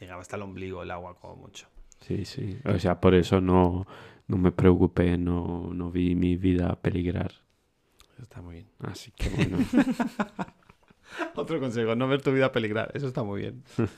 llegaba 0.00 0.20
hasta 0.22 0.34
el 0.36 0.42
ombligo 0.42 0.82
el 0.82 0.90
agua 0.90 1.16
como 1.20 1.36
mucho. 1.36 1.68
Sí, 2.00 2.24
sí. 2.24 2.58
O 2.64 2.78
sea, 2.80 3.00
por 3.00 3.14
eso 3.14 3.40
no, 3.40 3.86
no 4.26 4.36
me 4.38 4.50
preocupé, 4.52 5.16
no, 5.18 5.70
no 5.72 5.90
vi 5.92 6.14
mi 6.16 6.36
vida 6.36 6.76
peligrar. 6.82 7.32
Eso 8.16 8.22
está 8.22 8.40
muy 8.42 8.54
bien. 8.54 8.68
Así 8.80 9.10
que 9.12 9.28
bueno. 9.28 9.58
Otro 11.36 11.60
consejo, 11.60 11.94
no 11.94 12.08
ver 12.08 12.22
tu 12.22 12.32
vida 12.32 12.50
peligrar. 12.50 12.90
Eso 12.94 13.06
está 13.06 13.22
muy 13.22 13.42
bien. 13.42 13.62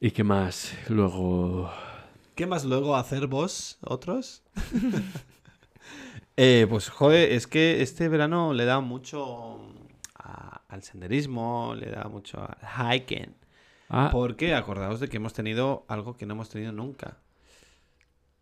¿Y 0.00 0.10
qué 0.10 0.24
más? 0.24 0.76
Luego. 0.88 1.70
¿Qué 2.34 2.46
más 2.46 2.64
luego 2.64 2.96
hacer 2.96 3.26
vos, 3.26 3.78
otros? 3.82 4.42
Eh, 6.38 6.66
pues, 6.68 6.90
joder, 6.90 7.32
es 7.32 7.46
que 7.46 7.80
este 7.80 8.08
verano 8.10 8.52
le 8.52 8.66
da 8.66 8.80
mucho 8.80 9.58
a- 10.18 10.60
al 10.68 10.82
senderismo, 10.82 11.74
le 11.74 11.90
da 11.90 12.04
mucho 12.10 12.38
al 12.46 12.58
hiking. 13.00 13.34
Ah, 13.88 14.10
Porque 14.12 14.54
acordaos 14.54 15.00
de 15.00 15.08
que 15.08 15.16
hemos 15.16 15.32
tenido 15.32 15.86
algo 15.88 16.14
que 16.14 16.26
no 16.26 16.34
hemos 16.34 16.50
tenido 16.50 16.72
nunca. 16.72 17.16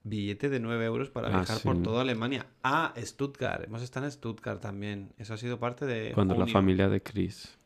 Billete 0.07 0.51
de 0.51 0.61
9 0.61 0.85
euros 0.85 1.09
para 1.11 1.29
Ah, 1.29 1.31
viajar 1.39 1.59
por 1.63 1.77
sí. 1.77 1.83
toda 1.83 2.03
Alemania. 2.03 2.47
Ah, 2.63 2.93
Stuttgart. 2.99 3.65
Hemos 3.65 3.83
estado 3.83 4.05
en 4.07 4.13
Stuttgart 4.13 4.61
también. 4.61 5.13
Eso 5.19 5.33
ha 5.35 5.39
sido 5.39 5.59
parte 5.59 5.87
de 5.87 6.13
cuando 6.13 6.35
la 6.37 6.47
familia 6.47 6.89
de 6.91 7.03
Chris. 7.03 7.57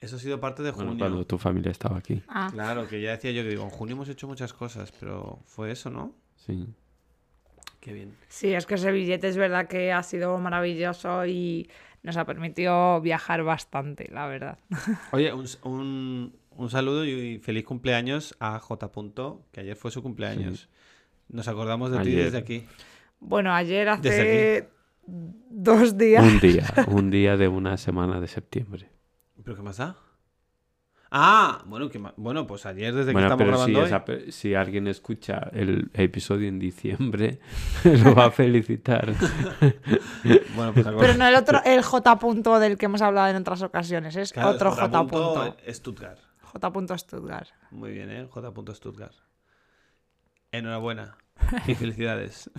Eso 0.00 0.16
ha 0.16 0.18
sido 0.18 0.38
parte 0.40 0.62
de 0.62 0.70
Bueno, 0.72 0.90
junio. 0.90 1.04
cuando 1.06 1.26
tu 1.26 1.38
familia 1.38 1.70
estaba 1.72 1.96
aquí. 1.98 2.22
Ah, 2.28 2.48
Claro, 2.52 2.86
que 2.88 3.00
ya 3.00 3.12
decía 3.12 3.30
yo 3.32 3.42
que 3.42 3.48
digo, 3.50 3.64
en 3.64 3.70
junio 3.70 3.94
hemos 3.96 4.08
hecho 4.10 4.26
muchas 4.28 4.52
cosas, 4.52 4.92
pero 5.00 5.40
fue 5.46 5.70
eso, 5.70 5.90
¿no? 5.90 6.14
Sí. 6.36 6.66
Qué 7.80 7.92
bien. 7.94 8.14
Sí, 8.28 8.52
es 8.52 8.66
que 8.66 8.74
ese 8.74 8.92
billete 8.92 9.28
es 9.28 9.36
verdad 9.38 9.66
que 9.66 9.92
ha 9.92 10.02
sido 10.02 10.36
maravilloso 10.38 11.24
y 11.26 11.70
nos 12.02 12.16
ha 12.18 12.26
permitido 12.26 13.00
viajar 13.00 13.42
bastante, 13.42 14.10
la 14.12 14.26
verdad. 14.26 14.58
Oye, 15.12 15.32
un, 15.32 15.46
un- 15.64 16.36
un 16.50 16.68
saludo 16.70 17.06
y 17.06 17.38
feliz 17.38 17.64
cumpleaños 17.64 18.36
a 18.40 18.58
J. 18.58 18.92
Punto, 18.92 19.46
que 19.52 19.60
ayer 19.60 19.76
fue 19.76 19.90
su 19.90 20.02
cumpleaños. 20.02 20.68
Nos 21.30 21.48
acordamos 21.48 21.90
de 21.90 21.98
ti 22.00 22.12
desde 22.12 22.38
aquí. 22.38 22.66
Bueno, 23.20 23.52
ayer 23.52 23.88
hace 23.88 24.68
dos 25.06 25.96
días. 25.96 26.24
Un 26.24 26.40
día, 26.40 26.66
un 26.88 27.10
día 27.10 27.36
de 27.36 27.48
una 27.48 27.76
semana 27.76 28.20
de 28.20 28.28
septiembre. 28.28 28.88
¿Pero 29.44 29.56
qué 29.56 29.62
más 29.62 29.76
da? 29.78 29.96
Ah, 31.12 31.64
bueno, 31.66 31.88
¿qué 31.88 31.98
más? 31.98 32.12
bueno 32.16 32.46
pues 32.46 32.64
ayer 32.66 32.94
desde 32.94 33.08
que 33.08 33.12
Bueno, 33.14 33.26
estamos 33.26 33.44
pero 33.44 33.56
si, 33.56 33.72
grabando 33.72 33.80
hoy. 33.80 33.86
esa 33.86 34.04
pe- 34.04 34.30
si 34.30 34.54
alguien 34.54 34.86
escucha 34.86 35.50
el 35.52 35.90
episodio 35.92 36.46
en 36.48 36.60
diciembre, 36.60 37.40
lo 38.04 38.14
va 38.14 38.26
a 38.26 38.30
felicitar. 38.30 39.12
Bueno, 40.54 40.72
pues 40.74 40.86
Pero 40.86 41.14
no 41.14 41.26
el 41.26 41.34
otro, 41.34 41.60
el 41.64 41.82
J 41.82 42.18
punto 42.18 42.58
del 42.60 42.76
que 42.78 42.86
hemos 42.86 43.02
hablado 43.02 43.28
en 43.28 43.36
otras 43.36 43.62
ocasiones, 43.62 44.14
es 44.16 44.32
Claro, 44.32 44.50
otro 44.50 44.70
J. 44.70 44.82
J 44.86 45.00
punto. 45.06 45.56
Stuttgart. 45.68 46.18
J 46.42 46.72
punto 46.72 46.96
Stuttgart. 46.98 47.48
Muy 47.70 47.90
bien, 47.92 48.10
¿eh? 48.10 48.26
J. 48.30 48.52
Stuttgart. 48.74 49.14
Enhorabuena. 50.52 51.16
Y 51.66 51.74
felicidades. 51.74 52.50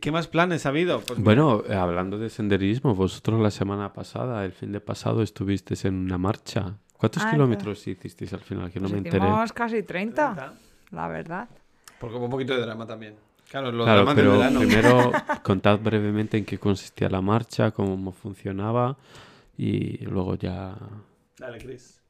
¿Qué 0.00 0.10
más 0.12 0.28
planes 0.28 0.64
ha 0.64 0.70
habido? 0.70 1.00
Pues 1.00 1.18
Bueno, 1.22 1.62
hablando 1.70 2.18
de 2.18 2.30
senderismo, 2.30 2.94
vosotros 2.94 3.40
la 3.40 3.50
semana 3.50 3.92
pasada, 3.92 4.44
el 4.44 4.52
fin 4.52 4.72
de 4.72 4.80
pasado, 4.80 5.22
estuvisteis 5.22 5.84
en 5.84 5.94
una 5.94 6.16
marcha. 6.16 6.74
¿Cuántos 6.96 7.22
Ah, 7.24 7.30
kilómetros 7.32 7.86
hicisteis 7.86 8.32
al 8.32 8.40
final? 8.40 8.70
Que 8.70 8.80
no 8.80 8.84
Pues 8.88 8.92
me 8.92 8.98
enteré. 9.08 9.26
hicimos 9.26 9.52
casi 9.52 9.82
30, 9.82 10.54
la 10.90 11.08
verdad. 11.08 11.48
Porque 12.00 12.16
hubo 12.16 12.24
un 12.26 12.30
poquito 12.30 12.54
de 12.54 12.60
drama 12.62 12.86
también. 12.86 13.16
Claro, 13.50 13.70
los 13.72 13.84
Claro, 13.84 14.04
dramas 14.04 14.16
del 14.16 14.24
pero 14.24 14.38
verano. 14.38 14.60
primero 14.60 15.12
contad 15.42 15.78
brevemente 15.78 16.38
en 16.38 16.46
qué 16.46 16.56
consistía 16.58 17.10
la 17.10 17.20
marcha, 17.20 17.70
cómo 17.72 18.10
funcionaba 18.12 18.96
y 19.58 19.98
luego 20.06 20.36
ya... 20.36 20.74
Dale, 21.38 21.58
Chris. 21.58 22.00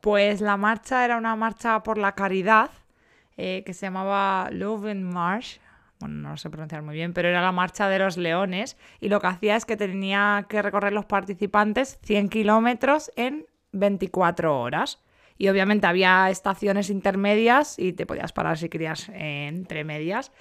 Pues 0.00 0.40
la 0.40 0.56
marcha 0.56 1.04
era 1.04 1.16
una 1.16 1.36
marcha 1.36 1.82
por 1.82 1.98
la 1.98 2.14
caridad 2.14 2.70
eh, 3.36 3.62
que 3.64 3.74
se 3.74 3.86
llamaba 3.86 4.48
Leuven 4.50 5.02
March. 5.02 5.60
Bueno, 5.98 6.16
no 6.16 6.30
lo 6.30 6.36
sé 6.38 6.48
pronunciar 6.48 6.82
muy 6.82 6.94
bien, 6.94 7.12
pero 7.12 7.28
era 7.28 7.42
la 7.42 7.52
marcha 7.52 7.88
de 7.88 7.98
los 7.98 8.16
leones. 8.16 8.78
Y 9.00 9.08
lo 9.08 9.20
que 9.20 9.26
hacía 9.26 9.56
es 9.56 9.66
que 9.66 9.76
tenía 9.76 10.46
que 10.48 10.62
recorrer 10.62 10.92
los 10.92 11.04
participantes 11.04 11.98
100 12.02 12.30
kilómetros 12.30 13.12
en 13.16 13.46
24 13.72 14.58
horas. 14.58 15.02
Y 15.36 15.48
obviamente 15.48 15.86
había 15.86 16.30
estaciones 16.30 16.90
intermedias 16.90 17.78
y 17.78 17.92
te 17.92 18.06
podías 18.06 18.32
parar 18.32 18.58
si 18.58 18.68
querías 18.68 19.10
entre 19.12 19.84
medias. 19.84 20.32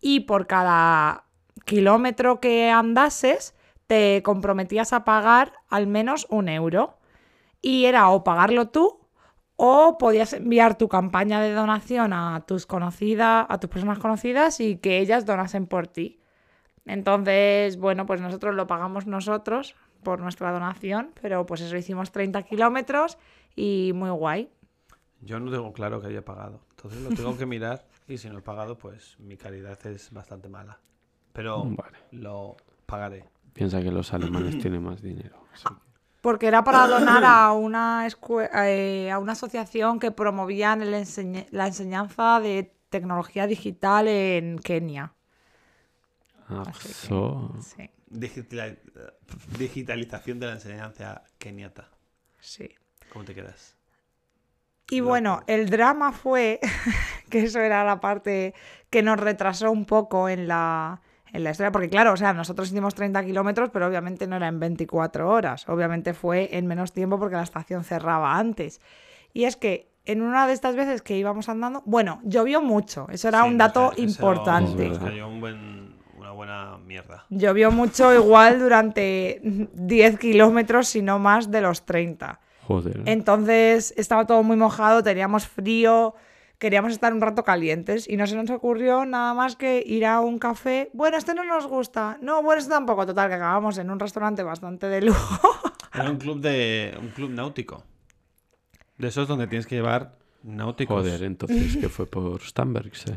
Y 0.00 0.20
por 0.20 0.46
cada 0.46 1.24
kilómetro 1.64 2.40
que 2.40 2.70
andases, 2.70 3.54
te 3.86 4.22
comprometías 4.22 4.92
a 4.92 5.04
pagar 5.04 5.52
al 5.68 5.86
menos 5.86 6.26
un 6.30 6.48
euro 6.48 6.98
y 7.64 7.86
era 7.86 8.10
o 8.10 8.22
pagarlo 8.22 8.68
tú 8.68 9.00
o 9.56 9.96
podías 9.98 10.34
enviar 10.34 10.76
tu 10.76 10.86
campaña 10.88 11.40
de 11.40 11.54
donación 11.54 12.12
a 12.12 12.44
tus 12.46 12.66
conocidas, 12.66 13.46
a 13.48 13.58
tus 13.58 13.70
personas 13.70 13.98
conocidas 13.98 14.60
y 14.60 14.76
que 14.76 14.98
ellas 14.98 15.24
donasen 15.24 15.66
por 15.66 15.86
ti. 15.86 16.20
Entonces, 16.84 17.78
bueno, 17.78 18.04
pues 18.04 18.20
nosotros 18.20 18.54
lo 18.54 18.66
pagamos 18.66 19.06
nosotros 19.06 19.74
por 20.02 20.20
nuestra 20.20 20.52
donación, 20.52 21.12
pero 21.22 21.46
pues 21.46 21.62
eso 21.62 21.74
hicimos 21.74 22.12
30 22.12 22.42
kilómetros 22.42 23.16
y 23.56 23.92
muy 23.94 24.10
guay. 24.10 24.50
Yo 25.22 25.40
no 25.40 25.50
tengo 25.50 25.72
claro 25.72 26.02
que 26.02 26.08
haya 26.08 26.22
pagado. 26.22 26.60
Entonces 26.76 27.00
lo 27.00 27.08
tengo 27.16 27.38
que 27.38 27.46
mirar 27.54 27.86
y 28.06 28.18
si 28.18 28.28
no 28.28 28.40
he 28.40 28.42
pagado, 28.42 28.76
pues 28.76 29.18
mi 29.18 29.38
calidad 29.38 29.78
es 29.86 30.12
bastante 30.12 30.50
mala. 30.50 30.78
Pero 31.32 31.64
Vale. 31.64 31.96
lo 32.10 32.56
pagaré. 32.84 33.24
Piensa 33.54 33.80
que 33.80 33.90
los 33.90 34.12
alemanes 34.12 34.58
tienen 34.60 34.82
más 34.82 35.00
dinero. 35.00 35.38
así 35.54 35.64
Porque 36.24 36.46
era 36.46 36.64
para 36.64 36.86
donar 36.86 37.22
a 37.22 37.52
una, 37.68 38.08
eh, 38.64 39.10
a 39.10 39.18
una 39.18 39.32
asociación 39.32 40.00
que 40.00 40.10
promovían 40.10 40.80
el 40.80 40.94
enseñ- 40.94 41.46
la 41.50 41.66
enseñanza 41.66 42.40
de 42.40 42.72
tecnología 42.88 43.46
digital 43.46 44.08
en 44.08 44.58
Kenia. 44.58 45.12
Así 46.48 46.62
que, 46.62 46.70
Axo. 46.70 47.54
sí, 47.60 47.90
Digitali- 48.10 48.78
digitalización 49.58 50.40
de 50.40 50.46
la 50.46 50.52
enseñanza 50.54 51.24
keniata. 51.38 51.90
sí. 52.40 52.70
¿Cómo 53.12 53.26
te 53.26 53.34
quedas? 53.34 53.76
Y 54.88 55.00
Loco. 55.00 55.08
bueno, 55.10 55.42
el 55.46 55.68
drama 55.68 56.10
fue 56.12 56.58
que 57.30 57.40
eso 57.44 57.60
era 57.60 57.84
la 57.84 58.00
parte 58.00 58.54
que 58.88 59.02
nos 59.02 59.20
retrasó 59.20 59.70
un 59.70 59.84
poco 59.84 60.28
en 60.30 60.48
la, 60.48 61.02
en 61.34 61.44
la 61.44 61.50
historia, 61.50 61.70
porque 61.72 61.90
claro, 61.90 62.12
o 62.12 62.16
sea, 62.16 62.32
nosotros 62.32 62.70
hicimos 62.70 62.94
30 62.94 63.22
kilómetros, 63.24 63.68
pero 63.70 63.86
obviamente 63.86 64.26
no 64.26 64.36
era 64.36 64.48
en 64.48 64.58
24 64.60 65.28
horas, 65.28 65.68
obviamente 65.68 66.14
fue 66.14 66.48
en 66.56 66.66
menos 66.66 66.92
tiempo 66.92 67.18
porque 67.18 67.36
la 67.36 67.42
estación 67.42 67.84
cerraba 67.84 68.38
antes. 68.38 68.80
Y 69.34 69.44
es 69.44 69.56
que 69.56 69.90
en 70.06 70.22
una 70.22 70.46
de 70.46 70.52
estas 70.52 70.76
veces 70.76 71.02
que 71.02 71.16
íbamos 71.18 71.48
andando, 71.48 71.82
bueno, 71.86 72.20
llovió 72.24 72.62
mucho, 72.62 73.06
eso 73.10 73.28
era 73.28 73.42
Sí, 73.42 73.48
un 73.48 73.58
dato 73.58 73.92
importante. 73.96 74.88
Nos 74.88 74.98
cayó 74.98 75.28
un 75.28 75.40
buen- 75.40 75.94
una 76.16 76.30
buena 76.30 76.78
mierda. 76.86 77.26
Llovió 77.30 77.70
mucho 77.70 78.14
igual 78.14 78.58
durante 78.60 79.40
10 79.42 80.18
kilómetros, 80.18 80.88
si 80.88 81.02
no 81.02 81.18
más 81.18 81.50
de 81.50 81.60
los 81.60 81.84
30. 81.84 82.40
Joder. 82.66 83.02
Entonces 83.06 83.92
estaba 83.96 84.26
todo 84.26 84.42
muy 84.42 84.56
mojado, 84.56 85.02
teníamos 85.02 85.46
frío, 85.48 86.14
queríamos 86.58 86.92
estar 86.92 87.12
un 87.12 87.20
rato 87.20 87.44
calientes 87.44 88.08
y 88.08 88.16
no 88.16 88.26
se 88.26 88.36
nos 88.36 88.48
ocurrió 88.50 89.04
nada 89.04 89.34
más 89.34 89.56
que 89.56 89.82
ir 89.86 90.06
a 90.06 90.20
un 90.20 90.38
café. 90.38 90.90
Bueno, 90.92 91.16
este 91.16 91.34
no 91.34 91.44
nos 91.44 91.66
gusta. 91.66 92.18
No, 92.22 92.42
bueno, 92.42 92.60
este 92.60 92.70
tampoco. 92.72 93.06
Total, 93.06 93.28
que 93.28 93.34
acabamos 93.34 93.78
en 93.78 93.90
un 93.90 93.98
restaurante 94.00 94.42
bastante 94.42 94.86
de 94.88 95.02
lujo. 95.02 95.50
Era 95.94 96.10
un 96.10 96.16
club 96.16 96.40
de 96.40 96.96
un 97.00 97.08
club 97.08 97.30
náutico. 97.30 97.84
De 98.98 99.08
esos 99.08 99.26
donde 99.28 99.46
tienes 99.46 99.66
que 99.66 99.74
llevar 99.76 100.16
náuticos. 100.42 101.02
Joder, 101.02 101.22
entonces, 101.24 101.76
¿qué 101.76 101.88
fue 101.88 102.06
por 102.06 102.40
Stamberg? 102.42 102.94
sí? 102.96 103.12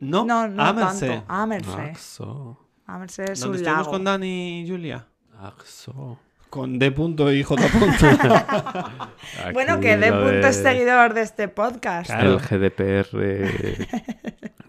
No, 0.00 0.24
No, 0.24 0.46
no 0.48 0.62
Amerse. 0.62 1.08
tanto. 1.08 1.24
Amerse. 1.28 1.70
Axo. 1.80 2.68
Amerse 2.86 3.24
es 3.32 3.40
¿Dónde 3.40 3.58
un 3.58 3.62
estuvimos 3.64 3.86
lago. 3.86 3.90
con 3.90 4.04
Dani 4.04 4.62
y 4.62 4.68
Julia? 4.70 5.06
Axo. 5.40 6.18
Con 6.50 6.78
D. 6.78 6.94
y 7.34 7.42
J. 7.42 7.62
Bueno, 9.52 9.74
Aquí 9.74 9.82
que 9.82 9.96
de 9.96 10.10
lo 10.10 10.16
punto 10.22 10.32
de- 10.40 10.48
es 10.48 10.56
seguidor 10.56 11.14
de 11.14 11.20
este 11.22 11.48
podcast. 11.48 12.10
Claro. 12.10 12.34
El 12.34 12.38
GDPR 12.40 13.86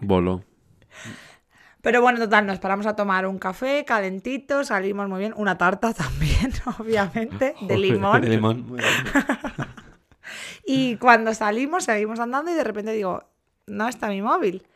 voló. 0.00 0.44
Pero 1.82 2.02
bueno, 2.02 2.18
total, 2.18 2.46
nos 2.46 2.58
paramos 2.58 2.84
a 2.86 2.94
tomar 2.94 3.26
un 3.26 3.38
café 3.38 3.84
calentito, 3.86 4.64
salimos 4.64 5.08
muy 5.08 5.20
bien. 5.20 5.32
Una 5.36 5.56
tarta 5.56 5.94
también, 5.94 6.52
obviamente, 6.78 7.54
de 7.62 7.78
limón. 7.78 8.20
De 8.20 8.28
limón. 8.28 8.66
Muy 8.68 8.78
bien. 8.80 8.90
Y 10.66 10.96
cuando 10.96 11.32
salimos, 11.34 11.84
seguimos 11.84 12.20
andando 12.20 12.50
y 12.50 12.54
de 12.54 12.64
repente 12.64 12.92
digo, 12.92 13.24
no 13.66 13.88
está 13.88 14.08
mi 14.08 14.20
móvil. 14.22 14.66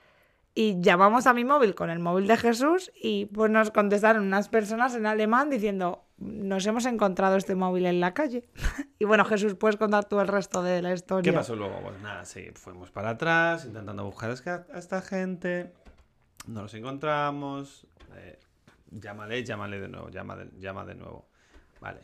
Y 0.55 0.81
llamamos 0.81 1.27
a 1.27 1.35
mi 1.35 1.45
móvil 1.45 1.75
con 1.75 1.91
el 1.91 1.99
móvil 1.99 2.27
de 2.27 2.37
Jesús 2.37 2.91
y 3.01 3.27
pues 3.27 3.51
nos 3.51 3.71
contestaron 3.71 4.25
unas 4.25 4.49
personas 4.49 4.95
en 4.95 5.05
alemán 5.05 5.51
diciendo, 5.51 6.04
nos 6.19 6.65
hemos 6.67 6.87
encontrado 6.87 7.37
este 7.37 7.55
móvil 7.55 7.87
en 7.87 8.01
la 8.01 8.15
calle. 8.15 8.49
y 8.99 9.05
bueno, 9.05 9.25
Jesús, 9.25 9.55
puedes 9.55 9.77
contar 9.77 10.05
tú 10.07 10.21
el 10.21 10.29
resto 10.29 10.63
de 10.63 10.81
la 10.83 10.93
historia. 10.93 11.31
¿Qué 11.33 11.37
pasó 11.37 11.57
luego? 11.57 11.81
Pues 11.83 12.01
nada, 12.01 12.25
sí, 12.25 12.51
fuimos 12.55 12.91
para 12.91 13.11
atrás 13.11 13.65
intentando 13.65 14.05
buscar 14.05 14.31
a 14.31 14.79
esta- 14.79 15.03
gente. 15.03 15.73
No 16.47 16.63
los 16.63 16.75
encontramos. 16.75 17.87
eh, 18.17 18.39
llámale, 18.91 19.43
llámale 19.45 19.81
de 19.81 19.89
nuevo, 19.89 20.09
llama 20.11 20.37
de, 20.37 20.51
llama 20.59 20.85
de 20.85 20.95
nuevo. 20.95 21.29
Vale. 21.81 22.01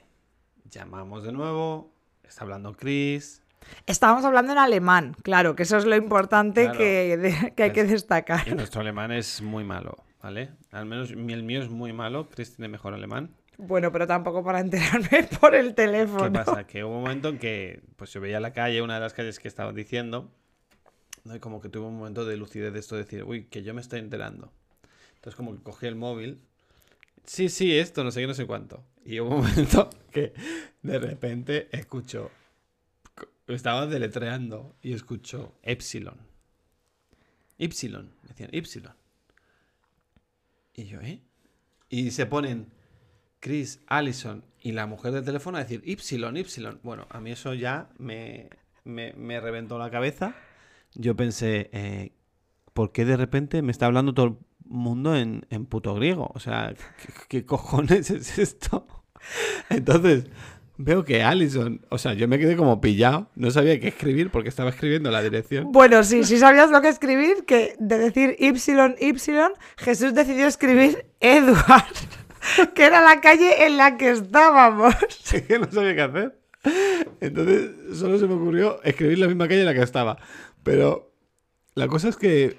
Llamamos 0.65 1.23
de 1.25 1.33
nuevo. 1.33 1.93
Está 2.23 2.43
hablando 2.45 2.73
Chris. 2.75 3.43
Estábamos 3.87 4.25
hablando 4.25 4.53
en 4.53 4.59
alemán, 4.59 5.15
claro, 5.23 5.55
que 5.55 5.65
eso 5.65 5.77
es 5.77 5.85
lo 5.85 5.95
importante 5.95 6.63
Claro. 6.65 6.79
que, 6.79 7.17
de- 7.19 7.55
que 7.55 7.63
hay 7.65 7.73
que 7.73 7.83
Es- 7.83 7.91
destacar. 7.91 8.49
Y 8.49 8.53
nuestro 8.55 8.81
alemán 8.81 9.13
es 9.13 9.43
muy 9.43 9.65
malo, 9.65 9.97
¿vale? 10.23 10.53
Al 10.73 10.87
menos 10.87 11.11
el 11.11 11.43
mío 11.43 11.61
es 11.63 11.69
muy 11.69 11.93
malo. 11.93 12.29
Chris 12.31 12.57
tiene 12.57 12.69
mejor 12.69 12.95
alemán. 12.95 13.35
Bueno, 13.67 13.93
pero 13.93 14.07
tampoco 14.07 14.43
para 14.43 14.61
enterarme 14.61 15.29
por 15.41 15.55
el 15.55 15.69
¿Qué 15.69 15.75
teléfono. 15.75 16.33
pasa? 16.33 16.67
Que 16.67 16.85
hubo 16.85 16.97
un 16.97 17.03
momento 17.03 17.29
en 17.29 17.39
que 17.39 17.83
pues 17.97 18.13
yo 18.13 18.21
veía 18.21 18.41
la 18.41 18.53
calle, 18.53 18.83
una 18.83 18.95
de 18.95 19.01
las 19.01 19.13
calles 19.15 19.39
que 19.39 19.49
estaba 19.49 19.73
diciendo, 19.73 20.31
¿no? 21.25 21.37
y 21.37 21.41
como 21.41 21.61
que 21.61 21.69
tuve 21.69 21.87
un 21.87 21.99
momento 21.99 22.25
de 22.25 22.37
lucidez 22.37 22.73
de 22.73 22.79
esto, 22.79 22.97
de 22.97 23.03
decir, 23.03 23.25
uy, 23.25 23.45
que 23.45 23.63
yo 23.63 23.75
me 23.75 23.81
estoy 23.81 24.01
enterando. 24.01 24.53
Entonces 25.17 25.37
como 25.37 25.55
que 25.55 25.63
cogí 25.63 25.87
el 25.87 25.97
móvil, 25.97 26.41
sí, 27.25 27.49
sí, 27.51 27.77
esto, 27.77 28.03
no 28.05 28.11
sé 28.11 28.21
qué, 28.21 28.27
no 28.27 28.35
sé 28.35 28.47
cuánto. 28.47 28.83
Y 29.05 29.21
hubo 29.21 29.37
un 29.37 29.43
momento 29.47 29.91
que 30.11 30.33
de 30.83 30.99
repente 30.99 31.69
escucho, 31.73 32.31
estaba 33.47 33.87
deletreando 33.87 34.75
y 34.81 34.95
escucho 34.95 35.55
Epsilon. 35.63 36.17
Epsilon, 37.59 38.15
decían 38.27 38.49
Epsilon. 38.53 38.95
Y 40.75 40.85
yo, 40.85 41.01
¿eh? 41.03 41.21
Y 41.91 42.13
se 42.13 42.25
ponen 42.25 42.73
Chris, 43.41 43.81
Allison 43.87 44.45
y 44.61 44.73
la 44.73 44.87
mujer 44.87 45.13
del 45.13 45.25
teléfono 45.25 45.57
a 45.57 45.63
decir 45.63 45.83
Ypsilon, 45.85 46.37
Ypsilon. 46.37 46.81
Bueno, 46.83 47.07
a 47.11 47.21
mí 47.21 47.33
eso 47.33 47.55
ya 47.55 47.89
me, 47.99 48.51
me, 48.85 49.13
me 49.15 49.41
reventó 49.41 49.79
la 49.79 49.91
cabeza. 49.91 50.35
Yo 50.95 51.17
pensé, 51.17 51.71
eh, 51.73 52.13
¿por 52.73 52.93
qué 52.93 53.05
de 53.05 53.17
repente 53.17 53.63
me 53.63 53.73
está 53.73 53.87
hablando 53.87 54.13
todo 54.13 54.27
el 54.27 54.37
mundo 54.67 55.17
en, 55.17 55.47
en 55.51 55.67
puto 55.67 55.95
griego? 55.95 56.31
O 56.35 56.41
sea, 56.41 56.75
¿qué, 56.75 57.13
qué 57.29 57.47
cojones 57.47 58.11
es 58.11 58.39
esto? 58.39 58.87
Entonces, 59.71 60.27
veo 60.77 61.05
que 61.05 61.23
Allison, 61.23 61.81
o 61.91 61.99
sea, 61.99 62.15
yo 62.15 62.27
me 62.27 62.39
quedé 62.39 62.57
como 62.57 62.81
pillado. 62.81 63.31
No 63.37 63.51
sabía 63.51 63.79
qué 63.81 63.89
escribir 63.89 64.31
porque 64.31 64.49
estaba 64.49 64.71
escribiendo 64.71 65.11
la 65.11 65.23
dirección. 65.23 65.73
Bueno, 65.73 66.03
sí, 66.05 66.25
sí 66.25 66.39
sabías 66.39 66.71
lo 66.71 66.81
que 66.81 66.89
escribir, 66.89 67.45
que 67.47 67.75
de 67.79 67.99
decir 67.99 68.37
Y, 68.39 68.49
Y, 68.49 69.15
Jesús 69.77 70.15
decidió 70.15 70.47
escribir 70.47 71.07
Edward, 71.21 71.95
que 72.75 72.85
era 72.85 73.01
la 73.03 73.21
calle 73.21 73.67
en 73.67 73.77
la 73.77 73.97
que 73.97 74.11
estábamos. 74.11 74.95
Es 75.33 75.43
que 75.43 75.59
no 75.59 75.71
sabía 75.71 75.95
qué 75.95 76.03
hacer. 76.03 76.41
Entonces, 77.21 77.99
solo 77.99 78.19
se 78.19 78.27
me 78.27 78.35
ocurrió 78.35 78.83
escribir 78.83 79.19
la 79.19 79.29
misma 79.29 79.49
calle 79.49 79.61
en 79.61 79.67
la 79.67 79.75
que 79.75 79.83
estaba. 79.83 80.19
Pero 80.63 81.13
la 81.75 81.89
cosa 81.89 82.09
es 82.09 82.17
que 82.17 82.57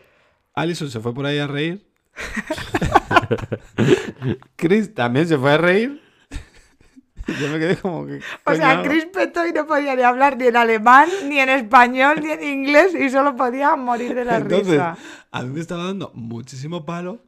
Allison 0.54 0.89
se 0.89 1.00
fue 1.00 1.13
por 1.13 1.26
ahí 1.26 1.39
a 1.39 1.48
reír. 1.48 1.88
Chris 4.56 4.94
también 4.94 5.28
se 5.28 5.38
fue 5.38 5.52
a 5.52 5.58
reír. 5.58 6.02
Yo 7.39 7.48
me 7.50 7.60
quedé 7.60 7.78
como 7.78 8.08
que. 8.08 8.20
O 8.46 8.56
sea. 8.56 8.82
Chris 8.84 9.06
petó 9.06 9.46
y 9.46 9.52
no 9.52 9.67
podía 9.67 9.96
ni 9.96 10.02
hablar 10.02 10.38
ni 10.38 10.48
en 10.48 10.58
alemán, 10.58 11.08
ni 11.28 11.39
en 11.39 11.50
español, 11.50 12.20
ni 12.22 12.32
en 12.32 12.44
inglés, 12.44 12.96
y 12.96 13.10
solo 13.10 13.36
podía 13.36 13.76
morir 13.76 14.15
de 14.15 14.26
la 14.26 14.38
Entonces, 14.38 14.67
risa. 14.67 14.98
a 15.32 15.44
mí 15.44 15.54
me 15.54 15.62
estaba 15.62 15.86
dando 15.86 16.12
muchísimo 16.15 16.86
palo. 16.86 17.20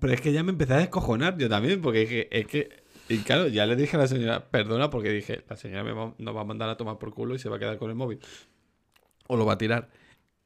Pero 0.00 0.12
es 0.12 0.20
que 0.20 0.32
ya 0.32 0.42
me 0.42 0.50
empecé 0.52 0.74
a 0.74 0.78
descojonar 0.78 1.36
yo 1.38 1.48
también, 1.48 1.80
porque 1.80 2.00
dije, 2.00 2.28
es 2.38 2.46
que. 2.46 2.84
Y 3.08 3.18
claro, 3.18 3.48
ya 3.48 3.66
le 3.66 3.76
dije 3.76 3.96
a 3.96 4.00
la 4.00 4.06
señora, 4.08 4.48
perdona, 4.50 4.88
porque 4.90 5.10
dije, 5.10 5.44
la 5.48 5.56
señora 5.56 5.84
me 5.84 5.92
va- 5.92 6.14
va 6.32 6.40
a 6.40 6.44
mandar 6.44 6.68
a 6.70 6.76
tomar 6.76 6.98
por 6.98 7.12
culo 7.14 7.34
y 7.34 7.38
se 7.38 7.48
va 7.50 7.56
a 7.56 7.58
quedar 7.58 7.78
con 7.78 7.90
el 7.90 7.96
móvil. 7.96 8.18
O 9.28 9.36
lo 9.36 9.46
va 9.46 9.54
a 9.54 9.58
tirar. 9.58 9.90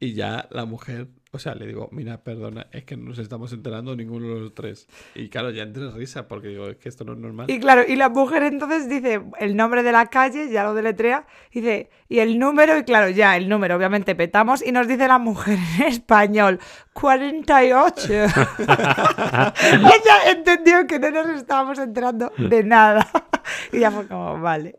Y 0.00 0.14
ya 0.14 0.48
la 0.50 0.64
mujer 0.64 1.08
O 1.30 1.38
sea, 1.38 1.54
le 1.54 1.66
digo, 1.66 1.90
mira, 1.92 2.24
perdona, 2.24 2.68
es 2.72 2.84
que 2.84 2.96
no 2.96 3.10
nos 3.10 3.18
estamos 3.18 3.52
enterando 3.52 3.94
ninguno 3.94 4.34
de 4.34 4.40
los 4.40 4.54
tres. 4.54 4.88
Y 5.14 5.28
claro, 5.28 5.50
ya 5.50 5.62
entré 5.62 5.82
en 5.82 5.94
risa 5.94 6.26
porque 6.26 6.48
digo, 6.48 6.68
es 6.68 6.78
que 6.78 6.88
esto 6.88 7.04
no 7.04 7.12
es 7.12 7.18
normal. 7.18 7.50
Y 7.50 7.60
claro, 7.60 7.82
y 7.86 7.96
la 7.96 8.08
mujer 8.08 8.44
entonces 8.44 8.88
dice 8.88 9.20
el 9.38 9.54
nombre 9.54 9.82
de 9.82 9.92
la 9.92 10.06
calle, 10.06 10.48
ya 10.48 10.64
lo 10.64 10.72
deletrea, 10.72 11.26
dice, 11.52 11.90
y 12.08 12.20
el 12.20 12.38
número, 12.38 12.78
y 12.78 12.84
claro, 12.84 13.10
ya 13.10 13.36
el 13.36 13.46
número, 13.46 13.76
obviamente 13.76 14.14
petamos, 14.14 14.66
y 14.66 14.72
nos 14.72 14.88
dice 14.88 15.06
la 15.06 15.18
mujer 15.18 15.58
en 15.78 15.88
español, 15.88 16.60
48. 16.94 18.10
y 18.10 18.14
ella 18.64 20.30
entendió 20.30 20.86
que 20.86 20.98
no 20.98 21.10
nos 21.10 21.28
estábamos 21.28 21.78
enterando 21.78 22.32
de 22.38 22.64
nada. 22.64 23.06
y 23.72 23.80
ya 23.80 23.90
fue 23.90 24.06
como, 24.06 24.40
vale. 24.40 24.78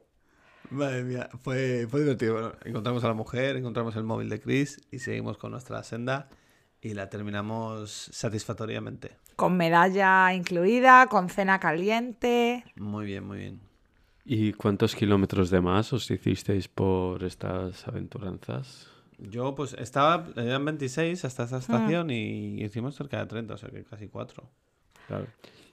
Madre 0.72 1.04
mía, 1.04 1.30
fue, 1.44 1.86
fue 1.88 2.00
divertido. 2.00 2.34
Bueno, 2.34 2.54
encontramos 2.66 3.04
a 3.04 3.08
la 3.08 3.14
mujer, 3.14 3.56
encontramos 3.56 3.96
el 3.96 4.04
móvil 4.04 4.30
de 4.30 4.40
Chris 4.40 4.82
y 4.92 4.98
seguimos 4.98 5.38
con 5.38 5.52
nuestra 5.52 5.84
senda 5.84 6.28
y 6.82 6.94
la 6.94 7.10
terminamos 7.10 8.10
satisfactoriamente. 8.12 9.18
Con 9.36 9.58
medalla 9.58 10.34
incluida, 10.34 11.08
con 11.08 11.30
cena 11.30 11.60
caliente. 11.60 12.64
Muy 12.76 13.06
bien, 13.06 13.26
muy 13.26 13.38
bien. 13.38 13.60
¿Y 14.26 14.54
cuántos 14.54 14.96
kilómetros 14.96 15.50
de 15.50 15.62
más 15.62 15.92
os 15.94 16.10
hicisteis 16.12 16.68
por 16.68 17.24
estas 17.24 17.88
aventuranzas? 17.88 18.88
Yo 19.18 19.56
pues 19.56 19.74
estaba, 19.74 20.28
eran 20.36 20.64
26 20.64 21.26
hasta 21.26 21.44
esta 21.44 21.58
estación 21.58 22.10
y 22.10 22.64
hicimos 22.64 22.96
cerca 22.96 23.20
de 23.20 23.26
30, 23.26 23.54
o 23.54 23.58
sea 23.58 23.70
que 23.70 23.84
casi 23.84 24.08
4. 24.08 24.44
Claro. 25.08 25.28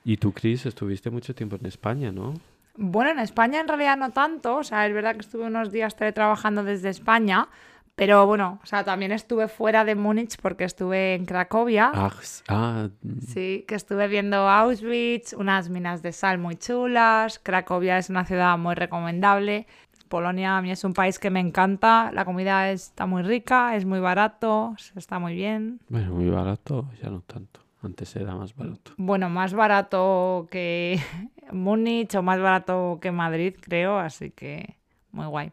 Y 0.04 0.16
tú, 0.16 0.32
Chris, 0.32 0.66
estuviste 0.66 1.10
mucho 1.10 1.34
tiempo 1.34 1.56
en 1.56 1.66
España, 1.66 2.10
¿no? 2.12 2.34
Bueno, 2.76 3.10
en 3.10 3.18
España 3.18 3.60
en 3.60 3.68
realidad 3.68 3.96
no 3.96 4.10
tanto, 4.10 4.56
o 4.56 4.64
sea, 4.64 4.86
es 4.86 4.94
verdad 4.94 5.14
que 5.14 5.20
estuve 5.20 5.44
unos 5.44 5.72
días 5.72 5.96
teletrabajando 5.96 6.62
desde 6.62 6.90
España, 6.90 7.48
pero 7.96 8.26
bueno, 8.26 8.60
o 8.62 8.66
sea, 8.66 8.84
también 8.84 9.10
estuve 9.10 9.48
fuera 9.48 9.84
de 9.86 9.94
Múnich 9.94 10.36
porque 10.40 10.64
estuve 10.64 11.14
en 11.14 11.24
Cracovia. 11.24 11.90
Ah, 11.94 12.12
ah, 12.48 12.88
mm, 13.02 13.20
Sí, 13.20 13.64
que 13.66 13.74
estuve 13.74 14.06
viendo 14.06 14.36
Auschwitz, 14.48 15.32
unas 15.32 15.70
minas 15.70 16.02
de 16.02 16.12
sal 16.12 16.36
muy 16.38 16.56
chulas. 16.56 17.38
Cracovia 17.38 17.96
es 17.96 18.10
una 18.10 18.26
ciudad 18.26 18.58
muy 18.58 18.74
recomendable. 18.74 19.66
Polonia 20.08 20.58
a 20.58 20.62
mí 20.62 20.70
es 20.70 20.84
un 20.84 20.92
país 20.92 21.18
que 21.18 21.30
me 21.30 21.40
encanta. 21.40 22.10
La 22.12 22.26
comida 22.26 22.70
está 22.70 23.06
muy 23.06 23.22
rica, 23.22 23.74
es 23.76 23.86
muy 23.86 23.98
barato, 23.98 24.76
está 24.94 25.18
muy 25.18 25.34
bien. 25.34 25.80
bueno, 25.88 26.12
muy 26.14 26.28
barato, 26.28 26.90
ya 27.02 27.08
no 27.08 27.22
tanto. 27.22 27.60
Antes 27.82 28.14
era 28.16 28.34
más 28.34 28.54
barato. 28.54 28.92
Bueno, 28.98 29.30
más 29.30 29.54
barato 29.54 30.48
que 30.50 31.00
Múnich 31.50 32.14
o 32.14 32.22
más 32.22 32.40
barato 32.40 32.98
que 33.00 33.10
Madrid, 33.10 33.54
creo, 33.60 33.98
así 33.98 34.30
que 34.30 34.76
muy 35.12 35.26
guay. 35.26 35.52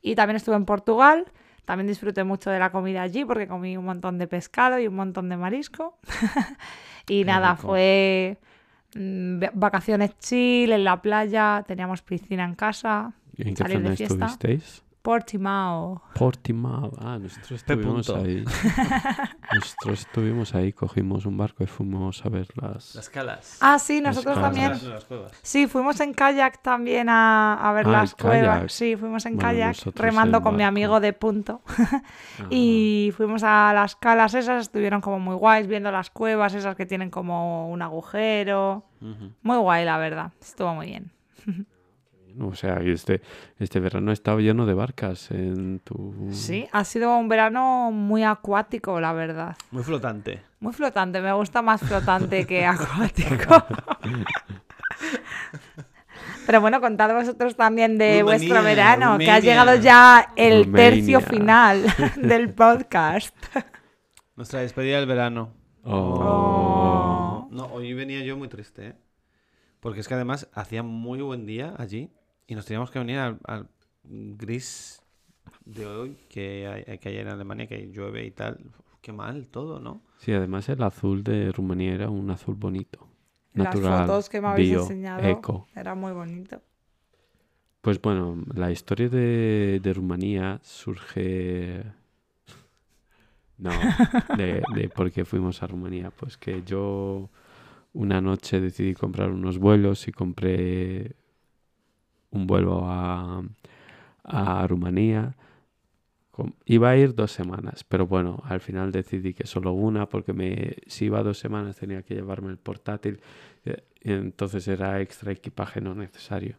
Y 0.00 0.14
también 0.14 0.36
estuve 0.36 0.56
en 0.56 0.64
Portugal. 0.64 1.26
También 1.68 1.86
disfruté 1.86 2.24
mucho 2.24 2.48
de 2.48 2.58
la 2.58 2.70
comida 2.72 3.02
allí 3.02 3.26
porque 3.26 3.46
comí 3.46 3.76
un 3.76 3.84
montón 3.84 4.16
de 4.16 4.26
pescado 4.26 4.78
y 4.78 4.86
un 4.88 4.94
montón 4.96 5.28
de 5.28 5.36
marisco. 5.36 5.98
y 7.06 7.18
Qué 7.20 7.24
nada, 7.26 7.56
rico. 7.56 7.68
fue 7.68 8.38
mm, 8.94 9.42
va- 9.42 9.50
vacaciones 9.52 10.16
chill 10.18 10.72
en 10.72 10.82
la 10.82 11.02
playa, 11.02 11.62
teníamos 11.68 12.00
piscina 12.00 12.44
en 12.46 12.54
casa. 12.54 13.12
¿Y 13.36 13.48
¿En 13.48 13.54
qué 13.54 13.64
zona 13.68 13.92
estuvisteis? 13.92 14.82
Portimao. 15.12 16.02
Portimao. 16.14 16.92
Ah, 17.00 17.16
nosotros 17.18 17.52
estuvimos 17.52 18.10
ahí. 18.10 18.44
nosotros 19.54 20.00
estuvimos 20.00 20.54
ahí, 20.54 20.74
cogimos 20.74 21.24
un 21.24 21.38
barco 21.38 21.64
y 21.64 21.66
fuimos 21.66 22.26
a 22.26 22.28
ver 22.28 22.46
las... 22.60 22.94
Las 22.94 23.08
calas. 23.08 23.56
Ah, 23.62 23.78
sí, 23.78 24.02
nosotros 24.02 24.38
también. 24.38 24.72
Las. 24.72 25.06
Sí, 25.40 25.66
fuimos 25.66 25.98
en 26.00 26.12
kayak 26.12 26.60
también 26.62 27.08
a, 27.08 27.54
a 27.54 27.72
ver 27.72 27.86
Ah, 27.86 27.90
las 27.92 28.14
cuevas. 28.14 28.56
kayak. 28.58 28.68
Sí, 28.70 28.96
fuimos 28.96 29.24
en 29.24 29.36
Bueno, 29.36 29.48
kayak 29.48 29.76
remando 29.94 30.36
en 30.38 30.42
con 30.42 30.56
mi 30.56 30.62
amigo 30.64 31.00
de 31.00 31.14
punto. 31.14 31.62
Ah, 32.40 32.46
Y 32.50 33.10
fuimos 33.16 33.42
a 33.42 33.72
las 33.72 33.96
calas 33.96 34.34
esas, 34.34 34.60
estuvieron 34.66 35.00
como 35.00 35.18
muy 35.18 35.34
guays 35.36 35.66
viendo 35.66 35.90
las 35.90 36.10
cuevas 36.10 36.52
esas 36.52 36.76
que 36.76 36.84
tienen 36.84 37.08
como 37.10 37.70
un 37.70 37.80
agujero. 37.80 38.84
Muy 39.00 39.56
guay, 39.56 39.86
la 39.86 39.96
verdad. 39.96 40.32
Estuvo 40.38 40.74
muy 40.74 40.86
bien. 40.88 41.10
O 42.40 42.54
sea, 42.54 42.80
este, 42.84 43.20
este 43.58 43.80
verano 43.80 44.10
he 44.10 44.14
estado 44.14 44.38
lleno 44.40 44.66
de 44.66 44.74
barcas 44.74 45.30
en 45.30 45.80
tu... 45.80 46.14
Sí, 46.30 46.68
ha 46.72 46.84
sido 46.84 47.16
un 47.16 47.28
verano 47.28 47.90
muy 47.90 48.22
acuático, 48.22 49.00
la 49.00 49.12
verdad. 49.12 49.56
Muy 49.70 49.82
flotante. 49.82 50.42
Muy 50.60 50.72
flotante, 50.72 51.20
me 51.20 51.32
gusta 51.32 51.62
más 51.62 51.80
flotante 51.80 52.46
que 52.46 52.64
acuático. 52.66 53.64
Pero 56.46 56.60
bueno, 56.60 56.80
contad 56.80 57.12
vosotros 57.12 57.56
también 57.56 57.98
de 57.98 58.22
vuestro 58.22 58.56
Rumanía, 58.56 58.68
verano, 58.70 59.18
que 59.18 59.30
ha 59.30 59.40
llegado 59.40 59.74
ya 59.76 60.32
el 60.36 60.72
tercio 60.72 61.20
final 61.20 61.84
del 62.16 62.54
podcast. 62.54 63.36
Nuestra 64.36 64.60
despedida 64.60 64.98
del 64.98 65.06
verano. 65.06 65.52
Oh. 65.84 67.48
No, 67.50 67.66
hoy 67.66 67.92
venía 67.94 68.22
yo 68.22 68.36
muy 68.36 68.48
triste, 68.48 68.88
¿eh? 68.88 68.94
Porque 69.80 70.00
es 70.00 70.08
que 70.08 70.14
además 70.14 70.48
hacía 70.54 70.82
muy 70.82 71.20
buen 71.20 71.46
día 71.46 71.74
allí 71.78 72.10
y 72.48 72.54
nos 72.54 72.64
teníamos 72.64 72.90
que 72.90 72.98
venir 72.98 73.18
al, 73.18 73.38
al 73.44 73.68
gris 74.02 75.02
de 75.64 75.86
hoy 75.86 76.16
que 76.28 76.66
hay, 76.66 76.98
que 76.98 77.10
hay 77.10 77.18
en 77.18 77.28
Alemania, 77.28 77.66
que 77.66 77.90
llueve 77.92 78.24
y 78.24 78.30
tal. 78.30 78.58
Qué 79.02 79.12
mal 79.12 79.46
todo, 79.48 79.78
¿no? 79.78 80.02
Sí, 80.16 80.32
además 80.32 80.68
el 80.68 80.82
azul 80.82 81.22
de 81.22 81.52
Rumanía 81.52 81.94
era 81.94 82.10
un 82.10 82.30
azul 82.30 82.54
bonito. 82.56 83.06
Las 83.52 83.74
Natural, 83.74 84.06
fotos 84.06 84.28
que 84.28 84.40
me 84.40 84.48
habéis 84.48 84.70
bio, 84.70 84.80
enseñado 84.80 85.26
eco. 85.28 85.68
era 85.76 85.94
muy 85.94 86.12
bonito. 86.12 86.60
Pues 87.82 88.00
bueno, 88.00 88.42
la 88.54 88.70
historia 88.70 89.08
de, 89.08 89.80
de 89.82 89.92
Rumanía 89.94 90.58
surge... 90.62 91.84
No, 93.58 93.70
de, 94.36 94.62
de 94.74 94.88
por 94.88 95.10
qué 95.10 95.24
fuimos 95.24 95.62
a 95.62 95.66
Rumanía. 95.66 96.10
Pues 96.10 96.38
que 96.38 96.62
yo 96.64 97.28
una 97.92 98.20
noche 98.20 98.60
decidí 98.60 98.94
comprar 98.94 99.30
unos 99.30 99.58
vuelos 99.58 100.06
y 100.08 100.12
compré 100.12 101.16
un 102.30 102.46
vuelo 102.46 102.82
a, 102.84 103.42
a 104.24 104.66
Rumanía. 104.66 105.36
Iba 106.66 106.90
a 106.90 106.96
ir 106.96 107.14
dos 107.14 107.32
semanas, 107.32 107.82
pero 107.82 108.06
bueno, 108.06 108.40
al 108.44 108.60
final 108.60 108.92
decidí 108.92 109.34
que 109.34 109.46
solo 109.46 109.72
una, 109.72 110.08
porque 110.08 110.32
me, 110.32 110.76
si 110.86 111.06
iba 111.06 111.22
dos 111.24 111.38
semanas 111.38 111.76
tenía 111.76 112.02
que 112.02 112.14
llevarme 112.14 112.50
el 112.50 112.58
portátil, 112.58 113.20
eh, 113.64 113.82
entonces 114.02 114.68
era 114.68 115.00
extra 115.00 115.32
equipaje 115.32 115.80
no 115.80 115.96
necesario. 115.96 116.56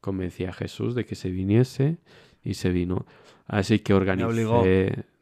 Convencí 0.00 0.46
a 0.46 0.52
Jesús 0.52 0.96
de 0.96 1.04
que 1.04 1.14
se 1.14 1.30
viniese 1.30 1.98
y 2.42 2.54
se 2.54 2.70
vino. 2.70 3.06
Así 3.46 3.78
que 3.78 3.94
organicé... 3.94 4.26
obligó. 4.26 4.64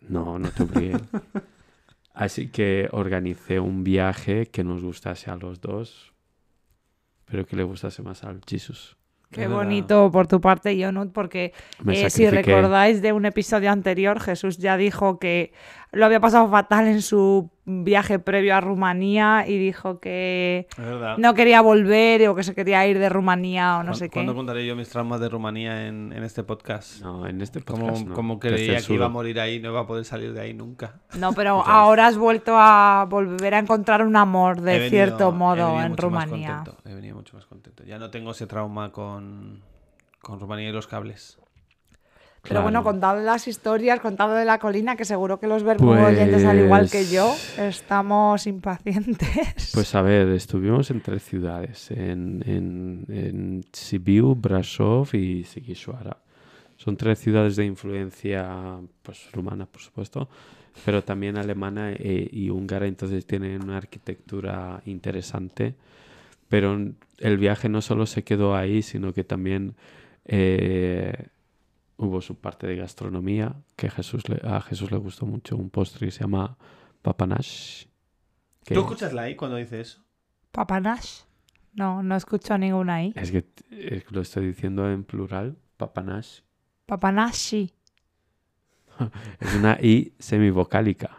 No, 0.09 0.39
no 0.39 0.51
te 0.51 0.63
obligué. 0.63 0.97
Así 2.19 2.49
que 2.49 2.89
organicé 2.91 3.61
un 3.61 3.85
viaje 3.85 4.47
que 4.47 4.65
nos 4.65 4.83
gustase 4.83 5.31
a 5.31 5.37
los 5.37 5.61
dos, 5.61 6.13
pero 7.27 7.47
que 7.47 7.55
le 7.55 7.63
gustase 7.63 8.03
más 8.03 8.25
al 8.25 8.41
Jesus. 8.45 8.98
Qué 9.31 9.47
bonito 9.47 10.11
por 10.11 10.27
tu 10.27 10.41
parte, 10.41 10.83
Jonut, 10.83 11.13
porque 11.13 11.53
eh, 11.87 12.09
si 12.09 12.31
recordáis 12.31 13.03
de 13.03 13.13
un 13.13 13.27
episodio 13.27 13.71
anterior, 13.71 14.21
Jesús 14.21 14.57
ya 14.57 14.79
dijo 14.79 15.19
que 15.19 15.53
lo 15.93 16.07
había 16.07 16.19
pasado 16.19 16.49
fatal 16.51 16.87
en 16.87 17.03
su 17.03 17.51
viaje 17.71 18.19
previo 18.19 18.57
a 18.57 18.61
Rumanía 18.63 19.45
y 19.47 19.59
dijo 19.59 20.01
que 20.01 20.67
no 21.19 21.35
quería 21.35 21.61
volver 21.61 22.27
o 22.29 22.35
que 22.35 22.43
se 22.43 22.55
quería 22.55 22.87
ir 22.87 22.99
de 22.99 23.09
Rumanía 23.11 23.79
o 23.79 23.83
no 23.83 23.93
sé 23.95 24.09
qué. 24.09 24.15
¿Cuándo 24.15 24.35
contaré 24.35 24.67
yo 24.67 24.75
mis 24.75 24.89
traumas 24.89 25.21
de 25.21 25.29
Rumanía 25.29 25.87
en, 25.87 26.13
en 26.15 26.23
este 26.25 26.43
podcast? 26.45 27.03
No, 27.03 27.27
en 27.27 27.41
este 27.43 27.61
Como, 27.63 27.87
podcast 27.89 28.07
no, 28.07 28.15
como 28.15 28.39
creía 28.41 28.81
que 28.81 28.95
iba 28.95 29.07
a 29.07 29.11
morir 29.11 29.39
ahí, 29.39 29.61
no 29.61 29.71
iba 29.71 29.81
a 29.81 29.87
poder 29.87 30.05
salir 30.07 30.33
de 30.33 30.41
ahí 30.41 30.55
nunca. 30.55 31.01
No, 31.19 31.33
pero 31.35 31.63
ahora 31.67 32.07
has 32.07 32.17
vuelto 32.17 32.55
a 32.57 33.07
volver 33.09 33.55
a 33.55 33.59
encontrar 33.59 34.03
un 34.05 34.17
amor 34.17 34.61
de 34.63 34.73
venido- 34.73 34.91
cierto 34.91 35.29
he 35.29 35.33
modo 35.33 35.67
venido 35.67 35.83
en 35.85 35.91
mucho 35.91 36.11
más 36.11 36.25
Rumanía. 36.29 36.55
contento, 36.57 36.81
He 36.89 36.95
venido 36.95 37.17
mucho 37.17 37.37
más 37.37 37.45
contento. 37.47 37.85
Ya 37.85 37.99
no 37.99 38.11
tengo 38.11 38.31
ese 38.31 38.47
trauma 38.47 38.93
con, 38.93 39.61
con 40.23 40.41
Rumanía 40.41 40.71
y 40.71 40.73
los 40.73 40.87
cables. 40.87 41.39
Pero 42.49 42.63
bueno, 42.63 42.83
contad 42.83 43.23
las 43.25 43.47
historias, 43.47 44.01
contad 44.01 44.35
de 44.37 44.45
la 44.45 44.59
colina, 44.59 44.97
que 44.97 45.05
seguro 45.05 45.39
que 45.39 45.47
los 45.47 45.63
verbo 45.63 45.91
oyentes, 45.91 46.45
al 46.45 46.59
igual 46.61 46.91
que 46.91 47.05
yo, 47.07 47.29
Pues- 47.57 47.77
estamos 47.77 48.47
impacientes. 48.47 49.71
Pues 49.75 49.95
a 49.95 50.03
ver, 50.03 50.29
estuvimos 50.29 50.91
en 50.91 51.01
tres 51.03 51.23
ciudades, 51.23 51.91
en, 51.91 52.43
en, 52.47 53.05
en 53.09 53.65
Sibiu, 53.73 54.35
Brasov 54.35 55.15
y 55.15 55.45
Sighisoara. 55.45 56.17
Son 56.77 56.97
tres 56.97 57.19
ciudades 57.19 57.57
de 57.57 57.65
influencia 57.67 58.79
pues, 59.03 59.29
rumana, 59.33 59.67
por 59.67 59.81
supuesto, 59.81 60.29
pero 60.85 61.03
también 61.03 61.37
alemana 61.37 61.91
e- 61.93 62.29
y 62.33 62.51
húngara, 62.51 62.87
entonces 62.87 63.27
tienen 63.27 63.63
una 63.65 63.77
arquitectura 63.79 64.81
interesante. 64.87 65.75
Pero 66.49 66.79
el 67.19 67.37
viaje 67.37 67.69
no 67.69 67.83
solo 67.83 68.07
se 68.07 68.23
quedó 68.23 68.57
ahí, 68.57 68.81
sino 68.83 69.13
que 69.13 69.23
también 69.25 69.75
eh, 70.25 71.13
hubo 71.99 72.21
su 72.23 72.37
parte 72.37 72.67
de 72.67 72.77
gastronomía, 72.77 73.55
que 73.77 73.91
Jesús 73.91 74.27
le- 74.29 74.41
a 74.49 74.61
Jesús 74.63 74.91
le 74.91 74.97
gustó 74.99 75.27
mucho, 75.27 75.57
un 75.57 75.69
postre 75.69 76.07
que 76.07 76.11
se 76.13 76.21
llama 76.21 76.57
papanash. 77.03 77.85
¿Tú 78.65 78.81
escuchas 78.81 79.13
la 79.13 79.29
I 79.29 79.37
cuando 79.37 79.57
dice 79.57 79.81
eso? 79.81 80.03
Papanash. 80.53 81.23
No, 81.75 82.03
no 82.03 82.17
escucho 82.17 82.57
ninguna 82.59 82.97
ahí. 82.97 83.13
Es 83.17 83.31
que 83.31 83.45
eh, 83.71 84.03
lo 84.11 84.21
estoy 84.23 84.47
diciendo 84.47 84.91
en 84.91 85.05
plural, 85.05 85.57
papanash. 85.77 86.41
Papanashi. 86.87 87.73
Es 89.41 89.55
una 89.55 89.79
I 89.81 90.13
semivocálica. 90.19 91.11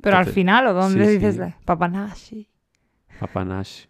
Pero 0.00 0.18
al 0.18 0.26
final, 0.26 0.66
¿o 0.68 0.72
dónde 0.74 1.04
sí, 1.06 1.12
dices 1.14 1.34
sí. 1.34 1.40
la- 1.40 1.58
Papanashi? 1.64 2.48
Papanash. 3.18 3.86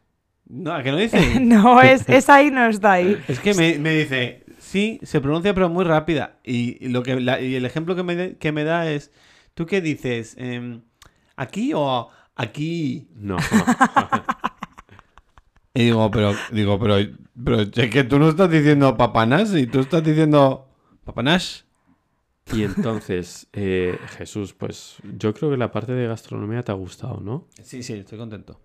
No, 0.48 0.72
¿a 0.72 0.82
que 0.82 0.90
no 0.92 0.96
dice? 0.96 1.40
no, 1.40 1.80
es, 1.82 2.08
es 2.08 2.28
ahí, 2.30 2.50
no 2.50 2.66
está 2.66 2.92
ahí. 2.92 3.20
Es 3.28 3.38
que 3.40 3.52
me, 3.54 3.78
me 3.78 3.90
dice, 3.94 4.44
sí, 4.66 4.98
se 5.02 5.20
pronuncia 5.20 5.54
pero 5.54 5.68
muy 5.68 5.84
rápida. 5.84 6.38
Y, 6.44 6.84
y 6.84 6.88
lo 6.88 7.02
que, 7.02 7.20
la- 7.20 7.40
y 7.40 7.54
el 7.54 7.64
ejemplo 7.64 7.94
que 7.96 8.02
me, 8.02 8.16
de- 8.16 8.36
que 8.36 8.52
me 8.52 8.64
da 8.64 8.90
es, 8.90 9.10
¿tú 9.54 9.66
qué 9.66 9.80
dices? 9.80 10.34
Em, 10.38 10.82
¿Aquí 11.36 11.72
o 11.74 12.10
aquí? 12.34 13.08
No. 13.14 13.36
Y 15.74 15.84
digo, 15.84 16.10
pero, 16.10 16.32
digo, 16.52 16.78
pero, 16.78 16.96
pero 17.44 17.60
es 17.60 17.70
que 17.90 18.04
tú 18.04 18.18
no 18.18 18.28
estás 18.30 18.50
diciendo 18.50 18.96
papanash 18.96 19.54
y 19.56 19.66
tú 19.66 19.80
estás 19.80 20.02
diciendo 20.02 20.68
papanash. 21.04 21.62
y 22.52 22.62
entonces, 22.62 23.46
eh, 23.52 23.98
Jesús, 24.16 24.54
pues 24.54 24.96
yo 25.18 25.34
creo 25.34 25.50
que 25.50 25.56
la 25.58 25.70
parte 25.70 25.92
de 25.92 26.06
gastronomía 26.06 26.62
te 26.62 26.72
ha 26.72 26.76
gustado, 26.76 27.20
¿no? 27.20 27.46
Sí, 27.62 27.82
sí, 27.82 27.92
estoy 27.94 28.16
contento. 28.16 28.58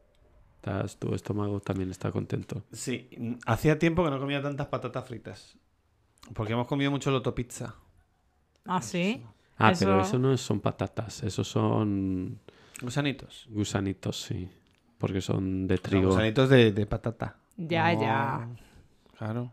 Estás- 0.56 0.98
tu 1.00 1.14
estómago 1.14 1.60
también 1.60 1.90
está 1.92 2.12
contento. 2.12 2.64
Sí, 2.72 3.10
hacía 3.46 3.78
tiempo 3.78 4.06
que 4.06 4.12
no 4.12 4.20
comía 4.20 4.42
tantas 4.42 4.68
patatas 4.68 5.06
fritas. 5.06 5.58
Porque 6.34 6.54
hemos 6.54 6.68
comido 6.68 6.92
mucho 6.92 7.12
loto 7.12 7.34
pizza. 7.36 7.76
¿Ah, 8.66 8.82
sí? 8.82 9.22
Ah, 9.58 9.74
pero 9.78 10.02
Eso- 10.02 10.18
no 10.20 10.36
son 10.38 10.60
patatas, 10.60 11.24
esos 11.24 11.48
son 11.48 12.40
Gusanitos. 12.82 13.48
gusanitos, 13.50 14.22
sí. 14.22 14.50
Porque 14.98 15.22
son 15.22 15.68
de 15.68 15.78
Son 15.78 15.84
trigo. 15.84 16.10
Gusanitos 16.10 16.50
de, 16.50 16.72
de 16.72 16.86
patata. 16.86 17.36
Ya, 17.58 17.94
No, 17.94 18.02
ya. 18.02 18.48
Claro. 19.18 19.52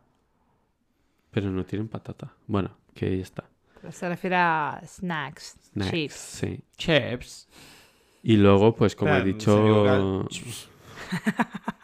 Pero 1.30 1.50
no 1.50 1.64
tienen 1.64 1.88
patata. 1.88 2.32
Bueno, 2.46 2.70
que 2.94 3.06
ahí 3.06 3.20
está. 3.20 3.44
Pero 3.80 3.92
se 3.92 4.08
refiere 4.08 4.36
a 4.36 4.80
snacks, 4.86 5.56
Snacks, 5.72 5.90
chips. 5.90 6.14
Sí. 6.14 6.60
Chips. 6.76 7.48
Y 8.22 8.36
luego, 8.36 8.74
pues 8.74 8.94
como 8.96 9.14
he 9.14 9.22
dicho... 9.24 10.26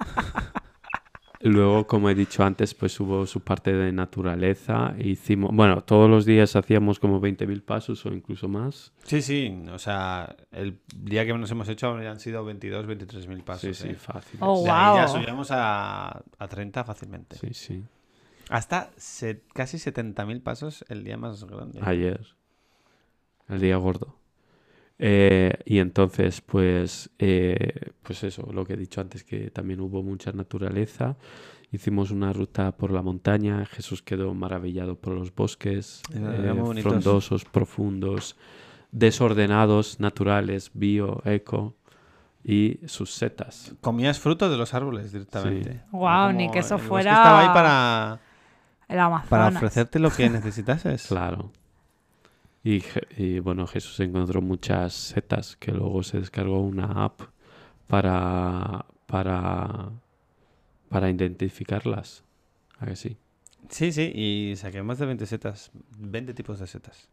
Luego, 1.46 1.86
como 1.86 2.08
he 2.08 2.14
dicho 2.14 2.42
antes, 2.42 2.72
pues 2.74 2.98
hubo 3.00 3.26
su 3.26 3.40
parte 3.40 3.72
de 3.72 3.92
naturaleza. 3.92 4.94
Hicimos, 4.98 5.50
bueno, 5.54 5.82
todos 5.82 6.08
los 6.08 6.24
días 6.24 6.56
hacíamos 6.56 6.98
como 6.98 7.20
20.000 7.20 7.62
pasos 7.62 8.04
o 8.06 8.14
incluso 8.14 8.48
más. 8.48 8.92
Sí, 9.04 9.20
sí. 9.20 9.54
O 9.70 9.78
sea, 9.78 10.36
el 10.52 10.78
día 10.96 11.26
que 11.26 11.34
nos 11.34 11.50
hemos 11.50 11.68
hecho 11.68 11.90
han 11.94 12.18
sido 12.18 12.44
22, 12.46 12.86
23 12.86 13.28
mil 13.28 13.42
pasos. 13.44 13.76
sí, 13.76 13.82
sí, 13.88 13.88
¿eh? 13.90 13.94
fácil. 13.94 14.40
Oh, 14.42 14.60
ahí 14.66 14.96
ya 14.96 15.06
wow. 15.06 15.16
subíamos 15.16 15.50
a, 15.50 16.22
a 16.38 16.48
30 16.48 16.82
fácilmente. 16.82 17.36
Sí, 17.36 17.52
sí. 17.52 17.84
Hasta 18.48 18.90
se- 18.96 19.42
casi 19.52 19.76
70.000 19.76 20.42
pasos 20.42 20.84
el 20.88 21.04
día 21.04 21.16
más 21.18 21.44
grande. 21.44 21.80
Ayer. 21.82 22.20
El 23.48 23.60
día 23.60 23.76
gordo. 23.76 24.16
Eh, 24.98 25.52
y 25.64 25.78
entonces, 25.78 26.40
pues, 26.40 27.10
eh, 27.18 27.90
pues 28.02 28.22
eso, 28.24 28.48
lo 28.52 28.64
que 28.64 28.74
he 28.74 28.76
dicho 28.76 29.00
antes, 29.00 29.24
que 29.24 29.50
también 29.50 29.80
hubo 29.80 30.02
mucha 30.02 30.30
naturaleza. 30.32 31.16
Hicimos 31.72 32.12
una 32.12 32.32
ruta 32.32 32.70
por 32.76 32.92
la 32.92 33.02
montaña. 33.02 33.66
Jesús 33.66 34.02
quedó 34.02 34.32
maravillado 34.34 34.94
por 34.96 35.14
los 35.14 35.34
bosques, 35.34 36.02
eh, 36.14 36.20
frondosos, 36.82 37.44
profundos, 37.44 38.36
desordenados, 38.92 39.98
naturales, 39.98 40.70
bio, 40.74 41.20
eco 41.24 41.74
y 42.44 42.78
sus 42.86 43.12
setas. 43.14 43.74
Comías 43.80 44.20
frutos 44.20 44.50
de 44.50 44.56
los 44.56 44.72
árboles 44.74 45.12
directamente. 45.12 45.82
Era 45.92 46.32
ni 46.32 46.50
que 46.52 46.60
eso 46.60 46.78
fuera- 46.78 47.12
Estaba 47.12 47.40
ahí 47.40 47.48
para, 47.48 48.20
El 48.86 48.98
Amazonas. 49.00 49.28
para 49.30 49.48
ofrecerte 49.48 49.98
lo 49.98 50.10
que 50.10 50.30
necesitases. 50.30 51.06
Claro. 51.08 51.50
Y, 52.64 52.82
y, 53.18 53.40
bueno, 53.40 53.66
Jesús 53.66 54.00
encontró 54.00 54.40
muchas 54.40 54.94
setas 54.94 55.54
que 55.56 55.70
luego 55.70 56.02
se 56.02 56.18
descargó 56.18 56.60
una 56.60 57.04
app 57.04 57.20
para, 57.86 58.86
para, 59.06 59.90
para 60.88 61.10
identificarlas. 61.10 62.24
¿A 62.78 62.86
que 62.86 62.96
sí? 62.96 63.18
Sí, 63.68 63.92
sí, 63.92 64.10
y 64.14 64.56
saqué 64.56 64.82
más 64.82 64.98
de 64.98 65.06
20 65.06 65.26
setas, 65.26 65.70
20 65.98 66.32
tipos 66.32 66.58
de 66.58 66.66
setas. 66.66 67.10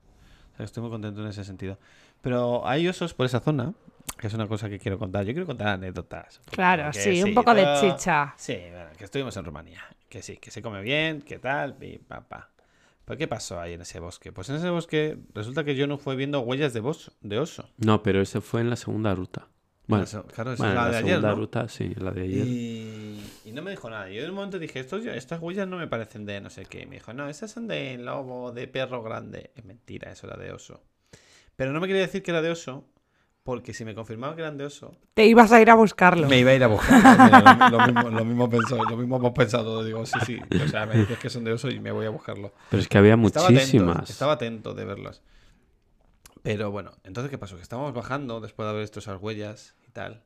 O 0.53 0.57
sea, 0.57 0.65
estoy 0.65 0.81
muy 0.83 0.89
contento 0.89 1.21
en 1.21 1.27
ese 1.27 1.43
sentido. 1.43 1.77
Pero 2.21 2.65
hay 2.65 2.87
osos 2.87 3.13
por 3.13 3.25
esa 3.25 3.41
zona, 3.41 3.73
que 4.17 4.27
es 4.27 4.33
una 4.33 4.47
cosa 4.47 4.69
que 4.69 4.79
quiero 4.79 4.97
contar. 4.97 5.25
Yo 5.25 5.33
quiero 5.33 5.47
contar 5.47 5.69
anécdotas. 5.69 6.39
Claro, 6.49 6.93
sí, 6.93 7.21
un 7.23 7.33
poco 7.33 7.53
de 7.53 7.65
chicha. 7.79 8.33
Sí, 8.37 8.57
bueno, 8.71 8.89
que 8.97 9.03
estuvimos 9.03 9.35
en 9.35 9.45
Rumanía. 9.45 9.81
Que 10.07 10.21
sí, 10.21 10.37
que 10.37 10.49
se 10.51 10.61
come 10.61 10.81
bien, 10.81 11.21
que 11.21 11.39
tal, 11.39 11.75
pi, 11.75 11.97
pa, 11.97 12.21
pa. 12.21 12.49
¿Pero 13.05 13.17
qué 13.17 13.27
pasó 13.27 13.59
ahí 13.59 13.73
en 13.73 13.81
ese 13.81 13.99
bosque? 13.99 14.31
Pues 14.31 14.49
en 14.49 14.55
ese 14.55 14.69
bosque 14.69 15.17
resulta 15.33 15.63
que 15.63 15.75
yo 15.75 15.87
no 15.87 15.97
fui 15.97 16.15
viendo 16.15 16.39
huellas 16.41 16.73
de, 16.73 16.81
bos- 16.81 17.11
de 17.21 17.39
oso. 17.39 17.69
No, 17.77 18.03
pero 18.03 18.21
ese 18.21 18.41
fue 18.41 18.61
en 18.61 18.69
la 18.69 18.75
segunda 18.75 19.13
ruta. 19.15 19.47
Bueno, 19.87 20.05
claro, 20.33 20.53
esa 20.53 20.63
bueno, 20.63 20.73
es 20.73 20.75
la 20.75 20.85
de 20.85 20.91
la 20.91 20.97
ayer, 20.99 21.07
segunda 21.07 21.29
¿no? 21.31 21.35
ruta, 21.35 21.67
sí, 21.67 21.93
la 21.95 22.11
de 22.11 22.21
ayer. 22.21 22.47
Y, 22.47 23.19
y 23.43 23.51
no 23.51 23.61
me 23.61 23.71
dijo 23.71 23.89
nada. 23.89 24.09
Yo 24.09 24.21
en 24.23 24.29
un 24.29 24.35
momento 24.35 24.57
dije, 24.59 24.79
Estos, 24.79 25.05
estas 25.05 25.41
huellas 25.41 25.67
no 25.67 25.77
me 25.77 25.87
parecen 25.87 26.25
de 26.25 26.39
no 26.39 26.49
sé 26.49 26.65
qué. 26.65 26.81
Y 26.83 26.85
me 26.85 26.95
dijo, 26.95 27.13
no, 27.13 27.27
esas 27.27 27.51
son 27.51 27.67
de 27.67 27.97
lobo, 27.97 28.51
de 28.53 28.67
perro 28.67 29.03
grande. 29.03 29.51
Es 29.55 29.65
mentira, 29.65 30.11
eso 30.11 30.27
era 30.27 30.37
de 30.37 30.51
oso. 30.53 30.81
Pero 31.55 31.73
no 31.73 31.79
me 31.81 31.87
quería 31.87 32.03
decir 32.03 32.23
que 32.23 32.31
era 32.31 32.41
de 32.41 32.51
oso, 32.51 32.85
porque 33.43 33.73
si 33.73 33.85
me 33.85 33.95
confirmaba 33.95 34.35
que 34.35 34.41
eran 34.41 34.57
de 34.57 34.65
oso, 34.65 34.95
Te 35.13 35.25
ibas 35.25 35.51
a 35.51 35.59
ir 35.61 35.69
a 35.69 35.75
buscarlo. 35.75 36.27
me 36.27 36.39
iba 36.39 36.51
a 36.51 36.55
ir 36.55 36.63
a 36.63 36.67
buscar. 36.67 37.71
lo, 37.71 37.85
mismo, 37.87 38.09
lo, 38.09 38.25
mismo 38.25 38.49
pensó, 38.49 38.83
lo 38.83 38.95
mismo 38.97 39.17
hemos 39.17 39.31
pensado. 39.33 39.83
Digo, 39.83 40.05
sí, 40.05 40.19
sí. 40.25 40.39
O 40.63 40.67
sea, 40.67 40.85
me 40.85 40.97
dices 40.97 41.17
que 41.17 41.29
son 41.29 41.43
de 41.43 41.53
oso 41.53 41.69
y 41.69 41.79
me 41.79 41.91
voy 41.91 42.05
a 42.05 42.09
buscarlo. 42.11 42.53
Pero 42.69 42.81
es 42.81 42.87
que 42.87 42.97
había 42.97 43.15
Estaba 43.15 43.45
atento, 43.47 43.61
muchísimas. 43.61 44.09
Estaba 44.09 44.33
atento 44.33 44.73
de 44.73 44.85
verlas. 44.85 45.21
Pero 46.43 46.71
bueno, 46.71 46.91
entonces, 47.03 47.29
¿qué 47.29 47.37
pasó? 47.37 47.55
Que 47.55 47.61
estábamos 47.61 47.93
bajando 47.93 48.41
después 48.41 48.65
de 48.65 48.69
haber 48.71 48.81
visto 48.83 48.99
esas 48.99 49.21
huellas 49.21 49.75
y 49.87 49.91
tal. 49.91 50.23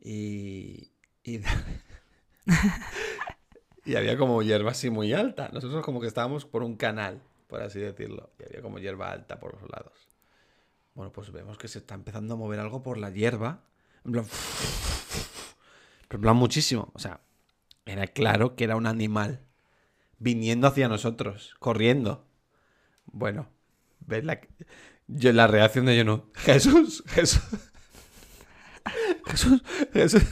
Y. 0.00 0.90
Y, 1.24 1.40
y 3.84 3.94
había 3.94 4.16
como 4.16 4.42
hierba 4.42 4.72
así 4.72 4.90
muy 4.90 5.12
alta. 5.12 5.48
Nosotros, 5.52 5.84
como 5.84 6.00
que 6.00 6.08
estábamos 6.08 6.44
por 6.44 6.64
un 6.64 6.76
canal, 6.76 7.22
por 7.46 7.62
así 7.62 7.78
decirlo. 7.78 8.30
Y 8.40 8.44
había 8.44 8.62
como 8.62 8.78
hierba 8.78 9.12
alta 9.12 9.38
por 9.38 9.60
los 9.60 9.70
lados. 9.70 10.11
Bueno, 10.94 11.12
pues 11.12 11.32
vemos 11.32 11.58
que 11.58 11.68
se 11.68 11.78
está 11.78 11.94
empezando 11.94 12.34
a 12.34 12.36
mover 12.36 12.60
algo 12.60 12.82
por 12.82 12.98
la 12.98 13.10
hierba. 13.10 13.64
En 14.04 14.12
plan. 14.12 14.26
En 16.10 16.20
plan 16.20 16.36
muchísimo. 16.36 16.90
O 16.94 16.98
sea, 16.98 17.20
era 17.86 18.06
claro 18.06 18.54
que 18.54 18.64
era 18.64 18.76
un 18.76 18.86
animal 18.86 19.40
viniendo 20.18 20.66
hacia 20.66 20.88
nosotros, 20.88 21.54
corriendo. 21.58 22.26
Bueno, 23.06 23.48
¿ves 24.00 24.24
la, 24.24 24.40
yo, 25.08 25.32
la 25.32 25.46
reacción 25.46 25.86
de 25.86 25.98
Jonú? 25.98 26.30
Jesús, 26.34 27.02
Jesús. 27.06 27.42
Jesús, 29.26 29.62
Jesús. 29.92 30.22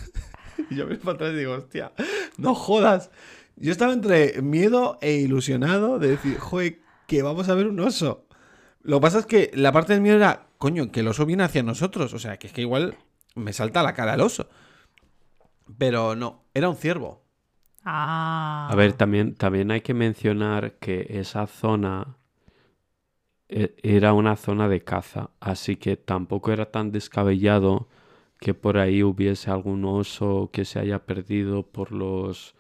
Y 0.71 0.77
yo 0.77 0.87
miro 0.87 1.01
para 1.01 1.15
atrás 1.15 1.33
y 1.33 1.37
digo, 1.39 1.55
hostia, 1.55 1.93
no 2.37 2.55
jodas. 2.55 3.11
Yo 3.57 3.73
estaba 3.73 3.93
entre 3.93 4.41
miedo 4.43 4.99
e 5.01 5.15
ilusionado 5.15 5.99
de 5.99 6.09
decir, 6.09 6.39
joder, 6.39 6.81
que 7.07 7.23
vamos 7.23 7.49
a 7.49 7.55
ver 7.55 7.67
un 7.67 7.81
oso. 7.81 8.27
Lo 8.83 8.99
que 8.99 9.03
pasa 9.03 9.19
es 9.21 9.27
que 9.27 9.51
la 9.55 9.73
parte 9.73 9.93
del 9.93 10.03
miedo 10.03 10.17
era, 10.17 10.47
coño, 10.59 10.91
que 10.91 11.01
el 11.01 11.09
oso 11.09 11.27
viene 11.27 11.45
hacia 11.45 11.63
nosotros. 11.63 12.15
O 12.15 12.19
sea, 12.19 12.39
que 12.39 12.47
es 12.47 12.53
que 12.53 12.63
igual 12.63 12.97
me 13.35 13.53
salta 13.53 13.81
a 13.81 13.83
la 13.83 13.95
cara 13.95 14.15
el 14.15 14.21
oso. 14.21 14.49
Pero 15.79 16.17
no, 16.17 16.45
era 16.55 16.69
un 16.69 16.77
ciervo. 16.77 17.23
Ah. 17.85 18.69
A 18.71 18.75
ver, 18.75 18.93
también, 18.93 19.35
también 19.35 19.71
hay 19.71 19.81
que 19.81 19.95
mencionar 19.95 20.75
que 20.79 21.07
esa 21.11 21.47
zona 21.47 22.17
e- 23.49 23.75
era 23.83 24.13
una 24.13 24.37
zona 24.37 24.69
de 24.69 24.83
caza, 24.83 25.31
así 25.41 25.77
que 25.77 25.97
tampoco 25.97 26.53
era 26.53 26.71
tan 26.71 26.93
descabellado 26.93 27.89
que 28.39 28.55
por 28.55 28.79
ahí 28.79 29.03
hubiese 29.03 29.51
algún 29.51 29.85
oso 29.85 30.51
que 30.53 30.65
se 30.65 30.79
haya 30.79 31.05
perdido 31.05 31.63
por 31.67 31.93
los 31.93 32.55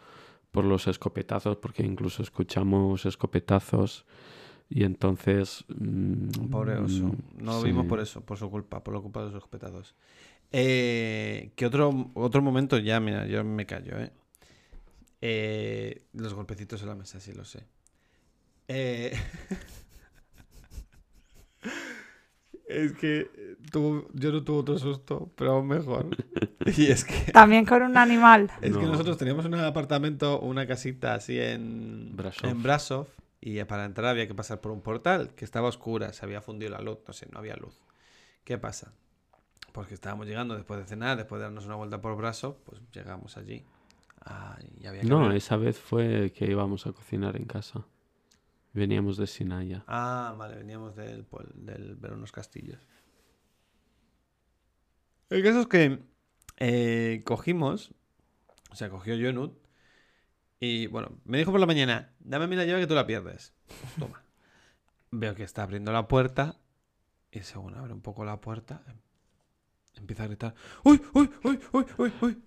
por 0.50 0.64
los 0.64 0.88
escopetazos, 0.88 1.58
porque 1.58 1.84
incluso 1.84 2.22
escuchamos 2.24 3.06
escopetazos 3.06 4.04
y 4.70 4.84
entonces 4.84 5.64
mm, 5.68 6.48
Pobre 6.50 6.76
oso. 6.78 7.06
mm, 7.08 7.44
No 7.44 7.52
lo 7.54 7.60
sí. 7.60 7.66
vimos 7.66 7.86
por 7.86 8.00
eso, 8.00 8.20
por 8.22 8.38
su 8.38 8.50
culpa, 8.50 8.82
por 8.82 8.94
la 8.94 9.00
culpa 9.00 9.24
de 9.24 9.30
los 9.32 9.42
espectados. 9.42 9.94
Eh, 10.52 11.50
que 11.56 11.66
otro, 11.66 12.10
otro 12.14 12.40
momento 12.42 12.78
ya, 12.78 12.98
mira, 13.00 13.26
yo 13.26 13.44
me 13.44 13.66
callo, 13.66 13.98
¿eh? 14.00 14.10
Eh, 15.20 16.02
los 16.14 16.32
golpecitos 16.34 16.80
en 16.82 16.88
la 16.88 16.94
mesa, 16.94 17.20
sí 17.20 17.32
lo 17.32 17.44
sé. 17.44 17.64
Eh, 18.68 19.12
es 22.68 22.92
que 22.92 23.30
tuvo- 23.72 24.08
yo 24.14 24.32
no 24.32 24.42
tuve 24.44 24.58
otro 24.58 24.78
susto, 24.78 25.30
pero 25.36 25.52
aún 25.52 25.68
mejor. 25.68 26.06
Y 26.76 26.86
es 26.86 27.04
que, 27.04 27.32
También 27.32 27.64
con 27.64 27.82
un 27.82 27.96
animal. 27.96 28.50
es 28.62 28.76
que 28.76 28.82
No. 28.84 28.88
nosotros 28.92 29.16
teníamos 29.16 29.44
un 29.46 29.54
apartamento, 29.54 30.38
una 30.40 30.66
casita 30.66 31.14
así 31.14 31.38
en 31.38 32.14
Brasov. 32.16 32.50
en 32.50 32.62
Brasov, 32.62 33.06
y 33.40 33.62
para 33.64 33.84
entrar 33.84 34.08
había 34.10 34.26
que 34.26 34.34
pasar 34.34 34.60
por 34.60 34.72
un 34.72 34.82
portal 34.82 35.34
que 35.34 35.44
estaba 35.44 35.68
oscura, 35.68 36.12
se 36.12 36.24
había 36.24 36.42
fundido 36.42 36.70
la 36.70 36.80
luz, 36.80 36.98
no 37.06 37.12
sé, 37.12 37.26
no 37.32 37.38
había 37.38 37.56
luz. 37.56 37.74
¿Qué 38.44 38.58
pasa? 38.58 38.92
Porque 39.72 39.94
estábamos 39.94 40.26
llegando 40.26 40.54
después 40.54 40.80
de 40.80 40.86
cenar, 40.86 41.16
después 41.16 41.38
de 41.38 41.44
darnos 41.44 41.64
una 41.64 41.76
vuelta 41.76 42.00
por 42.00 42.16
Brasov, 42.16 42.56
pues 42.64 42.82
llegamos 42.92 43.36
allí. 43.36 43.64
Ah, 44.22 44.58
y 44.78 44.86
había 44.86 45.00
que 45.00 45.06
No, 45.06 45.32
esa 45.32 45.56
vez 45.56 45.78
fue 45.78 46.32
que 46.32 46.46
íbamos 46.46 46.86
a 46.86 46.92
cocinar 46.92 47.36
en 47.36 47.46
casa. 47.46 47.86
Veníamos 48.72 49.16
de 49.16 49.26
Sinaya. 49.26 49.84
Ah, 49.86 50.34
vale, 50.36 50.56
veníamos 50.56 50.94
del, 50.94 51.26
del 51.54 51.96
ver 51.96 52.12
unos 52.12 52.32
castillos. 52.32 52.86
El 55.30 55.42
caso 55.42 55.60
es 55.62 55.66
que 55.68 56.02
eh, 56.58 57.22
cogimos, 57.24 57.94
o 58.70 58.74
sea, 58.74 58.90
cogió 58.90 59.14
Jonut 59.16 59.59
y 60.60 60.86
bueno, 60.88 61.18
me 61.24 61.38
dijo 61.38 61.50
por 61.50 61.58
la 61.60 61.66
mañana, 61.66 62.12
dame 62.20 62.44
a 62.44 62.48
mí 62.48 62.54
la 62.54 62.66
llave 62.66 62.82
que 62.82 62.86
tú 62.86 62.94
la 62.94 63.06
pierdes. 63.06 63.54
Toma. 63.98 64.22
Veo 65.10 65.34
que 65.34 65.42
está 65.42 65.62
abriendo 65.62 65.90
la 65.90 66.06
puerta 66.06 66.56
y 67.32 67.40
según 67.40 67.74
abre 67.74 67.92
un 67.94 68.02
poco 68.02 68.24
la 68.24 68.40
puerta, 68.40 68.82
em- 68.86 69.00
empieza 69.96 70.24
a 70.24 70.26
gritar, 70.26 70.54
¡Uy, 70.84 71.00
uy, 71.14 71.30
uy, 71.42 71.60
uy, 71.72 71.86
uy, 71.98 72.12
uy! 72.20 72.42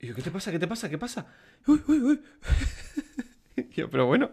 Y 0.00 0.08
yo, 0.08 0.14
¿qué 0.14 0.22
te 0.22 0.30
pasa? 0.30 0.50
¿Qué 0.50 0.58
te 0.58 0.66
pasa? 0.66 0.88
¿Qué 0.88 0.98
pasa? 0.98 1.26
¡Uy, 1.66 1.82
uy, 1.86 1.98
uy! 2.00 2.22
Y 3.56 3.68
yo, 3.70 3.88
pero 3.90 4.06
bueno. 4.06 4.30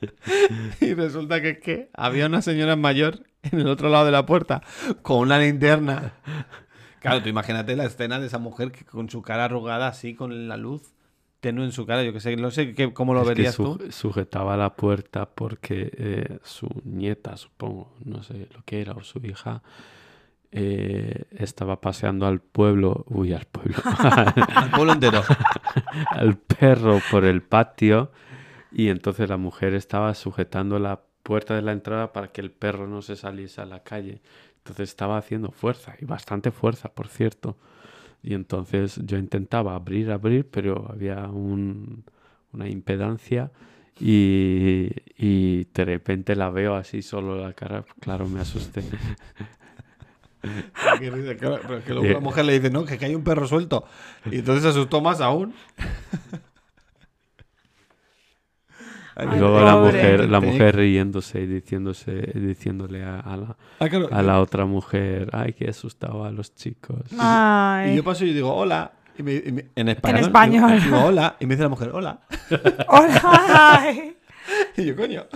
Y 0.80 0.94
resulta 0.94 1.40
que, 1.40 1.58
que 1.58 1.90
había 1.94 2.26
una 2.26 2.42
señora 2.42 2.76
mayor 2.76 3.24
en 3.42 3.60
el 3.60 3.66
otro 3.68 3.88
lado 3.88 4.04
de 4.04 4.12
la 4.12 4.26
puerta 4.26 4.62
con 5.02 5.18
una 5.18 5.38
linterna. 5.38 6.14
Claro, 7.00 7.22
tú 7.22 7.28
imagínate 7.28 7.76
la 7.76 7.84
escena 7.84 8.20
de 8.20 8.26
esa 8.28 8.38
mujer 8.38 8.72
con 8.86 9.10
su 9.10 9.22
cara 9.22 9.46
arrugada 9.46 9.88
así, 9.88 10.14
con 10.14 10.48
la 10.48 10.56
luz 10.56 10.93
tenue 11.44 11.64
en 11.64 11.72
su 11.72 11.84
cara. 11.86 12.02
Yo 12.02 12.12
que 12.12 12.20
sé, 12.20 12.34
no 12.36 12.50
sé 12.50 12.74
qué, 12.74 12.92
cómo 12.92 13.12
lo 13.14 13.20
Es 13.20 13.28
que 13.28 13.34
verías 13.34 13.54
su- 13.54 13.76
tú. 13.78 13.92
sujetaba 13.92 14.56
la 14.56 14.74
puerta 14.74 15.26
porque 15.28 15.90
eh, 15.96 16.38
su 16.42 16.68
nieta, 16.84 17.36
supongo, 17.36 17.92
no 18.04 18.22
sé 18.22 18.48
lo 18.54 18.62
que 18.64 18.80
era, 18.80 18.92
o 18.92 19.02
su 19.02 19.18
hija, 19.24 19.62
eh, 20.52 21.24
estaba 21.32 21.80
paseando 21.80 22.26
al 22.26 22.40
pueblo, 22.40 23.04
uy, 23.08 23.32
al 23.32 23.44
pueblo, 23.46 23.76
Al 24.54 24.70
pueblo 24.70 24.92
entero. 24.92 25.22
al 26.10 26.36
perro 26.38 27.00
por 27.10 27.24
el 27.24 27.42
patio 27.42 28.10
y 28.72 28.88
entonces 28.88 29.28
la 29.28 29.36
mujer 29.36 29.74
estaba 29.74 30.14
sujetando 30.14 30.78
la 30.78 31.00
puerta 31.22 31.54
de 31.54 31.62
la 31.62 31.72
entrada 31.72 32.12
para 32.12 32.28
que 32.28 32.40
el 32.40 32.50
perro 32.50 32.86
no 32.86 33.02
se 33.02 33.16
saliese 33.16 33.60
a 33.60 33.66
la 33.66 33.82
calle. 33.82 34.20
Entonces 34.58 34.88
estaba 34.90 35.18
haciendo 35.18 35.50
fuerza 35.50 35.94
y 36.00 36.04
bastante 36.04 36.50
fuerza, 36.50 36.88
por 36.92 37.08
cierto. 37.08 37.56
Y 38.24 38.32
entonces 38.34 38.98
yo 39.04 39.18
intentaba 39.18 39.74
abrir, 39.74 40.10
abrir, 40.10 40.48
pero 40.50 40.90
había 40.90 41.28
un- 41.28 42.02
una 42.52 42.68
impedancia 42.68 43.50
y, 44.00 44.88
y 45.18 45.64
de 45.74 45.84
repente 45.84 46.34
la 46.34 46.48
veo 46.50 46.74
así 46.74 47.02
solo 47.02 47.36
la 47.36 47.52
cara. 47.52 47.84
Claro, 48.00 48.26
me 48.28 48.40
asusté. 48.40 48.82
Claro, 51.38 51.60
pero 51.66 51.84
que 51.84 51.92
luego 51.94 52.08
la 52.14 52.20
mujer 52.20 52.44
le 52.44 52.52
dice, 52.54 52.70
no, 52.70 52.84
que 52.84 52.94
aquí 52.94 53.04
hay 53.06 53.14
un 53.14 53.24
perro 53.24 53.46
suelto. 53.46 53.84
Y 54.30 54.38
entonces 54.38 54.62
se 54.62 54.68
asustó 54.70 55.00
más 55.00 55.20
aún. 55.20 55.54
Ay, 59.16 59.28
Y 59.34 59.38
luego 59.38 59.60
la 59.60 59.76
mujer, 59.76 60.28
la 60.28 60.40
mujer 60.40 60.76
riéndose 60.76 61.40
y 61.42 61.46
diciéndose, 61.46 62.12
diciéndole 62.34 63.04
a, 63.04 63.20
a 63.20 63.36
la, 63.36 63.56
Ah, 63.78 63.88
claro. 63.88 64.08
a 64.10 64.22
la 64.22 64.40
otra 64.40 64.64
mujer, 64.66 65.28
ay, 65.32 65.52
que 65.52 65.68
asustaba 65.68 66.28
a 66.28 66.30
los 66.32 66.54
chicos. 66.54 67.00
Ay. 67.18 67.92
Y 67.92 67.96
yo 67.96 68.04
paso 68.04 68.24
y 68.24 68.32
digo, 68.32 68.52
hola. 68.54 68.90
Y 69.16 69.22
me- 69.22 69.34
y 69.46 69.52
me- 69.52 69.66
en 69.76 69.88
español. 69.90 70.20
español. 70.22 70.72
Digo, 70.72 70.84
digo, 70.96 71.04
hola. 71.06 71.36
Y 71.38 71.46
me 71.46 71.54
dice 71.54 71.62
la 71.62 71.68
mujer, 71.68 71.90
hola. 71.92 72.18
Hola. 72.88 73.20
Ay, 73.78 74.16
Y 74.76 74.84
yo, 74.86 74.96
coño. 74.96 75.22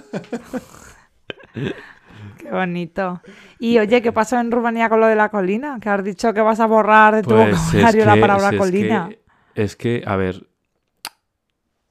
Qué 2.39 2.51
bonito. 2.51 3.21
Y 3.59 3.79
oye, 3.79 4.03
¿qué 4.03 4.13
pasó 4.13 4.39
en 4.39 4.51
Rumanía 4.51 4.89
con 4.89 5.01
lo 5.01 5.07
de 5.07 5.15
la 5.17 5.29
colina? 5.29 5.79
Que 5.81 5.89
has 5.89 6.03
dicho 6.05 6.33
que 6.35 6.41
vas 6.41 6.61
a 6.61 6.67
borrar 6.67 7.15
de 7.17 7.23
tu 7.23 7.31
Pues 7.31 7.51
es 7.57 7.65
vocabulario 7.67 8.05
la 8.05 8.17
palabra 8.21 8.51
es 8.51 8.57
colina. 8.57 9.09
que- 9.09 9.21
Es 9.63 9.77
que, 9.77 10.03
a 10.07 10.17
ver, 10.17 10.47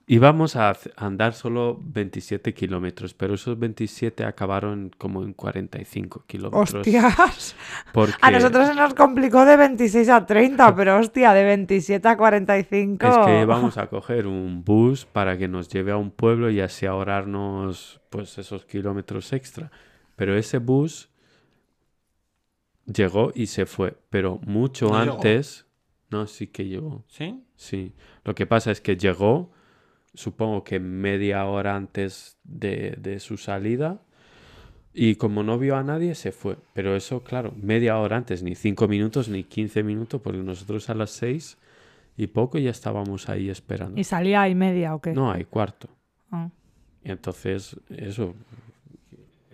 íbamos 0.09 0.55
a 0.55 0.73
andar 0.95 1.33
solo 1.33 1.77
27 1.83 2.53
kilómetros, 2.53 3.13
pero 3.13 3.33
esos 3.35 3.59
27 3.59 4.23
acabaron 4.23 4.89
como 4.97 5.21
en 5.23 5.33
45 5.33 6.23
kilómetros. 6.25 6.73
Hostias. 6.75 7.55
Porque 7.93 8.15
A 8.21 8.31
nosotros 8.31 8.67
se 8.67 8.73
nos 8.73 8.93
complicó 8.93 9.45
de 9.45 9.57
26 9.57 10.07
a 10.09 10.25
30, 10.25 10.75
pero 10.77 10.97
hostia, 10.97 11.33
de 11.33 11.43
27 11.43 12.07
a 12.07 12.15
45. 12.15 13.05
es 13.05 13.17
que 13.25 13.41
íbamos 13.43 13.77
a 13.77 13.87
coger 13.87 14.27
un 14.27 14.63
bus 14.63 15.05
para 15.05 15.37
que 15.37 15.49
nos 15.49 15.67
lleve 15.67 15.91
a 15.91 15.97
un 15.97 16.11
pueblo 16.11 16.49
y 16.49 16.61
así 16.61 16.85
ahorrarnos 16.85 17.99
pues 18.09 18.37
esos 18.37 18.65
kilómetros 18.65 19.33
extra. 19.33 19.71
Pero 20.15 20.37
ese 20.37 20.59
bus 20.59 21.09
llegó 22.85 23.33
y 23.35 23.47
se 23.47 23.65
fue, 23.65 23.97
pero 24.09 24.39
mucho 24.45 24.87
¿No 24.87 25.01
llegó? 25.03 25.15
antes, 25.15 25.65
no, 26.09 26.27
sí 26.27 26.47
que 26.47 26.65
llegó. 26.65 27.03
¿Sí? 27.09 27.43
Sí, 27.57 27.93
lo 28.23 28.33
que 28.35 28.45
pasa 28.45 28.71
es 28.71 28.79
que 28.79 28.95
llegó, 28.95 29.51
supongo 30.17 30.63
que 30.63 30.79
media 30.79 31.45
hora 31.45 31.75
antes 31.75 32.37
de, 32.43 32.97
de 32.99 33.19
su 33.19 33.37
salida, 33.37 34.01
y 34.99 35.15
como 35.15 35.43
no 35.43 35.59
vio 35.59 35.75
a 35.75 35.83
nadie, 35.83 36.15
se 36.15 36.31
fue. 36.31 36.57
Pero 36.73 36.95
eso, 36.95 37.23
claro, 37.23 37.53
media 37.55 37.99
hora 37.99 38.17
antes, 38.17 38.41
ni 38.41 38.55
cinco 38.55 38.87
minutos, 38.87 39.29
ni 39.29 39.43
15 39.43 39.83
minutos, 39.83 40.19
porque 40.21 40.39
nosotros 40.39 40.89
a 40.89 40.95
las 40.95 41.11
seis 41.11 41.59
y 42.17 42.25
poco 42.25 42.57
ya 42.57 42.71
estábamos 42.71 43.29
ahí 43.29 43.47
esperando. 43.51 43.99
¿Y 43.99 44.03
salía 44.03 44.49
y 44.49 44.55
media 44.55 44.95
o 44.95 44.99
qué? 44.99 45.13
No, 45.13 45.31
hay 45.31 45.45
cuarto. 45.45 45.87
Ah. 46.31 46.49
Y 47.03 47.11
entonces, 47.11 47.79
eso. 47.89 48.33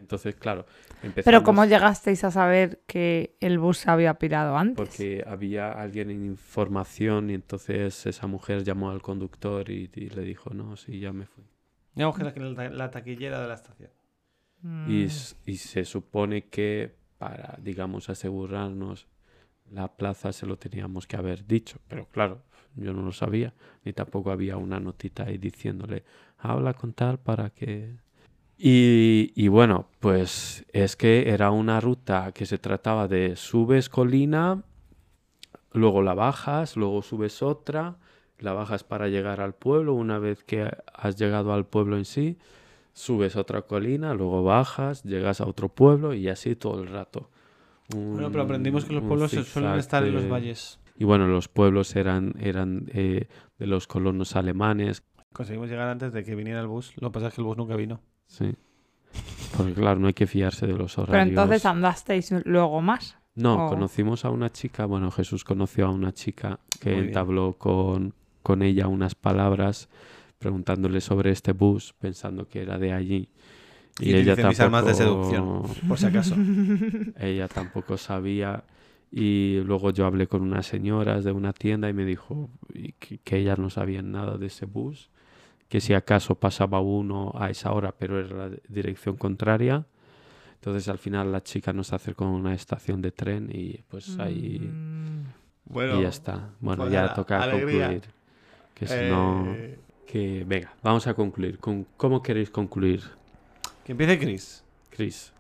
Entonces, 0.04 0.36
claro, 0.36 0.66
empezamos. 1.02 1.24
Pero 1.26 1.44
¿cómo 1.44 1.66
llegasteis 1.66 2.24
a 2.24 2.32
saber 2.32 2.82
que 2.86 3.36
el 3.40 3.58
bus 3.58 3.78
se 3.80 3.90
había 3.90 4.14
pirado 4.16 4.58
antes? 4.58 4.76
Porque 4.76 5.24
había 5.26 5.72
alguien 5.72 6.10
en 6.12 6.26
información 6.26 7.30
y 7.30 7.34
entonces 7.36 8.06
esa 8.06 8.28
mujer 8.28 8.64
llamó 8.64 8.92
al 8.92 9.02
conductor 9.02 9.70
y, 9.70 9.90
y 9.96 10.10
le 10.10 10.22
dijo, 10.24 10.52
no, 10.54 10.76
sí, 10.78 11.00
ya 11.00 11.12
me 11.14 11.26
fui. 11.26 11.44
Digamos 11.96 12.18
que 12.18 12.24
la, 12.24 12.50
la- 12.52 12.70
la 12.70 12.92
taquillera 12.92 13.42
de 13.42 13.48
la 13.48 13.54
estación. 13.54 13.90
Mm. 14.62 14.90
Y, 14.92 15.04
y 15.46 15.56
se 15.58 15.86
supone 15.86 16.46
que 16.46 16.96
para, 17.18 17.58
digamos, 17.62 18.10
asegurarnos 18.10 19.08
la 19.72 19.88
plaza 19.96 20.32
se 20.34 20.46
lo 20.46 20.58
teníamos 20.58 21.08
que 21.08 21.16
haber 21.16 21.46
dicho. 21.48 21.80
Pero 21.88 22.06
claro, 22.10 22.44
yo 22.76 22.94
no 22.94 23.02
lo 23.02 23.12
sabía. 23.12 23.54
Ni 23.86 23.94
tampoco 23.94 24.32
había 24.32 24.58
una 24.58 24.80
notita 24.80 25.24
ahí 25.24 25.38
diciéndole, 25.38 26.04
habla 26.38 26.74
con 26.74 26.94
tal 26.94 27.20
para 27.20 27.50
que... 27.52 27.96
Y, 28.66 29.34
y 29.36 29.50
bueno, 29.50 29.90
pues 30.00 30.64
es 30.72 30.96
que 30.96 31.34
era 31.34 31.52
una 31.52 31.82
ruta 31.82 32.32
que 32.32 32.46
se 32.46 32.58
trataba 32.58 33.10
de 33.10 33.36
subes 33.36 33.90
colina, 33.90 34.64
luego 35.74 36.02
la 36.02 36.14
bajas, 36.14 36.78
luego 36.78 37.02
subes 37.02 37.44
otra, 37.44 37.98
la 38.40 38.54
bajas 38.54 38.86
para 38.86 39.10
llegar 39.10 39.42
al 39.42 39.54
pueblo, 39.54 39.94
una 39.94 40.18
vez 40.18 40.46
que 40.46 40.72
has 40.94 41.18
llegado 41.18 41.52
al 41.52 41.66
pueblo 41.66 41.98
en 41.98 42.06
sí, 42.06 42.38
subes 42.94 43.36
otra 43.36 43.64
colina, 43.64 44.14
luego 44.14 44.46
bajas, 44.46 45.04
llegas 45.04 45.42
a 45.42 45.46
otro 45.46 45.68
pueblo 45.68 46.14
y 46.14 46.30
así 46.30 46.56
todo 46.56 46.82
el 46.82 46.88
rato. 46.88 47.32
Bueno, 47.94 48.32
pero 48.32 48.44
aprendimos 48.44 48.86
que 48.86 48.94
los 48.94 49.04
pueblos 49.04 49.32
suelen 49.32 49.74
estar 49.74 50.06
en 50.06 50.14
los 50.14 50.30
valles. 50.30 50.80
Y 50.98 51.04
bueno, 51.04 51.28
los 51.28 51.50
pueblos 51.50 51.98
eran, 51.98 52.34
eran 52.40 52.86
eh, 52.94 53.28
de 53.60 53.68
los 53.68 53.88
colonos 53.88 54.38
alemanes, 54.38 55.04
Conseguimos 55.34 55.68
llegar 55.68 55.90
antes 55.90 56.14
de 56.14 56.24
que 56.24 56.36
viniera 56.36 56.62
el 56.62 56.68
bus. 56.68 56.94
Lo 56.98 57.10
que 57.10 57.14
pasa 57.16 57.28
es 57.28 57.34
que 57.34 57.42
el 57.42 57.46
bus 57.46 57.58
nunca 57.58 57.76
vino. 57.76 58.00
Sí. 58.34 58.54
Porque 59.56 59.74
claro, 59.74 60.00
no 60.00 60.08
hay 60.08 60.14
que 60.14 60.26
fiarse 60.26 60.66
de 60.66 60.74
los 60.74 60.96
Pero 60.96 61.08
horarios. 61.08 61.30
entonces 61.30 61.66
andasteis 61.66 62.34
luego 62.46 62.82
más. 62.82 63.18
No, 63.36 63.68
conocimos 63.68 64.26
a 64.26 64.30
una 64.30 64.52
chica, 64.52 64.86
bueno, 64.86 65.10
Jesús 65.12 65.44
conoció 65.44 65.88
a 65.88 65.92
una 65.92 66.14
chica 66.14 66.60
que 66.80 66.98
entabló 66.98 67.54
con, 67.54 68.14
con 68.44 68.62
ella 68.62 68.88
unas 68.88 69.16
palabras 69.16 69.90
preguntándole 70.38 71.02
sobre 71.02 71.32
este 71.32 71.54
bus, 71.54 71.94
pensando 71.98 72.48
que 72.48 72.62
era 72.62 72.78
de 72.78 72.94
allí. 72.94 73.30
Y 74.00 74.14
mis 74.14 74.26
de 74.26 74.94
seducción. 74.94 75.64
Por 75.88 75.98
si 75.98 76.06
acaso. 76.06 76.36
ella 77.20 77.48
tampoco 77.48 77.98
sabía. 77.98 78.64
Y 79.12 79.62
luego 79.64 79.92
yo 79.92 80.06
hablé 80.06 80.28
con 80.28 80.42
unas 80.42 80.66
señoras 80.66 81.24
de 81.24 81.32
una 81.32 81.54
tienda 81.54 81.88
y 81.90 81.94
me 81.94 82.04
dijo 82.04 82.50
que, 83.00 83.20
que 83.20 83.38
ellas 83.38 83.60
no 83.60 83.70
sabían 83.70 84.12
nada 84.12 84.38
de 84.38 84.48
ese 84.48 84.66
bus, 84.66 85.12
que 85.70 85.82
si 85.82 85.94
acaso 85.94 86.36
pasaba 86.36 86.80
uno 86.82 87.32
a 87.36 87.50
esa 87.50 87.72
hora, 87.72 87.94
pero 87.98 88.20
era 88.20 88.50
la 88.50 88.56
dirección 88.68 89.16
contraria. 89.18 89.86
Entonces 90.56 90.88
al 90.88 90.98
final 90.98 91.32
la 91.32 91.42
chica 91.44 91.74
nos 91.74 91.92
acercó 91.92 92.26
a 92.26 92.30
una 92.32 92.54
estación 92.54 93.02
de 93.02 93.12
tren 93.12 93.50
y 93.52 93.80
pues 93.90 94.18
ahí 94.20 94.60
Mm. 94.60 95.24
Bueno, 95.66 96.00
y 96.00 96.04
ya 96.04 96.10
está. 96.10 96.50
Bueno, 96.60 96.84
pues 96.84 96.94
ya 96.94 97.02
nada, 97.04 97.14
toca 97.14 97.42
alegría. 97.42 97.88
concluir. 97.88 98.04
Que 98.74 98.88
si 98.88 98.96
no... 99.10 99.46
eh, 99.56 99.80
Que 100.06 100.44
venga, 100.46 100.74
vamos 100.84 101.08
a 101.08 101.14
concluir. 101.14 101.58
Con, 101.58 101.86
¿Cómo 101.98 102.22
queréis 102.22 102.50
concluir, 102.50 103.02
que 103.86 103.94
empiece 103.94 104.20
Chris. 104.20 104.64
Chris? 104.90 105.34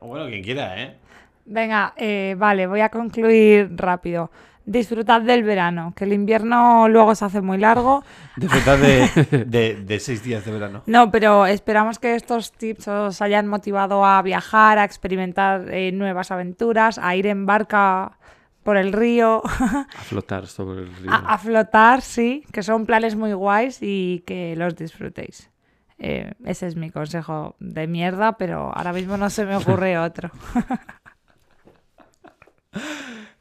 O 0.00 0.08
bueno, 0.08 0.26
quien 0.28 0.42
quiera, 0.42 0.82
¿eh? 0.82 0.96
Venga, 1.44 1.92
eh, 1.96 2.34
vale, 2.38 2.66
voy 2.66 2.80
a 2.80 2.88
concluir 2.88 3.70
rápido. 3.76 4.30
Disfrutad 4.64 5.22
del 5.22 5.42
verano, 5.42 5.92
que 5.96 6.04
el 6.04 6.12
invierno 6.12 6.88
luego 6.88 7.14
se 7.14 7.24
hace 7.24 7.40
muy 7.40 7.58
largo. 7.58 8.04
Disfrutar 8.36 8.78
de, 8.78 9.44
de, 9.46 9.74
de 9.76 10.00
seis 10.00 10.22
días 10.22 10.44
de 10.44 10.52
verano. 10.52 10.82
No, 10.86 11.10
pero 11.10 11.46
esperamos 11.46 11.98
que 11.98 12.14
estos 12.14 12.52
tips 12.52 12.86
os 12.88 13.20
hayan 13.22 13.48
motivado 13.48 14.04
a 14.04 14.22
viajar, 14.22 14.78
a 14.78 14.84
experimentar 14.84 15.66
eh, 15.72 15.90
nuevas 15.92 16.30
aventuras, 16.30 16.98
a 16.98 17.16
ir 17.16 17.26
en 17.26 17.44
barca 17.46 18.18
por 18.62 18.76
el 18.76 18.92
río, 18.92 19.42
A 19.98 20.02
flotar 20.02 20.46
sobre 20.46 20.82
el 20.82 20.94
río. 20.96 21.10
a, 21.12 21.34
a 21.34 21.38
flotar, 21.38 22.00
sí, 22.00 22.44
que 22.52 22.62
son 22.62 22.86
planes 22.86 23.16
muy 23.16 23.32
guays 23.32 23.78
y 23.80 24.22
que 24.26 24.54
los 24.56 24.76
disfrutéis. 24.76 25.50
Eh, 25.98 26.34
ese 26.44 26.68
es 26.68 26.76
mi 26.76 26.90
consejo 26.90 27.56
de 27.58 27.86
mierda, 27.88 28.36
pero 28.38 28.72
ahora 28.76 28.92
mismo 28.92 29.16
no 29.16 29.30
se 29.30 29.44
me 29.44 29.56
ocurre 29.56 29.98
otro. 29.98 30.30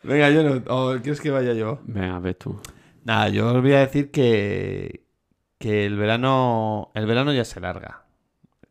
Venga, 0.04 0.30
yo 0.30 0.44
no. 0.44 0.64
¿O 0.74 1.00
quieres 1.00 1.22
que 1.22 1.30
vaya 1.32 1.54
yo? 1.54 1.80
Venga, 1.84 2.20
ve 2.20 2.34
tú. 2.34 2.60
Nada, 3.04 3.30
yo 3.30 3.48
os 3.54 3.62
voy 3.62 3.74
a 3.74 3.80
decir 3.80 4.12
que, 4.12 5.06
que 5.58 5.86
el 5.86 5.98
verano. 5.98 6.92
El 6.96 7.06
verano 7.06 7.34
ya 7.34 7.46
se 7.46 7.60
larga. 7.60 8.06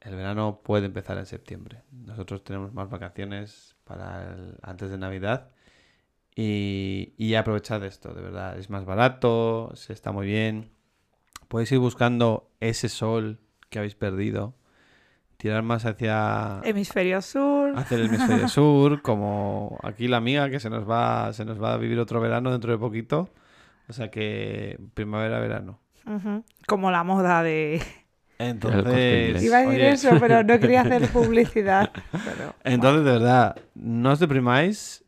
El 0.01 0.15
verano 0.17 0.61
puede 0.65 0.87
empezar 0.87 1.19
en 1.19 1.27
septiembre. 1.27 1.83
Nosotros 1.93 2.43
tenemos 2.43 2.73
más 2.73 2.89
vacaciones 2.91 3.77
para 3.85 4.33
el- 4.33 4.57
antes 4.63 4.91
de 4.91 4.99
Navidad. 4.99 5.51
Y, 6.35 7.13
y 7.19 7.35
aprovechad 7.35 7.85
esto, 7.85 8.15
de 8.15 8.23
verdad. 8.23 8.59
Es 8.59 8.71
más 8.71 8.85
barato, 8.85 9.73
se 9.75 9.93
está 9.93 10.11
muy 10.13 10.27
bien. 10.27 10.71
Podéis 11.49 11.73
ir 11.73 11.79
buscando 11.81 12.51
ese 12.61 12.89
sol 12.89 13.41
que 13.69 13.79
habéis 13.79 13.95
perdido. 13.95 14.55
Tirar 15.41 15.63
más 15.63 15.87
hacia, 15.87 16.61
Hemisferio 16.65 17.23
sur. 17.23 17.73
hacia 17.75 17.97
el 17.97 18.05
hemisferio 18.05 18.47
sur, 18.51 19.01
como 19.01 19.79
aquí 19.83 20.07
la 20.07 20.19
amiga 20.19 20.51
que 20.51 20.61
se 20.61 20.69
nos 20.69 20.89
va, 20.89 21.33
se 21.33 21.47
nos 21.47 21.63
va 21.63 21.73
a 21.73 21.79
vivir 21.79 21.99
otro 21.99 22.21
verano 22.21 22.51
dentro 22.51 22.71
de 22.71 22.77
poquito. 22.77 23.31
O 23.89 23.95
sea 23.95 24.11
que 24.11 24.79
primavera-verano. 24.93 25.81
Como 26.67 26.91
la 26.91 27.05
moda 27.05 27.43
de... 27.43 27.83
Entonces. 28.39 29.43
Iba 29.43 29.57
a 29.57 29.61
decir 29.63 29.77
oye, 29.77 29.91
eso, 29.93 30.11
pero 30.21 30.45
no 30.45 30.61
quería 30.61 30.83
hacer 30.83 31.09
publicidad. 31.13 31.91
Pero... 32.13 32.55
entonces 32.63 33.03
de 33.07 33.13
verdad, 33.13 33.57
no 33.75 34.13
os 34.13 34.19
deprimáis 34.19 35.05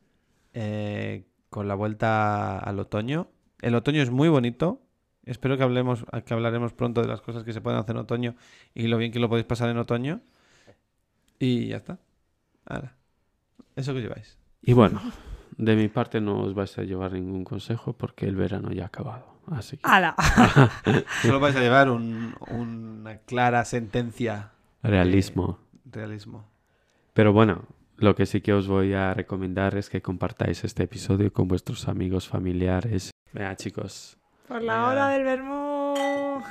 eh, 0.55 1.27
con 1.51 1.69
la 1.69 1.75
vuelta 1.75 2.59
al 2.59 2.79
otoño. 2.79 3.29
El 3.61 3.75
otoño 3.75 4.01
es 4.01 4.11
muy 4.11 4.31
bonito. 4.31 4.81
Espero 5.25 5.57
que 5.57 5.63
hablemos, 5.63 6.05
que 6.27 6.35
hablaremos 6.35 6.73
pronto 6.73 7.01
de 7.01 7.07
las 7.09 7.21
cosas 7.21 7.45
que 7.45 7.53
se 7.53 7.61
pueden 7.61 7.79
hacer 7.79 7.95
en 7.95 8.03
otoño 8.03 8.35
y 8.75 8.89
lo 8.89 8.99
bien 8.99 9.13
que 9.13 9.21
lo 9.21 9.29
podéis 9.29 9.47
pasar 9.47 9.69
en 9.71 9.79
otoño. 9.79 10.21
Y 11.39 11.69
ya 11.69 11.77
está. 11.77 11.99
Ahora, 12.67 12.95
eso 13.77 13.95
que 13.95 14.01
lleváis. 14.01 14.39
Y 14.63 14.73
bueno, 14.73 15.01
de 15.57 15.77
mi 15.77 15.89
parte 15.89 16.21
no 16.21 16.41
os 16.41 16.55
vais 16.55 16.77
a 16.79 16.83
llevar 16.83 17.13
ningún 17.13 17.45
consejo 17.45 17.93
porque 17.93 18.27
el 18.27 18.37
verano 18.37 18.73
ya 18.73 18.85
ha 18.85 18.87
acabado. 18.87 19.27
Así 19.49 19.77
que 19.77 19.83
¡Hala! 19.85 20.15
Solo 21.23 21.41
vais 21.41 21.57
a 21.57 21.61
llevar 21.61 21.91
un- 21.91 22.35
una 22.51 23.17
clara 23.19 23.65
sentencia 23.65 24.53
realismo. 24.83 25.59
de 25.85 26.01
realismo. 26.01 26.49
Pero 27.13 27.33
bueno, 27.33 27.65
lo 27.97 28.15
que 28.15 28.25
sí 28.27 28.41
que 28.41 28.53
os 28.53 28.69
voy 28.69 28.93
a 28.95 29.15
recomendar 29.15 29.77
es 29.77 29.91
que 29.91 30.01
compartáis 30.01 30.63
este 30.65 30.85
episodio 30.85 31.33
con 31.33 31.49
vuestros 31.49 31.89
amigos, 31.89 32.29
familiares. 32.29 33.11
Venga, 33.33 33.57
chicos, 33.57 34.17
Por 34.53 34.63
la 34.63 34.87
hora 34.87 35.09
del 35.09 35.25
vermú. 35.25 36.43